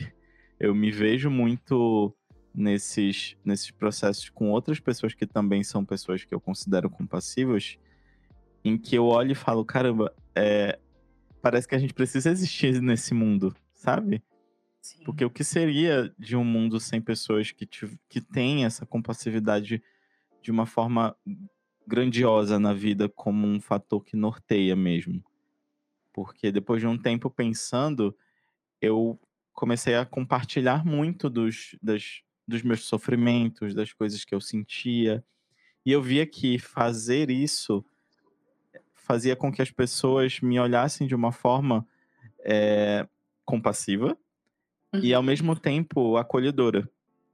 [0.58, 2.16] eu me vejo muito
[2.56, 7.78] nesses, nesses processos com outras pessoas que também são pessoas que eu considero compassivas,
[8.64, 10.80] em que eu olho e falo, caramba, é,
[11.42, 14.24] parece que a gente precisa existir nesse mundo, sabe?
[14.82, 15.04] Sim.
[15.04, 17.68] Porque o que seria de um mundo sem pessoas que,
[18.08, 19.84] que têm essa compassividade
[20.42, 21.16] de uma forma
[21.88, 25.24] grandiosa na vida como um fator que norteia mesmo?
[26.14, 28.16] Porque depois de um tempo pensando,
[28.82, 29.20] eu
[29.54, 35.24] comecei a compartilhar muito dos, das, dos meus sofrimentos, das coisas que eu sentia.
[35.86, 37.86] E eu via que fazer isso
[38.94, 41.86] fazia com que as pessoas me olhassem de uma forma
[42.40, 43.08] é,
[43.44, 44.18] compassiva
[44.94, 45.02] uhum.
[45.02, 45.28] e ao uhum.
[45.28, 46.90] mesmo tempo acolhedora.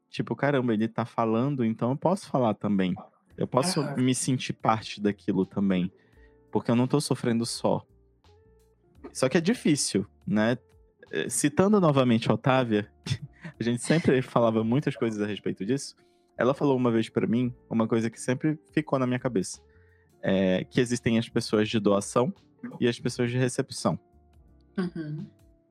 [0.10, 2.96] Tipo, caramba, ele tá falando, então eu posso falar também.
[3.40, 3.96] Eu posso uhum.
[3.96, 5.90] me sentir parte daquilo também.
[6.52, 7.86] Porque eu não tô sofrendo só.
[9.14, 10.58] Só que é difícil, né?
[11.10, 12.92] Eh, citando novamente a Otávia,
[13.58, 15.96] a gente sempre falava muitas coisas a respeito disso.
[16.38, 19.62] Ela falou uma vez para mim uma coisa que sempre ficou na minha cabeça:
[20.22, 22.34] é que existem as pessoas de doação
[22.78, 23.98] e as pessoas de recepção.
[24.78, 25.26] Uhum.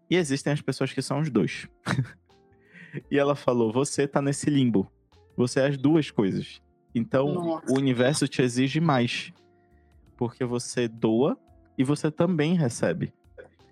[0.09, 1.69] E existem as pessoas que são os dois.
[3.11, 4.91] e ela falou: você tá nesse limbo.
[5.37, 6.63] Você é as duas coisas.
[6.99, 7.73] Então, Nossa.
[7.73, 9.33] o universo te exige mais.
[10.17, 11.39] Porque você doa
[11.77, 13.13] e você também recebe.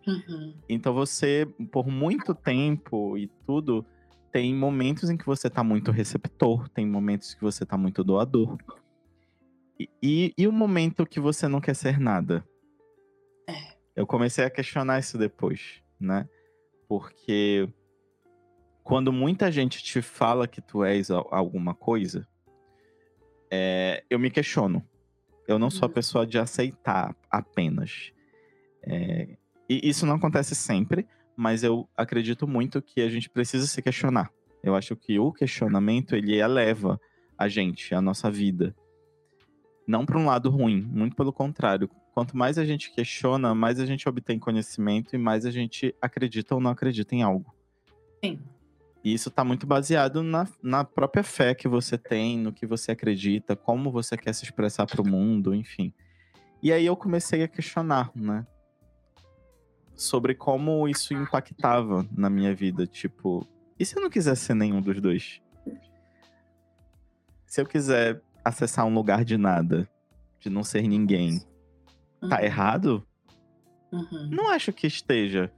[0.06, 0.54] Uhum.
[0.68, 3.84] Então você, por muito tempo e tudo,
[4.30, 8.56] tem momentos em que você tá muito receptor, tem momentos que você tá muito doador.
[10.00, 12.46] E, e o momento que você não quer ser nada?
[13.48, 13.74] É.
[13.96, 16.28] Eu comecei a questionar isso depois, né?
[16.88, 17.68] Porque
[18.84, 22.26] quando muita gente te fala que tu és alguma coisa,
[23.50, 24.82] é, eu me questiono.
[25.46, 25.94] Eu não sou a uhum.
[25.94, 28.12] pessoa de aceitar apenas.
[28.82, 29.36] É,
[29.68, 31.06] e isso não acontece sempre,
[31.36, 34.30] mas eu acredito muito que a gente precisa se questionar.
[34.62, 37.00] Eu acho que o questionamento ele eleva
[37.38, 38.74] a gente, a nossa vida.
[39.86, 41.88] Não para um lado ruim, muito pelo contrário.
[42.12, 46.54] Quanto mais a gente questiona, mais a gente obtém conhecimento e mais a gente acredita
[46.54, 47.54] ou não acredita em algo.
[48.24, 48.40] Sim.
[49.06, 52.90] E isso está muito baseado na, na própria fé que você tem, no que você
[52.90, 55.94] acredita, como você quer se expressar para o mundo, enfim.
[56.60, 58.44] E aí eu comecei a questionar, né?
[59.94, 62.84] Sobre como isso impactava na minha vida.
[62.84, 63.46] Tipo,
[63.78, 65.40] e se eu não quiser ser nenhum dos dois?
[67.46, 69.88] Se eu quiser acessar um lugar de nada,
[70.40, 71.46] de não ser ninguém, tá
[72.22, 72.28] uhum.
[72.28, 73.06] tá errado?
[73.92, 74.30] Uhum.
[74.32, 75.48] Não acho que esteja.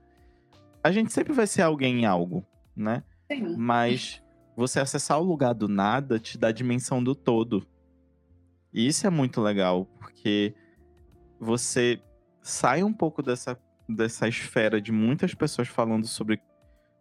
[0.84, 2.44] A gente sempre vai ser alguém em algo,
[2.76, 3.02] né?
[3.30, 3.56] Sim.
[3.56, 4.22] Mas
[4.56, 7.66] você acessar o lugar do nada te dá a dimensão do todo.
[8.72, 10.55] E isso é muito legal, porque
[11.38, 12.00] você
[12.42, 16.40] sai um pouco dessa, dessa esfera de muitas pessoas falando sobre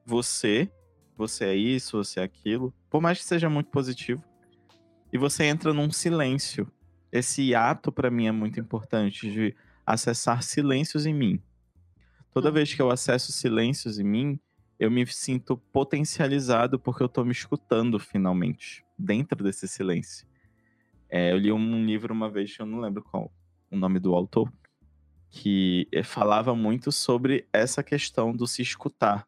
[0.05, 0.71] você,
[1.17, 4.23] você é isso, você é aquilo, por mais que seja muito positivo.
[5.11, 6.71] E você entra num silêncio.
[7.11, 9.55] Esse ato para mim é muito importante de
[9.85, 11.41] acessar silêncios em mim.
[12.31, 12.53] Toda hum.
[12.53, 14.39] vez que eu acesso silêncios em mim,
[14.79, 20.27] eu me sinto potencializado porque eu tô me escutando finalmente, dentro desse silêncio.
[21.09, 23.31] É, eu li um livro uma vez, eu não lembro qual
[23.71, 24.51] o nome do autor,
[25.29, 29.27] que eh, falava muito sobre essa questão do se escutar.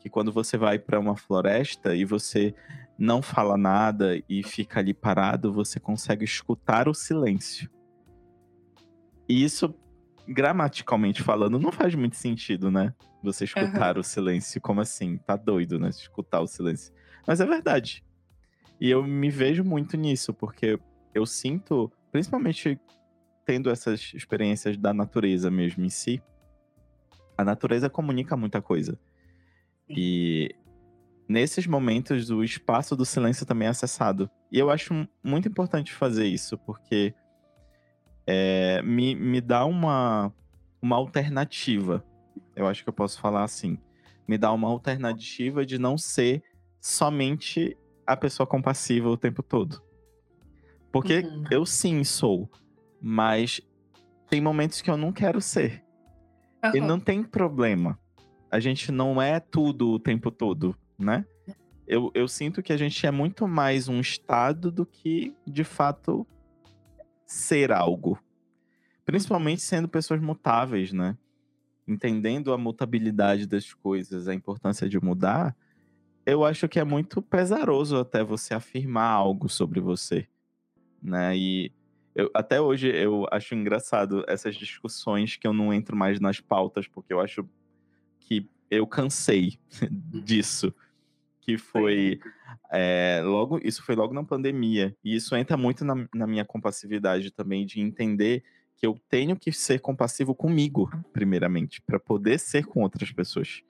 [0.00, 2.54] Que quando você vai para uma floresta e você
[2.98, 7.70] não fala nada e fica ali parado, você consegue escutar o silêncio.
[9.28, 9.74] E isso
[10.26, 12.92] gramaticalmente falando, não faz muito sentido, né?
[13.22, 14.00] Você escutar uhum.
[14.00, 14.60] o silêncio.
[14.60, 15.18] Como assim?
[15.18, 15.88] Tá doido, né?
[15.88, 16.92] Escutar o silêncio.
[17.26, 18.04] Mas é verdade.
[18.80, 20.78] E eu me vejo muito nisso, porque
[21.14, 22.78] eu sinto, principalmente
[23.44, 26.20] tendo essas experiências da natureza mesmo em si,
[27.38, 28.98] a natureza comunica muita coisa.
[29.88, 30.54] E
[31.28, 34.30] nesses momentos, o espaço do silêncio também é acessado.
[34.50, 37.14] E eu acho muito importante fazer isso, porque
[38.26, 40.32] é, me, me dá uma,
[40.82, 42.04] uma alternativa.
[42.54, 43.78] Eu acho que eu posso falar assim.
[44.26, 46.42] Me dá uma alternativa de não ser
[46.80, 47.76] somente
[48.06, 49.82] a pessoa compassiva o tempo todo.
[50.90, 51.44] Porque uhum.
[51.50, 52.50] eu sim sou,
[53.00, 53.60] mas
[54.28, 55.84] tem momentos que eu não quero ser.
[56.64, 56.70] Uhum.
[56.74, 57.98] E não tem problema.
[58.50, 61.24] A gente não é tudo o tempo todo, né?
[61.86, 66.26] Eu, eu sinto que a gente é muito mais um estado do que, de fato,
[67.26, 68.18] ser algo.
[69.04, 71.16] Principalmente sendo pessoas mutáveis, né?
[71.86, 75.56] Entendendo a mutabilidade das coisas, a importância de mudar,
[76.24, 80.26] eu acho que é muito pesaroso até você afirmar algo sobre você,
[81.00, 81.36] né?
[81.36, 81.72] E
[82.14, 86.88] eu, até hoje eu acho engraçado essas discussões que eu não entro mais nas pautas,
[86.88, 87.48] porque eu acho
[88.18, 89.58] que eu cansei
[90.24, 90.74] disso
[91.46, 92.18] que foi
[92.72, 94.96] é, logo isso foi logo na pandemia.
[95.04, 98.42] E isso entra muito na, na, minha compassividade também de entender
[98.76, 103.62] que eu tenho que ser compassivo comigo primeiramente para poder ser com outras pessoas.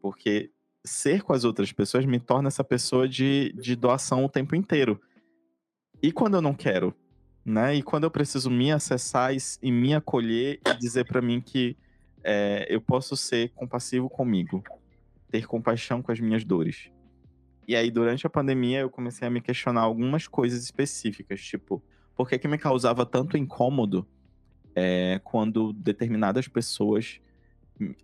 [0.00, 0.50] Porque
[0.84, 5.00] ser com as outras pessoas me torna essa pessoa de, de doação o tempo inteiro.
[6.00, 6.94] E quando eu não quero
[7.44, 7.74] né?
[7.74, 11.76] E quando eu preciso me acessar e, e me acolher e dizer para mim que
[12.22, 14.62] é, eu posso ser compassivo comigo
[15.32, 16.92] ter compaixão com as minhas dores.
[17.66, 21.82] E aí, durante a pandemia, eu comecei a me questionar algumas coisas específicas, tipo,
[22.14, 24.06] por que, que me causava tanto incômodo
[24.76, 27.18] é, quando determinadas pessoas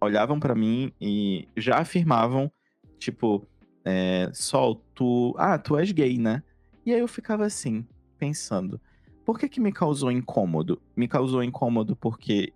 [0.00, 2.50] olhavam para mim e já afirmavam,
[2.98, 3.46] tipo,
[3.84, 5.34] é, Sol, tu.
[5.36, 6.42] Ah, tu és gay, né?
[6.86, 7.86] E aí eu ficava assim,
[8.18, 8.80] pensando,
[9.24, 10.80] por que, que me causou incômodo?
[10.96, 12.54] Me causou incômodo porque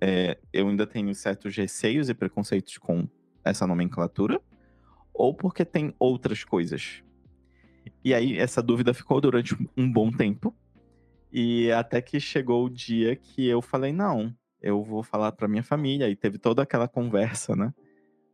[0.00, 3.06] é, eu ainda tenho certos receios e preconceitos com
[3.50, 4.40] essa nomenclatura
[5.16, 7.02] ou porque tem outras coisas.
[8.04, 10.54] E aí essa dúvida ficou durante um bom tempo.
[11.32, 15.62] E até que chegou o dia que eu falei: não, eu vou falar para minha
[15.62, 16.08] família.
[16.08, 17.74] E teve toda aquela conversa, né?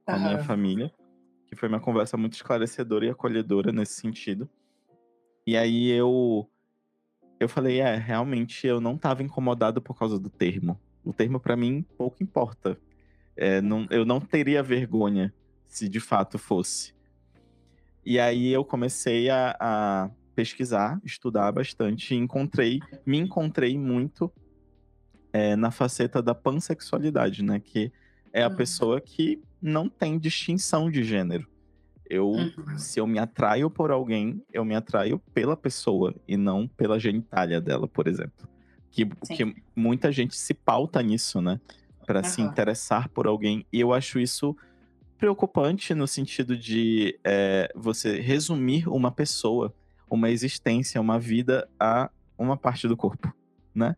[0.04, 0.92] Com a minha família.
[1.46, 4.48] Que foi uma conversa muito esclarecedora e acolhedora nesse sentido.
[5.46, 6.48] E aí eu.
[7.40, 10.78] Eu falei: é, realmente eu não estava incomodado por causa do termo.
[11.04, 12.78] O termo para mim pouco importa.
[13.36, 15.32] É, não, eu não teria vergonha
[15.66, 16.94] se de fato fosse.
[18.04, 24.30] E aí eu comecei a, a, pesquisar, estudar bastante e encontrei, me encontrei muito
[25.32, 27.60] é, na faceta da pansexualidade, né?
[27.60, 27.92] Que
[28.32, 28.56] é a uhum.
[28.56, 31.46] pessoa que não tem distinção de gênero.
[32.08, 32.76] Eu, uhum.
[32.76, 37.60] se eu me atraio por alguém, eu me atraio pela pessoa e não pela genitália
[37.60, 38.48] dela, por exemplo.
[38.90, 41.58] Que, que muita gente se pauta nisso, né?
[42.06, 42.24] Para uhum.
[42.24, 43.66] se interessar por alguém.
[43.72, 44.56] E eu acho isso
[45.18, 49.72] preocupante no sentido de é, você resumir uma pessoa,
[50.10, 53.32] uma existência, uma vida a uma parte do corpo,
[53.72, 53.94] né?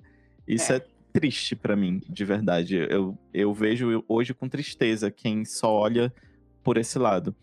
[0.46, 2.76] Isso é, é triste para mim, de verdade.
[2.76, 6.12] Eu, eu vejo hoje com tristeza quem só olha
[6.62, 7.34] por esse lado.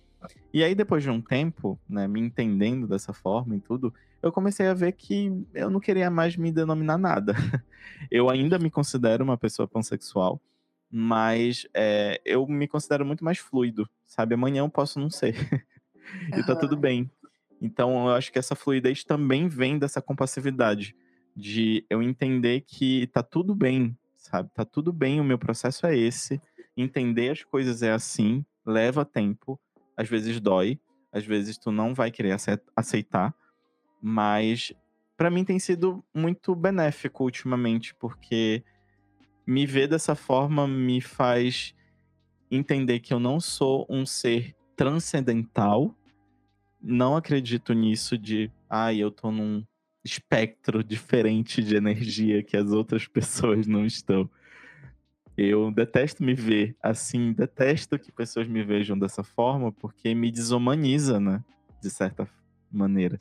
[0.53, 4.67] E aí, depois de um tempo, né, me entendendo dessa forma e tudo, eu comecei
[4.67, 7.33] a ver que eu não queria mais me denominar nada.
[8.11, 10.39] eu ainda me considero uma pessoa pansexual,
[10.91, 14.35] mas é, eu me considero muito mais fluido, sabe?
[14.35, 15.35] Amanhã eu posso não ser.
[16.37, 17.09] e tá tudo bem.
[17.61, 20.95] Então, eu acho que essa fluidez também vem dessa compassividade,
[21.35, 24.49] de eu entender que tá tudo bem, sabe?
[24.53, 26.41] Tá tudo bem, o meu processo é esse.
[26.75, 29.59] Entender as coisas é assim, leva tempo,
[29.95, 30.79] às vezes dói,
[31.11, 32.35] às vezes tu não vai querer
[32.75, 33.33] aceitar,
[34.01, 34.73] mas
[35.15, 38.63] para mim tem sido muito benéfico ultimamente, porque
[39.45, 41.73] me ver dessa forma me faz
[42.49, 45.95] entender que eu não sou um ser transcendental.
[46.81, 49.63] Não acredito nisso de, ai, ah, eu tô num
[50.03, 54.29] espectro diferente de energia que as outras pessoas não estão.
[55.37, 61.19] Eu detesto me ver assim, detesto que pessoas me vejam dessa forma, porque me desumaniza,
[61.19, 61.43] né?
[61.81, 62.27] De certa
[62.71, 63.19] maneira.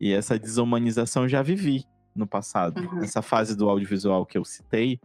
[0.00, 2.80] E essa desumanização já vivi no passado.
[2.80, 2.98] Uhum.
[3.02, 4.98] Essa fase do audiovisual que eu citei,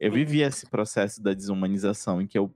[0.00, 2.52] eu vivi esse processo da desumanização, em que eu,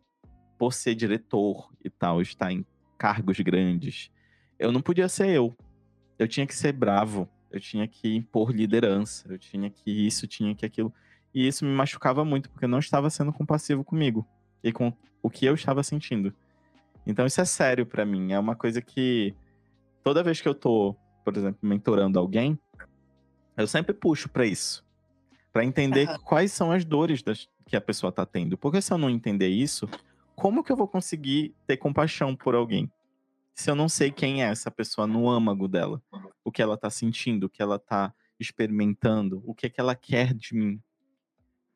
[0.59, 2.65] por ser diretor e tal, estar em
[2.97, 4.11] cargos grandes,
[4.59, 5.55] eu não podia ser eu.
[6.19, 10.55] Eu tinha que ser bravo, eu tinha que impor liderança, eu tinha que isso, tinha
[10.55, 10.93] que aquilo.
[11.35, 14.27] E isso me machucava muito, porque eu não estava sendo compassivo comigo
[14.63, 14.93] e com
[15.23, 16.33] o que eu estava sentindo.
[17.07, 18.33] Então isso é sério para mim.
[18.33, 19.35] É uma coisa que
[20.03, 22.59] toda vez que eu tô, por exemplo, mentorando alguém,
[23.57, 24.84] eu sempre puxo para isso.
[25.55, 26.19] Para entender uhum.
[26.19, 28.59] quais são as dores das, que a pessoa tá tendo.
[28.59, 29.89] Porque se eu não entender isso,
[30.35, 32.91] como que eu vou conseguir ter compaixão por alguém?
[33.55, 36.03] Se eu não sei quem é essa pessoa no âmago dela,
[36.45, 39.95] o que ela tá sentindo, o que ela tá experimentando, o que é que ela
[39.95, 40.83] quer de mim,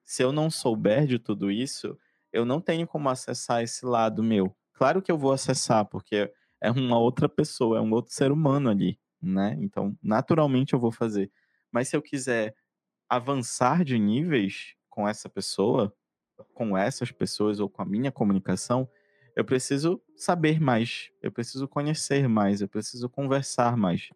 [0.05, 1.97] se eu não souber de tudo isso,
[2.33, 4.53] eu não tenho como acessar esse lado meu.
[4.73, 6.29] Claro que eu vou acessar, porque
[6.61, 9.57] é uma outra pessoa, é um outro ser humano ali, né?
[9.61, 11.31] Então, naturalmente eu vou fazer.
[11.71, 12.57] Mas se eu quiser
[13.09, 15.93] avançar de níveis com essa pessoa,
[16.55, 18.89] com essas pessoas ou com a minha comunicação,
[19.35, 24.09] eu preciso saber mais, eu preciso conhecer mais, eu preciso conversar mais.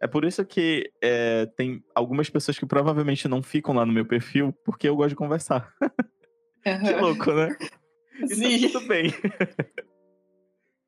[0.00, 4.04] É por isso que é, tem algumas pessoas que provavelmente não ficam lá no meu
[4.04, 5.72] perfil, porque eu gosto de conversar.
[5.80, 6.82] Uhum.
[6.82, 7.56] que louco, né?
[8.26, 8.62] Sim.
[8.62, 9.12] Tá tudo bem.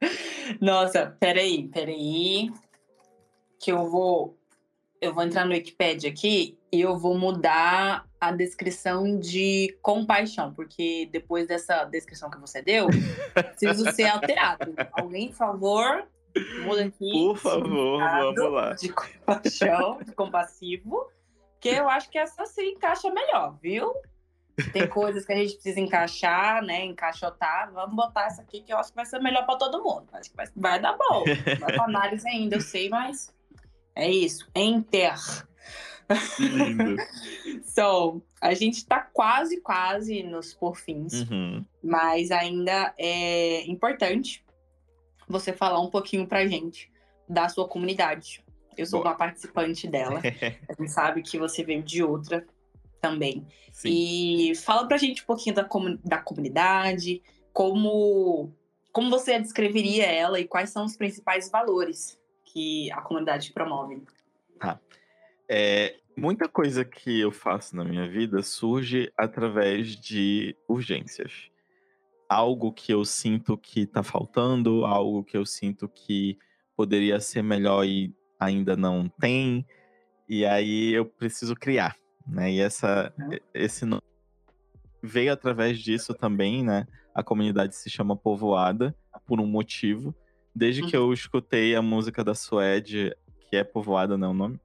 [0.60, 2.50] Nossa, peraí, peraí.
[3.60, 4.37] Que eu vou.
[5.00, 11.08] Eu vou entrar no Wikipedia aqui e eu vou mudar a descrição de compaixão, porque
[11.12, 12.88] depois dessa descrição que você deu,
[13.32, 14.74] preciso ser alterado.
[14.92, 16.08] Alguém, por favor,
[16.62, 17.12] muda aqui.
[17.12, 18.72] Por favor, vamos lá.
[18.74, 21.06] De compaixão, de compassivo,
[21.60, 23.94] que eu acho que essa se encaixa melhor, viu?
[24.72, 26.84] Tem coisas que a gente precisa encaixar, né?
[26.84, 27.72] Encaixotar.
[27.72, 30.08] Vamos botar essa aqui que eu acho que vai ser melhor para todo mundo.
[30.12, 31.22] Acho que vai, vai dar bom.
[31.60, 33.32] Vai análise ainda, eu sei, mas
[33.98, 34.48] é isso.
[34.54, 35.14] Enter.
[37.64, 41.62] So, a gente tá quase, quase nos porfins, uhum.
[41.84, 44.42] mas ainda é importante
[45.28, 46.90] você falar um pouquinho pra gente
[47.28, 48.42] da sua comunidade.
[48.76, 49.10] Eu sou Boa.
[49.10, 50.20] uma participante dela.
[50.66, 52.44] a gente sabe que você veio de outra
[53.02, 53.46] também.
[53.70, 53.90] Sim.
[53.90, 57.22] E fala pra gente um pouquinho da, comu da comunidade,
[57.52, 58.50] como,
[58.92, 62.18] como você descreveria ela e quais são os principais valores
[62.52, 64.02] que a comunidade promove.
[64.58, 64.80] Tá.
[65.48, 71.50] É, muita coisa que eu faço na minha vida surge através de urgências.
[72.28, 76.38] Algo que eu sinto que está faltando, algo que eu sinto que
[76.76, 79.66] poderia ser melhor e ainda não tem,
[80.28, 81.96] e aí eu preciso criar,
[82.26, 82.52] né?
[82.52, 83.12] E essa,
[83.54, 83.86] esse
[85.02, 86.86] veio através disso também, né?
[87.14, 88.94] A comunidade se chama Povoada
[89.26, 90.14] por um motivo.
[90.54, 91.04] Desde que uhum.
[91.04, 93.14] eu escutei a música da Suede,
[93.48, 94.60] que é Povoada, não é o nome,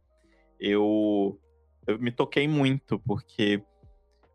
[0.59, 1.39] eu,
[1.85, 3.61] eu me toquei muito, porque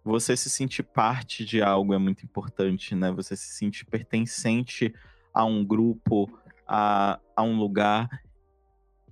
[0.05, 3.11] você se sentir parte de algo é muito importante, né?
[3.13, 4.95] Você se sentir pertencente
[5.33, 6.31] a um grupo,
[6.67, 8.09] a, a um lugar.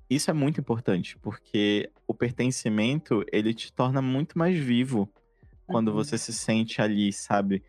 [0.08, 5.08] isso é muito importante, porque o pertencimento, ele te torna muito mais vivo
[5.66, 5.94] quando uhum.
[5.94, 7.62] você se sente ali, sabe,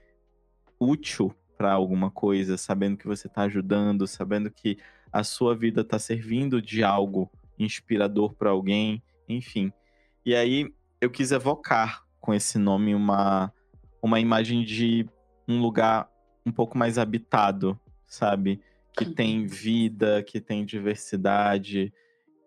[0.80, 4.78] útil para alguma coisa, sabendo que você está ajudando, sabendo que
[5.12, 9.72] a sua vida está servindo de algo inspirador para alguém, enfim.
[10.26, 10.72] E aí
[11.02, 13.52] eu quis evocar com esse nome uma
[14.02, 15.10] uma imagem de
[15.48, 16.10] um lugar
[16.46, 18.62] um pouco mais habitado, sabe?
[18.96, 19.48] Que tem uhum.
[19.48, 21.94] vida, que tem diversidade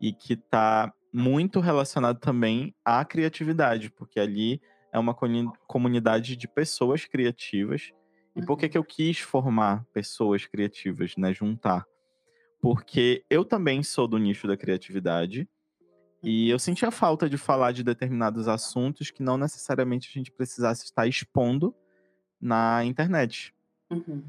[0.00, 4.60] e que está muito relacionado também à criatividade, porque ali
[4.92, 5.14] é uma
[5.66, 7.92] comunidade de pessoas criativas.
[8.34, 8.70] E por que, uhum.
[8.70, 11.32] que eu quis formar pessoas criativas, né?
[11.32, 11.84] Juntar.
[12.60, 15.48] Porque eu também sou do nicho da criatividade.
[16.22, 20.84] E eu sentia falta de falar de determinados assuntos que não necessariamente a gente precisasse
[20.84, 21.74] estar expondo
[22.40, 23.54] na internet.
[23.90, 24.22] Uhum.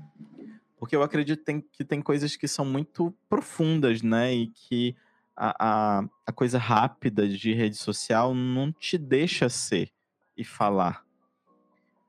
[0.77, 4.33] Porque eu acredito que tem, que tem coisas que são muito profundas, né?
[4.33, 4.95] E que
[5.35, 9.91] a, a, a coisa rápida de rede social não te deixa ser
[10.35, 11.05] e falar.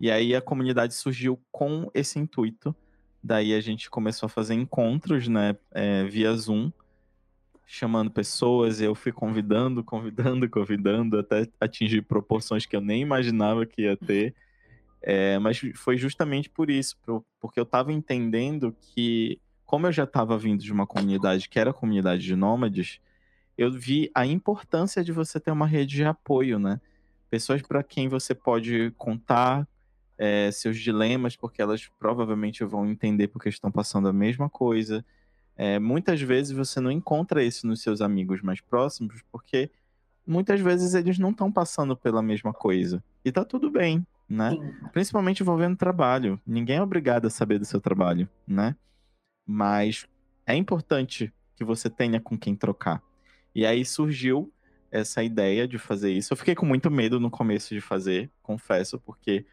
[0.03, 2.75] E aí a comunidade surgiu com esse intuito.
[3.23, 6.73] Daí a gente começou a fazer encontros, né, é, via Zoom,
[7.65, 8.81] chamando pessoas.
[8.81, 14.35] Eu fui convidando, convidando, convidando, até atingir proporções que eu nem imaginava que ia ter.
[15.01, 16.97] É, mas foi justamente por isso,
[17.39, 21.71] porque eu estava entendendo que, como eu já estava vindo de uma comunidade que era
[21.71, 22.99] a comunidade de nômades,
[23.57, 26.81] eu vi a importância de você ter uma rede de apoio, né?
[27.31, 29.65] Pessoas para quem você pode contar
[30.23, 35.05] é, seus dilemas, porque elas provavelmente vão entender porque estão passando a mesma coisa.
[35.57, 39.69] É, muitas vezes você não encontra isso nos seus amigos mais próximos, porque
[40.25, 43.03] muitas vezes eles não estão passando pela mesma coisa.
[43.25, 44.51] E tá tudo bem, né?
[44.51, 44.73] Sim.
[44.93, 46.41] Principalmente envolvendo trabalho.
[46.47, 48.77] Ninguém é obrigado a saber do seu trabalho, né?
[49.45, 50.07] Mas
[50.47, 53.03] é importante que você tenha com quem trocar.
[53.53, 54.53] E aí surgiu
[54.89, 56.33] essa ideia de fazer isso.
[56.33, 59.45] Eu fiquei com muito medo no começo de fazer, confesso, porque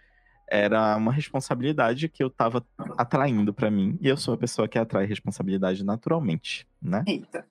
[0.49, 2.65] era uma responsabilidade que eu tava
[2.97, 3.97] atraindo para mim.
[4.01, 7.03] E eu sou a pessoa que atrai responsabilidade naturalmente, né?
[7.07, 7.45] Eita.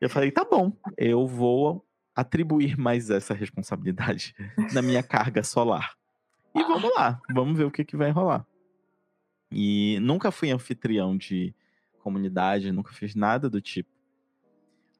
[0.00, 1.84] Eu falei, tá bom, eu vou
[2.14, 4.34] atribuir mais essa responsabilidade
[4.72, 5.94] na minha carga solar.
[6.54, 8.46] E vamos lá, vamos ver o que, que vai rolar.
[9.50, 11.54] E nunca fui anfitrião de
[12.00, 13.90] comunidade, nunca fiz nada do tipo.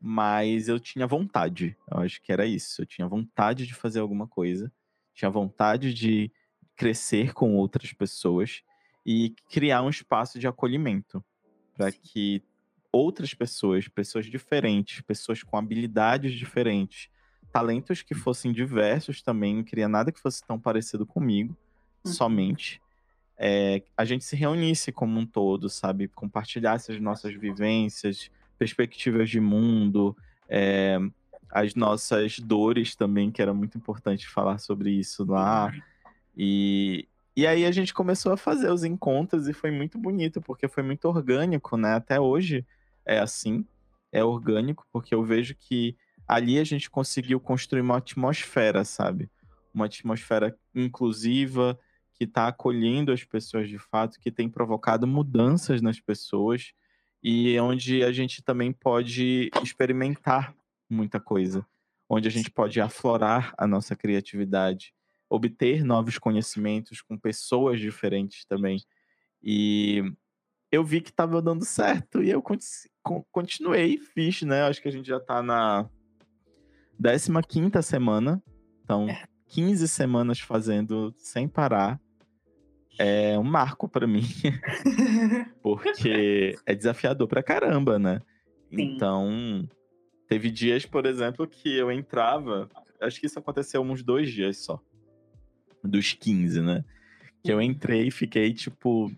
[0.00, 2.82] Mas eu tinha vontade, eu acho que era isso.
[2.82, 4.72] Eu tinha vontade de fazer alguma coisa,
[5.14, 6.30] tinha vontade de
[6.82, 8.64] crescer com outras pessoas
[9.06, 11.24] e criar um espaço de acolhimento
[11.76, 12.42] para que
[12.90, 17.08] outras pessoas, pessoas diferentes, pessoas com habilidades diferentes,
[17.52, 21.56] talentos que fossem diversos também, não queria nada que fosse tão parecido comigo,
[22.04, 22.12] uhum.
[22.12, 22.82] somente.
[23.38, 26.08] É, a gente se reunisse como um todo, sabe?
[26.08, 28.28] Compartilhasse as nossas vivências,
[28.58, 30.16] perspectivas de mundo,
[30.48, 30.98] é,
[31.48, 35.72] as nossas dores também, que era muito importante falar sobre isso lá.
[36.36, 40.68] E, e aí a gente começou a fazer os encontros e foi muito bonito, porque
[40.68, 41.94] foi muito orgânico, né?
[41.94, 42.66] Até hoje
[43.04, 43.64] é assim,
[44.10, 45.96] é orgânico, porque eu vejo que
[46.26, 49.30] ali a gente conseguiu construir uma atmosfera, sabe?
[49.74, 51.78] Uma atmosfera inclusiva,
[52.14, 56.72] que está acolhendo as pessoas de fato, que tem provocado mudanças nas pessoas
[57.22, 60.54] e onde a gente também pode experimentar
[60.90, 61.64] muita coisa,
[62.08, 64.92] onde a gente pode aflorar a nossa criatividade,
[65.32, 68.84] obter novos conhecimentos com pessoas diferentes também.
[69.42, 70.02] E
[70.70, 72.42] eu vi que estava dando certo e eu
[73.32, 74.62] continuei, fiz, né?
[74.64, 75.88] Acho que a gente já está na
[77.48, 78.42] 15 semana.
[78.84, 79.06] Então,
[79.48, 79.86] 15 é.
[79.86, 81.98] semanas fazendo sem parar.
[82.98, 84.22] É um marco para mim.
[85.62, 88.20] Porque é desafiador pra caramba, né?
[88.68, 88.82] Sim.
[88.82, 89.66] Então,
[90.28, 92.68] teve dias, por exemplo, que eu entrava.
[93.00, 94.78] Acho que isso aconteceu uns dois dias só
[95.82, 96.84] dos 15, né?
[97.42, 99.10] Que eu entrei e fiquei, tipo,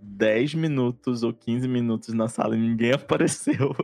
[0.00, 3.74] 10 minutos ou 15 minutos na sala e ninguém apareceu.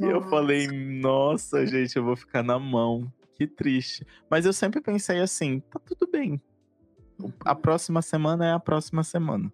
[0.00, 3.12] E eu falei, nossa, gente, eu vou ficar na mão.
[3.36, 4.06] Que triste.
[4.30, 6.40] Mas eu sempre pensei assim, tá tudo bem.
[7.44, 9.52] A próxima semana é a próxima semana.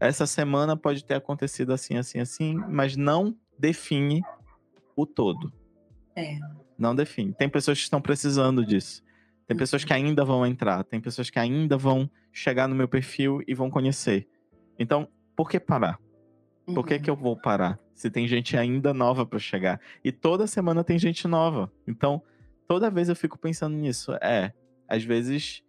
[0.00, 4.22] Essa semana pode ter acontecido assim, assim, assim, mas não define
[4.96, 5.52] o todo.
[6.14, 6.38] É.
[6.78, 7.32] Não define.
[7.32, 9.02] Tem pessoas que estão precisando disso.
[9.48, 13.42] Tem pessoas que ainda vão entrar, tem pessoas que ainda vão chegar no meu perfil
[13.48, 14.28] e vão conhecer.
[14.78, 15.98] Então, por que parar?
[16.66, 17.78] Por que, que eu vou parar?
[17.94, 19.80] Se tem gente ainda nova para chegar.
[20.04, 21.72] E toda semana tem gente nova.
[21.86, 22.22] Então,
[22.66, 24.12] toda vez eu fico pensando nisso.
[24.20, 24.52] É,
[24.86, 25.62] às vezes,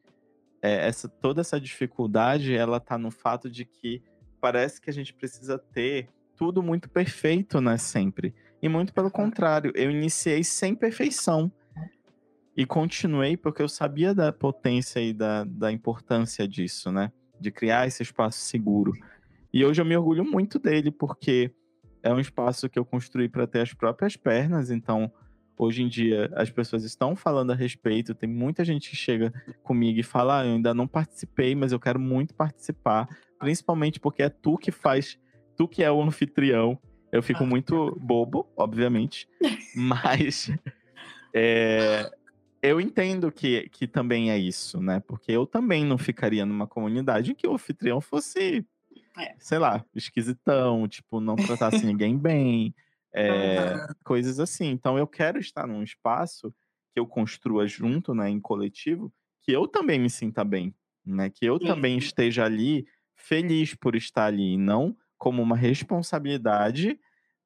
[0.61, 4.03] é, essa, toda essa dificuldade, ela tá no fato de que
[4.41, 7.77] parece que a gente precisa ter tudo muito perfeito, né?
[7.77, 8.35] Sempre.
[8.61, 11.49] E muito pelo contrário, eu iniciei sem perfeição.
[12.59, 17.09] E continuei porque eu sabia da potência e da, da importância disso, né?
[17.39, 18.91] De criar esse espaço seguro.
[19.53, 21.53] E hoje eu me orgulho muito dele, porque
[22.03, 24.71] é um espaço que eu construí para ter as próprias pernas.
[24.71, 25.09] Então,
[25.57, 28.13] hoje em dia, as pessoas estão falando a respeito.
[28.13, 29.31] Tem muita gente que chega
[29.63, 33.07] comigo e fala: ah, Eu ainda não participei, mas eu quero muito participar.
[33.39, 35.17] Principalmente porque é tu que faz,
[35.55, 36.77] tu que é o anfitrião.
[37.09, 39.29] Eu fico muito bobo, obviamente,
[39.73, 40.51] mas
[41.33, 42.11] é,
[42.61, 44.99] eu entendo que, que também é isso, né?
[44.99, 48.65] Porque eu também não ficaria numa comunidade em que o anfitrião fosse
[49.17, 49.35] é.
[49.39, 52.73] sei lá, esquisitão, tipo, não tratasse ninguém bem,
[53.13, 53.87] é, uhum.
[54.03, 54.69] coisas assim.
[54.69, 56.53] Então eu quero estar num espaço
[56.93, 60.73] que eu construa junto, né, em coletivo, que eu também me sinta bem,
[61.05, 61.29] né?
[61.29, 66.99] Que eu também esteja ali feliz por estar ali, e não como uma responsabilidade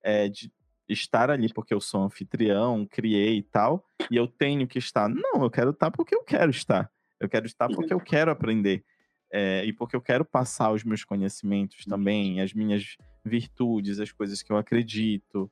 [0.04, 0.52] é, de
[0.88, 5.10] estar ali porque eu sou anfitrião, criei e tal, e eu tenho que estar.
[5.10, 6.92] Não, eu quero estar porque eu quero estar.
[7.20, 8.84] Eu quero estar porque eu quero aprender
[9.32, 14.44] é, e porque eu quero passar os meus conhecimentos também, as minhas virtudes, as coisas
[14.44, 15.52] que eu acredito.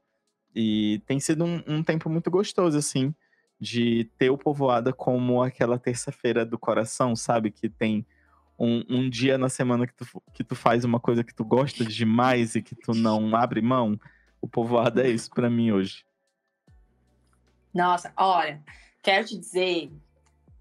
[0.53, 3.15] E tem sido um, um tempo muito gostoso, assim,
[3.59, 7.49] de ter o Povoada como aquela terça-feira do coração, sabe?
[7.49, 8.05] Que tem
[8.59, 11.83] um, um, dia na semana que tu, que tu faz uma coisa que tu gosta
[11.83, 13.99] demais e que tu não abre mão.
[14.41, 16.03] O Povoada é isso para mim hoje.
[17.73, 18.61] Nossa, olha,
[19.01, 19.91] quero te dizer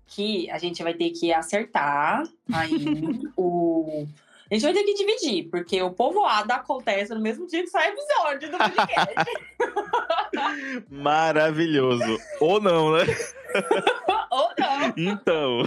[0.07, 2.85] que a gente vai ter que acertar aí
[3.37, 4.07] o.
[4.51, 7.89] A gente vai ter que dividir, porque o povoado acontece no mesmo dia que sai
[7.89, 9.15] o episódio do podcast.
[10.91, 12.19] Maravilhoso.
[12.41, 13.05] Ou não, né?
[14.33, 14.95] Ou não.
[14.97, 15.63] Então.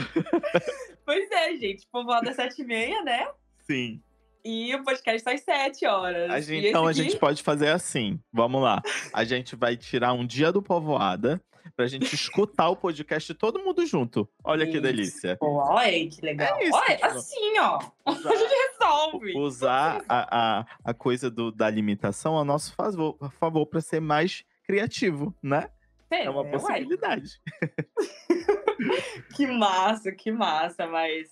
[1.06, 1.88] Pois é, gente.
[1.88, 3.30] Povoado é sete e meia, né?
[3.60, 4.02] Sim.
[4.45, 6.30] E o podcast sai sete horas.
[6.30, 6.99] A gente, então aqui...
[6.99, 8.20] a gente pode fazer assim.
[8.32, 8.82] Vamos lá.
[9.14, 11.41] A gente vai tirar um dia do povoada
[11.78, 14.28] pra gente escutar o podcast todo mundo junto.
[14.44, 14.72] Olha isso.
[14.74, 15.38] que delícia.
[15.40, 16.57] Olha que legal.
[16.57, 17.80] É isso, Olha, tipo, assim, ó.
[18.11, 19.38] Usar, a gente resolve.
[19.38, 24.02] Usar a, a, a coisa do, da limitação a nosso favor, a favor para ser
[24.02, 25.70] mais criativo, né?
[26.11, 27.41] É, é uma possibilidade.
[29.36, 31.30] que massa, que massa, mas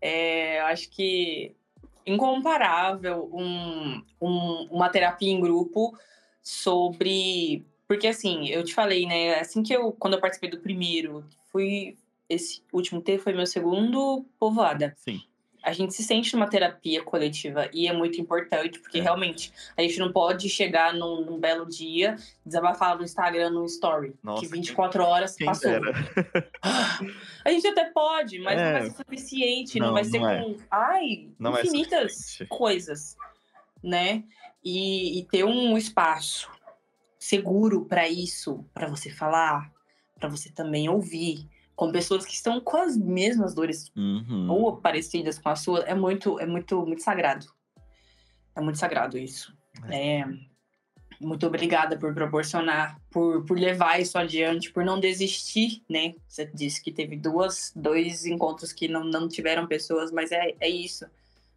[0.00, 1.56] é, eu acho que
[2.06, 5.96] incomparável um, um, uma terapia em grupo
[6.42, 9.40] sobre porque assim, eu te falei, né?
[9.40, 11.98] Assim que eu, quando eu participei do primeiro, fui.
[12.28, 14.94] Esse último T foi meu segundo povoada.
[14.96, 15.20] Sim.
[15.62, 19.02] A gente se sente numa terapia coletiva e é muito importante, porque é.
[19.02, 24.14] realmente a gente não pode chegar num, num, belo dia, desabafar no Instagram, no story,
[24.22, 25.70] Nossa, que 24 horas passou.
[27.44, 28.64] a gente até pode, mas é.
[28.64, 30.42] não vai ser suficiente, não, não vai ser é.
[30.42, 33.16] com, ai, não é infinitas coisas,
[33.82, 34.24] né?
[34.64, 36.50] E, e ter um espaço
[37.18, 39.70] seguro para isso, para você falar,
[40.18, 41.46] para você também ouvir,
[41.80, 44.50] com pessoas que estão com as mesmas dores uhum.
[44.50, 47.46] ou parecidas com a sua, é muito, é muito, muito sagrado.
[48.54, 49.56] É muito sagrado isso.
[49.88, 50.18] É.
[50.18, 50.28] é
[51.18, 56.12] muito obrigada por proporcionar, por, por levar isso adiante, por não desistir, né?
[56.28, 60.68] Você disse que teve duas, dois encontros que não, não tiveram pessoas, mas é, é
[60.68, 61.06] isso.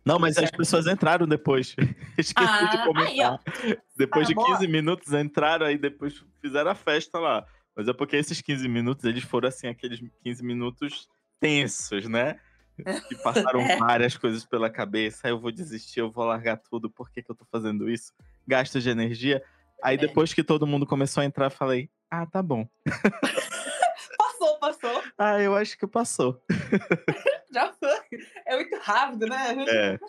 [0.05, 1.75] Não, mas as pessoas entraram depois.
[2.17, 3.41] Esqueci ah, de comentar.
[3.61, 4.67] Aí, depois ah, de 15 boa.
[4.69, 7.45] minutos entraram, aí depois fizeram a festa lá.
[7.75, 11.07] Mas é porque esses 15 minutos, eles foram assim, aqueles 15 minutos
[11.39, 12.39] tensos, né?
[13.07, 13.77] Que passaram é.
[13.77, 15.27] várias coisas pela cabeça.
[15.27, 18.11] Aí eu vou desistir, eu vou largar tudo, por que, que eu tô fazendo isso?
[18.47, 19.43] Gasto de energia.
[19.83, 19.99] Aí é.
[19.99, 22.67] depois que todo mundo começou a entrar, falei, ah, tá bom.
[24.17, 25.03] passou, passou.
[25.17, 26.41] Ah, eu acho que passou.
[27.53, 28.19] Já foi.
[28.47, 29.55] É muito rápido, né?
[29.67, 29.99] É.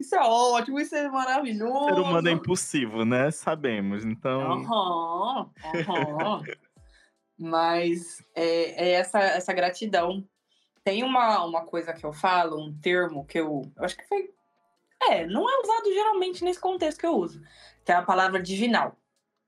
[0.00, 1.84] Isso é ótimo, isso é maravilhoso.
[1.84, 3.30] Ser humano é impossível, né?
[3.30, 4.40] Sabemos, então.
[4.40, 5.50] Aham,
[5.88, 6.42] aham.
[7.40, 10.22] Mas é, é, essa, essa gratidão.
[10.84, 14.30] Tem uma, uma coisa que eu falo, um termo que eu, eu acho que foi.
[15.08, 17.42] É, não é usado geralmente nesse contexto que eu uso,
[17.84, 18.94] que é a palavra divinal.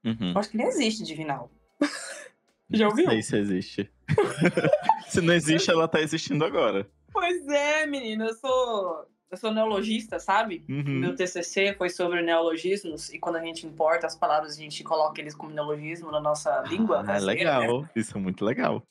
[0.04, 0.32] Uhum.
[0.32, 1.50] Eu acho que nem existe divinal.
[2.70, 3.04] Já ouviu?
[3.04, 3.92] Não sei se existe.
[5.08, 6.88] se não existe, ela tá existindo agora.
[7.12, 10.62] Pois é, menina, eu sou, eu sou neologista, sabe?
[10.68, 11.00] Uhum.
[11.00, 15.18] Meu TCC foi sobre neologismos e quando a gente importa as palavras, a gente coloca
[15.22, 17.02] eles como neologismo na nossa língua.
[17.08, 17.90] Ah, legal, né?
[17.96, 18.86] isso é muito legal.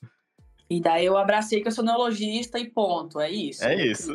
[0.68, 3.64] E daí eu abracei que eu sou neologista e ponto, é isso.
[3.64, 4.12] É isso.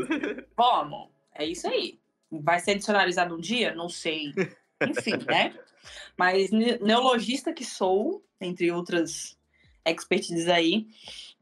[0.57, 1.97] Vamos, é isso aí.
[2.29, 3.73] Vai ser adicionalizado um dia?
[3.73, 4.33] Não sei.
[4.81, 5.55] Enfim, né?
[6.17, 9.37] Mas neologista que sou, entre outras
[9.85, 10.87] expertises aí,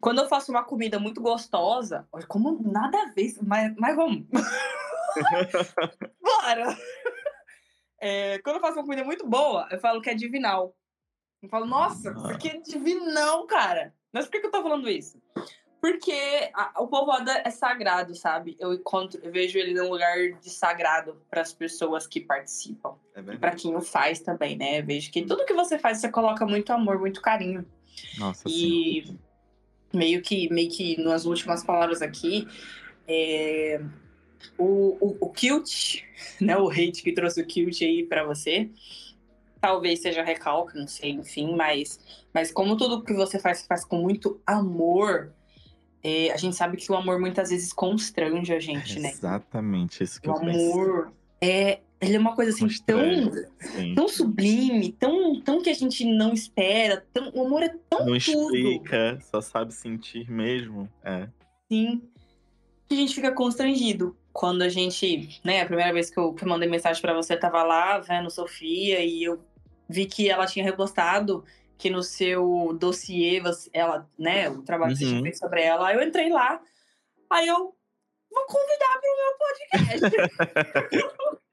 [0.06, 4.24] quando eu faço uma comida muito gostosa, olha como nada a ver, mas, mas vamos.
[6.22, 6.78] Bora!
[8.00, 10.76] É, quando eu faço uma comida muito boa, eu falo que é divinal.
[11.42, 13.96] Eu falo, nossa, isso aqui é divinão, cara.
[14.14, 15.20] Mas por que, que eu tô falando isso?
[15.82, 18.56] Porque a, o povoado é sagrado, sabe?
[18.60, 22.94] Eu encontro, eu vejo ele num lugar de sagrado para as pessoas que participam.
[23.16, 24.82] É para quem o faz também, né?
[24.82, 27.66] Eu vejo que tudo que você faz, você coloca muito amor, muito carinho.
[28.20, 29.20] Nossa, e sim.
[29.96, 32.48] Meio que, meio que nas últimas palavras aqui,
[33.08, 33.82] é,
[34.58, 36.04] o, o, o Kilt,
[36.40, 36.58] né?
[36.58, 38.70] O hate que trouxe o Kilt aí para você
[39.66, 42.00] talvez seja recalque, não sei, enfim, mas,
[42.32, 45.34] mas como tudo que você faz, faz com muito amor,
[46.04, 49.10] é, a gente sabe que o amor muitas vezes constrange a gente, né?
[49.10, 53.32] Exatamente, isso que o eu amor é ele é uma coisa assim tão,
[53.96, 58.18] tão sublime, tão, tão que a gente não espera, tão, o amor é tão Não
[58.20, 58.56] tudo.
[58.56, 61.28] explica, só sabe sentir mesmo, é.
[61.72, 62.02] Sim.
[62.90, 66.50] A gente fica constrangido quando a gente, né, a primeira vez que eu, que eu
[66.50, 69.44] mandei mensagem para você, tava lá vendo Sofia e eu
[69.90, 71.44] vi que ela tinha repostado
[71.78, 73.42] que no seu dossiê,
[73.74, 74.98] ela, né, o trabalho uhum.
[74.98, 76.62] que você fez sobre ela, eu entrei lá,
[77.30, 77.76] aí eu
[78.30, 81.40] vou convidar para o meu podcast.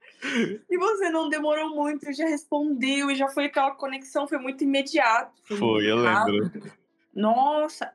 [0.70, 5.32] e você não demorou muito, já respondeu e já foi aquela conexão, foi muito imediato.
[5.44, 6.72] Foi, foi eu lembro.
[7.14, 7.92] Nossa,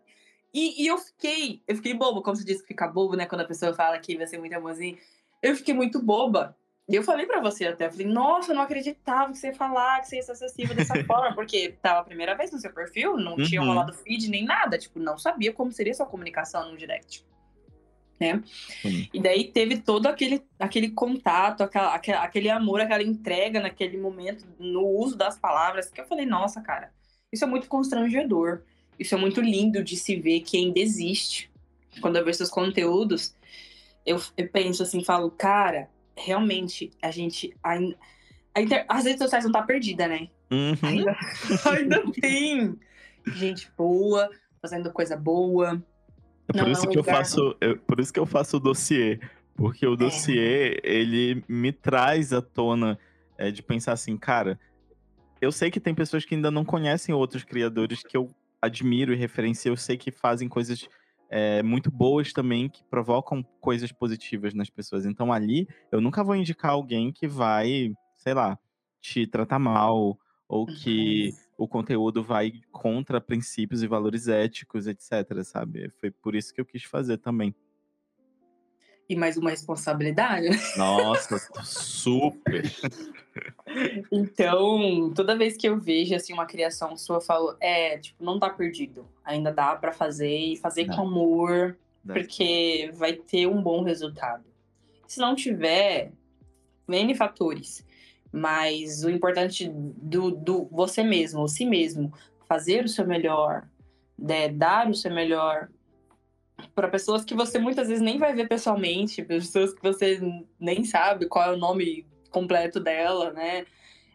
[0.54, 3.42] e, e, eu fiquei, eu fiquei boba, como você disse que fica bobo, né, quando
[3.42, 4.98] a pessoa fala que vai ser muito amorzinho.
[5.42, 6.56] Eu fiquei muito boba,
[6.90, 9.54] e eu falei para você até, eu falei, nossa, eu não acreditava que você ia
[9.54, 12.74] falar, que você ia ser acessível dessa forma, porque tava a primeira vez no seu
[12.74, 13.44] perfil, não uhum.
[13.44, 17.26] tinha rolado feed nem nada, tipo, não sabia como seria sua comunicação no direct.
[18.20, 18.44] Né?
[19.14, 24.88] E daí teve todo aquele, aquele contato, aquela, aquele amor, aquela entrega naquele momento, no
[24.88, 26.92] uso das palavras, que eu falei, nossa, cara,
[27.32, 28.64] isso é muito constrangedor.
[29.00, 31.52] Isso é muito lindo de se ver que ainda existe.
[32.02, 33.36] Quando eu vejo seus conteúdos,
[34.06, 37.96] eu, eu penso assim, falo, cara, realmente a gente ainda.
[38.58, 38.86] Inter...
[38.90, 40.30] As redes sociais não tá perdida, né?
[40.50, 40.76] Uhum.
[40.82, 41.16] Ainda,
[41.70, 42.80] ainda tem
[43.28, 44.30] gente boa,
[44.62, 45.84] fazendo coisa boa.
[46.54, 47.12] É por isso é um que lugar...
[47.12, 47.58] eu faço.
[47.86, 49.20] Por isso que eu faço o dossiê.
[49.56, 49.98] Porque o é.
[49.98, 52.98] dossiê, ele me traz à tona
[53.38, 54.60] é, de pensar assim, cara,
[55.42, 58.30] eu sei que tem pessoas que ainda não conhecem outros criadores que eu
[58.62, 59.72] admiro e referencio.
[59.72, 60.88] Eu sei que fazem coisas
[61.30, 65.06] é, muito boas também que provocam coisas positivas nas pessoas.
[65.06, 68.58] Então ali eu nunca vou indicar alguém que vai, sei lá,
[69.02, 70.18] te tratar mal
[70.48, 71.47] ou que uhum.
[71.58, 75.90] O conteúdo vai contra princípios e valores éticos, etc, sabe?
[76.00, 77.54] Foi por isso que eu quis fazer também.
[79.10, 80.50] E mais uma responsabilidade.
[80.78, 82.64] Nossa, super.
[84.12, 88.38] Então, toda vez que eu vejo assim uma criação sua, eu falo, é, tipo, não
[88.38, 89.08] tá perdido.
[89.24, 90.96] Ainda dá para fazer e fazer não.
[90.96, 92.16] com amor, não.
[92.16, 94.44] porque vai ter um bom resultado.
[95.08, 96.12] Se não tiver,
[96.88, 97.86] N fatores.
[98.32, 102.14] Mas o importante do, do você mesmo, ou si mesmo,
[102.48, 103.68] fazer o seu melhor,
[104.18, 105.70] né, dar o seu melhor,
[106.74, 110.20] para pessoas que você muitas vezes nem vai ver pessoalmente, pessoas que você
[110.60, 113.66] nem sabe qual é o nome completo dela, né?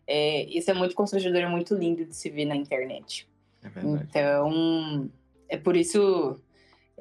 [0.06, 3.28] É, isso é muito constrangedor e muito lindo de se ver na internet.
[3.62, 5.10] É então,
[5.48, 6.40] é por isso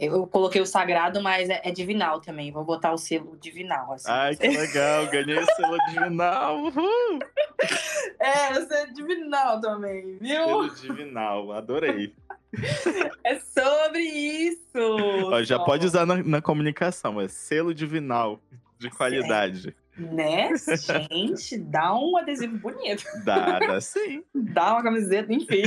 [0.01, 2.51] eu coloquei o sagrado, mas é, é, divinal também.
[2.51, 3.93] Vou botar o selo divinal.
[3.93, 4.09] Assim.
[4.09, 6.57] Ai, que legal, ganhei o selo divinal.
[6.57, 7.19] Uhul.
[8.19, 10.45] É, você é divinal também, viu?
[10.45, 12.13] Selo divinal, adorei.
[13.23, 15.27] É sobre isso!
[15.31, 18.41] Ó, já pode usar na, na, comunicação, é selo divinal
[18.77, 19.75] de qualidade.
[19.97, 20.49] Né?
[20.57, 23.03] Gente, dá um adesivo bonito.
[23.23, 24.23] Dá, dá sim.
[24.33, 25.63] Dá uma camiseta, enfim.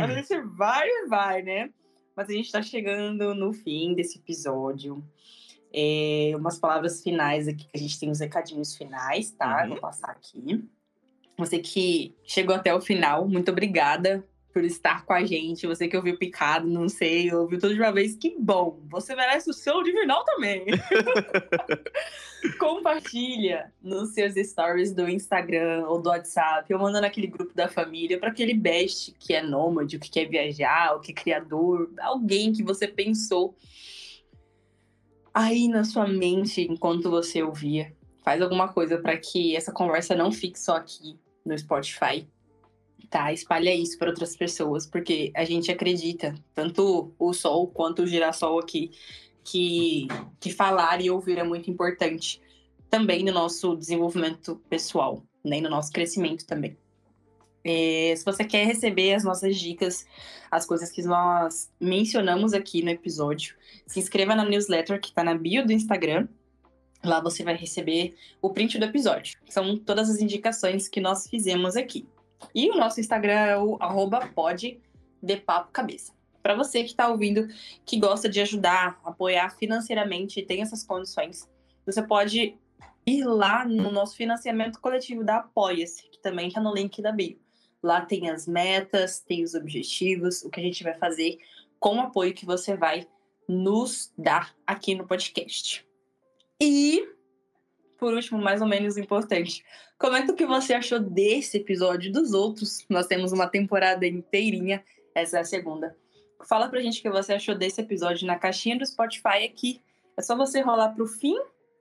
[0.00, 1.70] a gente vai e vai, né?
[2.18, 5.04] Mas a gente está chegando no fim desse episódio.
[5.72, 9.62] É, umas palavras finais aqui, que a gente tem os recadinhos finais, tá?
[9.62, 9.68] Uhum.
[9.68, 10.68] Vou passar aqui.
[11.36, 14.26] Você que chegou até o final, muito obrigada
[14.58, 15.68] por estar com a gente.
[15.68, 18.80] Você que ouviu picado, não sei, ouviu tudo de uma vez, que bom!
[18.88, 20.66] Você merece o seu divinal também.
[22.58, 28.18] Compartilha nos seus stories do Instagram ou do WhatsApp, ou manda naquele grupo da família,
[28.18, 32.64] para aquele best que é nômade, que quer viajar, o que é criador, alguém que
[32.64, 33.54] você pensou
[35.32, 37.94] aí na sua mente enquanto você ouvia.
[38.24, 41.16] Faz alguma coisa para que essa conversa não fique só aqui
[41.46, 42.26] no Spotify
[43.10, 43.32] tá?
[43.32, 48.58] Espalha isso para outras pessoas, porque a gente acredita, tanto o sol quanto o girassol
[48.58, 48.90] aqui,
[49.44, 50.06] que,
[50.38, 52.40] que falar e ouvir é muito importante
[52.90, 55.60] também no nosso desenvolvimento pessoal, né?
[55.60, 56.76] no nosso crescimento também.
[57.64, 60.06] É, se você quer receber as nossas dicas,
[60.50, 63.56] as coisas que nós mencionamos aqui no episódio,
[63.86, 66.28] se inscreva na newsletter que está na bio do Instagram.
[67.04, 69.38] Lá você vai receber o print do episódio.
[69.48, 72.06] São todas as indicações que nós fizemos aqui
[72.54, 74.28] E o nosso Instagram é o arroba
[75.44, 76.12] papo cabeça.
[76.42, 77.48] Para você que está ouvindo,
[77.84, 81.48] que gosta de ajudar, apoiar financeiramente e tem essas condições,
[81.84, 82.56] você pode
[83.06, 87.38] ir lá no nosso financiamento coletivo da Apoia-se, que também está no link da bio.
[87.82, 91.38] Lá tem as metas, tem os objetivos, o que a gente vai fazer
[91.78, 93.06] com o apoio que você vai
[93.48, 95.86] nos dar aqui no podcast.
[96.60, 97.08] E,
[97.98, 99.64] por último, mais ou menos importante,
[99.98, 102.86] comenta o que você achou desse episódio dos outros.
[102.88, 104.82] Nós temos uma temporada inteirinha,
[105.14, 105.96] essa é a segunda.
[106.46, 109.82] Fala pra gente o que você achou desse episódio na caixinha do Spotify aqui.
[110.16, 111.36] É só você rolar pro fim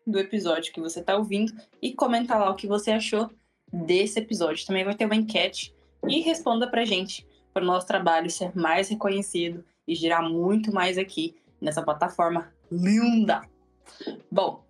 [0.05, 3.29] do episódio que você tá ouvindo e comentar lá o que você achou
[3.71, 4.65] desse episódio.
[4.65, 5.75] Também vai ter uma enquete
[6.07, 10.97] e responda pra gente, para o nosso trabalho ser mais reconhecido e girar muito mais
[10.97, 13.43] aqui nessa plataforma linda.
[14.31, 14.65] Bom,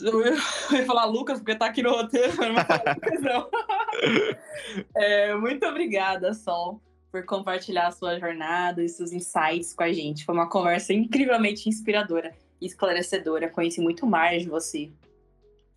[0.04, 3.50] eu ia falar Lucas, porque tá aqui no roteiro, mas não Lucas, não.
[4.94, 10.24] É, muito obrigada, Sol, por compartilhar a sua jornada e seus insights com a gente.
[10.24, 13.48] Foi uma conversa incrivelmente inspiradora e esclarecedora.
[13.48, 14.90] Conheci muito mais de você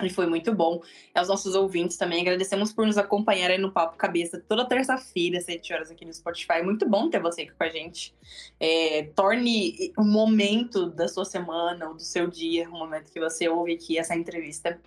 [0.02, 0.82] e foi muito bom.
[1.14, 5.42] E aos nossos ouvintes também, agradecemos por nos acompanhar aí no Papo Cabeça toda terça-feira,
[5.42, 6.62] 7 horas aqui no Spotify.
[6.64, 8.16] Muito bom ter você aqui com a gente.
[8.60, 13.50] É, torne um momento da sua semana ou do seu dia, um momento que você
[13.50, 14.80] ouve aqui essa entrevista.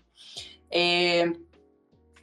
[0.70, 1.30] É,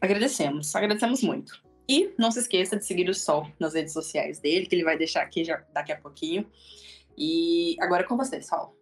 [0.02, 1.62] agradecemos, agradecemos muito.
[1.88, 4.98] E não se esqueça de seguir o Sol nas redes sociais dele, que ele vai
[4.98, 6.46] deixar aqui já daqui a pouquinho.
[7.18, 8.79] E agora é com você, Sol.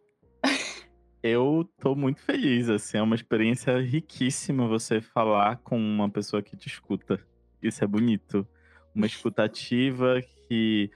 [1.29, 6.55] Eu tô muito feliz, assim, é uma experiência riquíssima você falar com uma pessoa que
[6.55, 7.19] te escuta.
[7.61, 8.47] Isso é bonito.
[8.95, 10.89] Uma escutativa que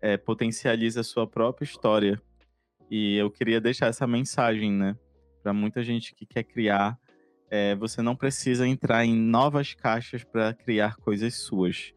[0.00, 2.22] é, potencializa a sua própria história.
[2.88, 4.96] E eu queria deixar essa mensagem, né?
[5.42, 6.96] Para muita gente que quer criar,
[7.50, 11.92] é, você não precisa entrar em novas caixas para criar coisas suas.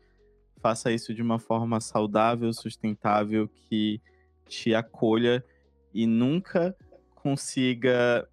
[0.60, 4.02] Faça isso de uma forma saudável, sustentável, que
[4.48, 5.46] te acolha
[5.94, 6.76] e nunca
[7.26, 8.30] consiga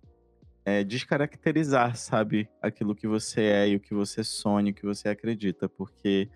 [0.66, 5.08] é, descaracterizar, sabe, aquilo que você é e o que você sonha, o que você
[5.08, 6.28] acredita, porque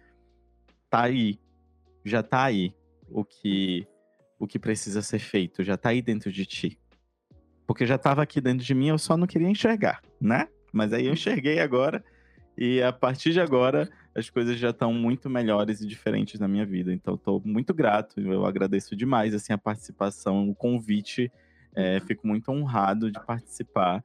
[0.88, 1.38] tá aí,
[2.02, 2.74] já tá aí
[3.10, 3.86] o que
[4.38, 6.78] o que precisa ser feito, já tá aí dentro de ti.
[7.66, 10.48] Porque já tava aqui dentro de mim, eu só não queria enxergar, né?
[10.72, 12.02] Mas aí eu enxerguei agora
[12.56, 16.64] e a partir de agora as coisas já estão muito melhores e diferentes na minha
[16.64, 16.90] vida.
[16.90, 21.30] Então estou muito grato, eu agradeço demais assim a participação, o convite
[21.76, 24.02] é, fico muito honrado de participar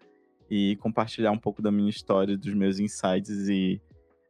[0.50, 3.82] e compartilhar um pouco da minha história, dos meus insights e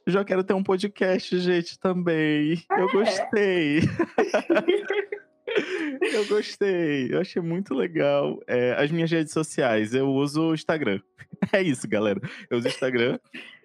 [0.05, 2.63] eu já quero ter um podcast, gente, também.
[2.72, 2.91] Eu é.
[2.91, 3.81] gostei.
[6.15, 7.13] eu gostei.
[7.13, 8.39] Eu achei muito legal.
[8.47, 10.99] É, as minhas redes sociais, eu uso o Instagram.
[11.51, 12.22] É isso, galera.
[12.51, 13.18] Eu uso o Instagram.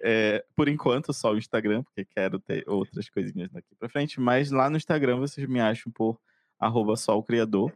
[0.03, 4.19] É, por enquanto, só o Instagram, porque quero ter outras coisinhas daqui pra frente.
[4.19, 6.19] Mas lá no Instagram vocês me acham por
[6.59, 7.71] arroba solcriador.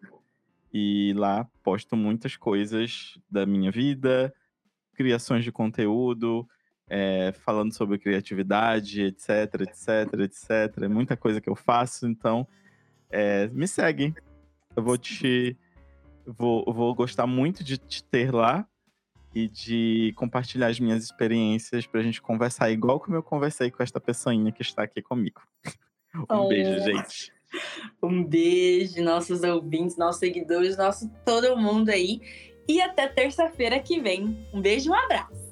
[0.72, 4.32] E lá posto muitas coisas da minha vida,
[4.94, 6.48] criações de conteúdo,
[6.88, 10.88] é, falando sobre criatividade, etc, etc, etc.
[10.88, 12.46] Muita coisa que eu faço, então
[13.08, 14.14] é, me segue.
[14.76, 15.56] Eu vou te.
[16.26, 18.66] Vou, vou gostar muito de te ter lá
[19.34, 24.00] e de compartilhar as minhas experiências pra gente conversar igual como eu conversei com esta
[24.00, 25.40] pessoinha que está aqui comigo.
[26.12, 26.48] Um oh.
[26.48, 27.32] beijo, gente.
[28.02, 32.20] Um beijo, nossos ouvintes, nossos seguidores, nosso todo mundo aí.
[32.68, 34.46] E até terça-feira que vem.
[34.52, 35.49] Um beijo e um abraço.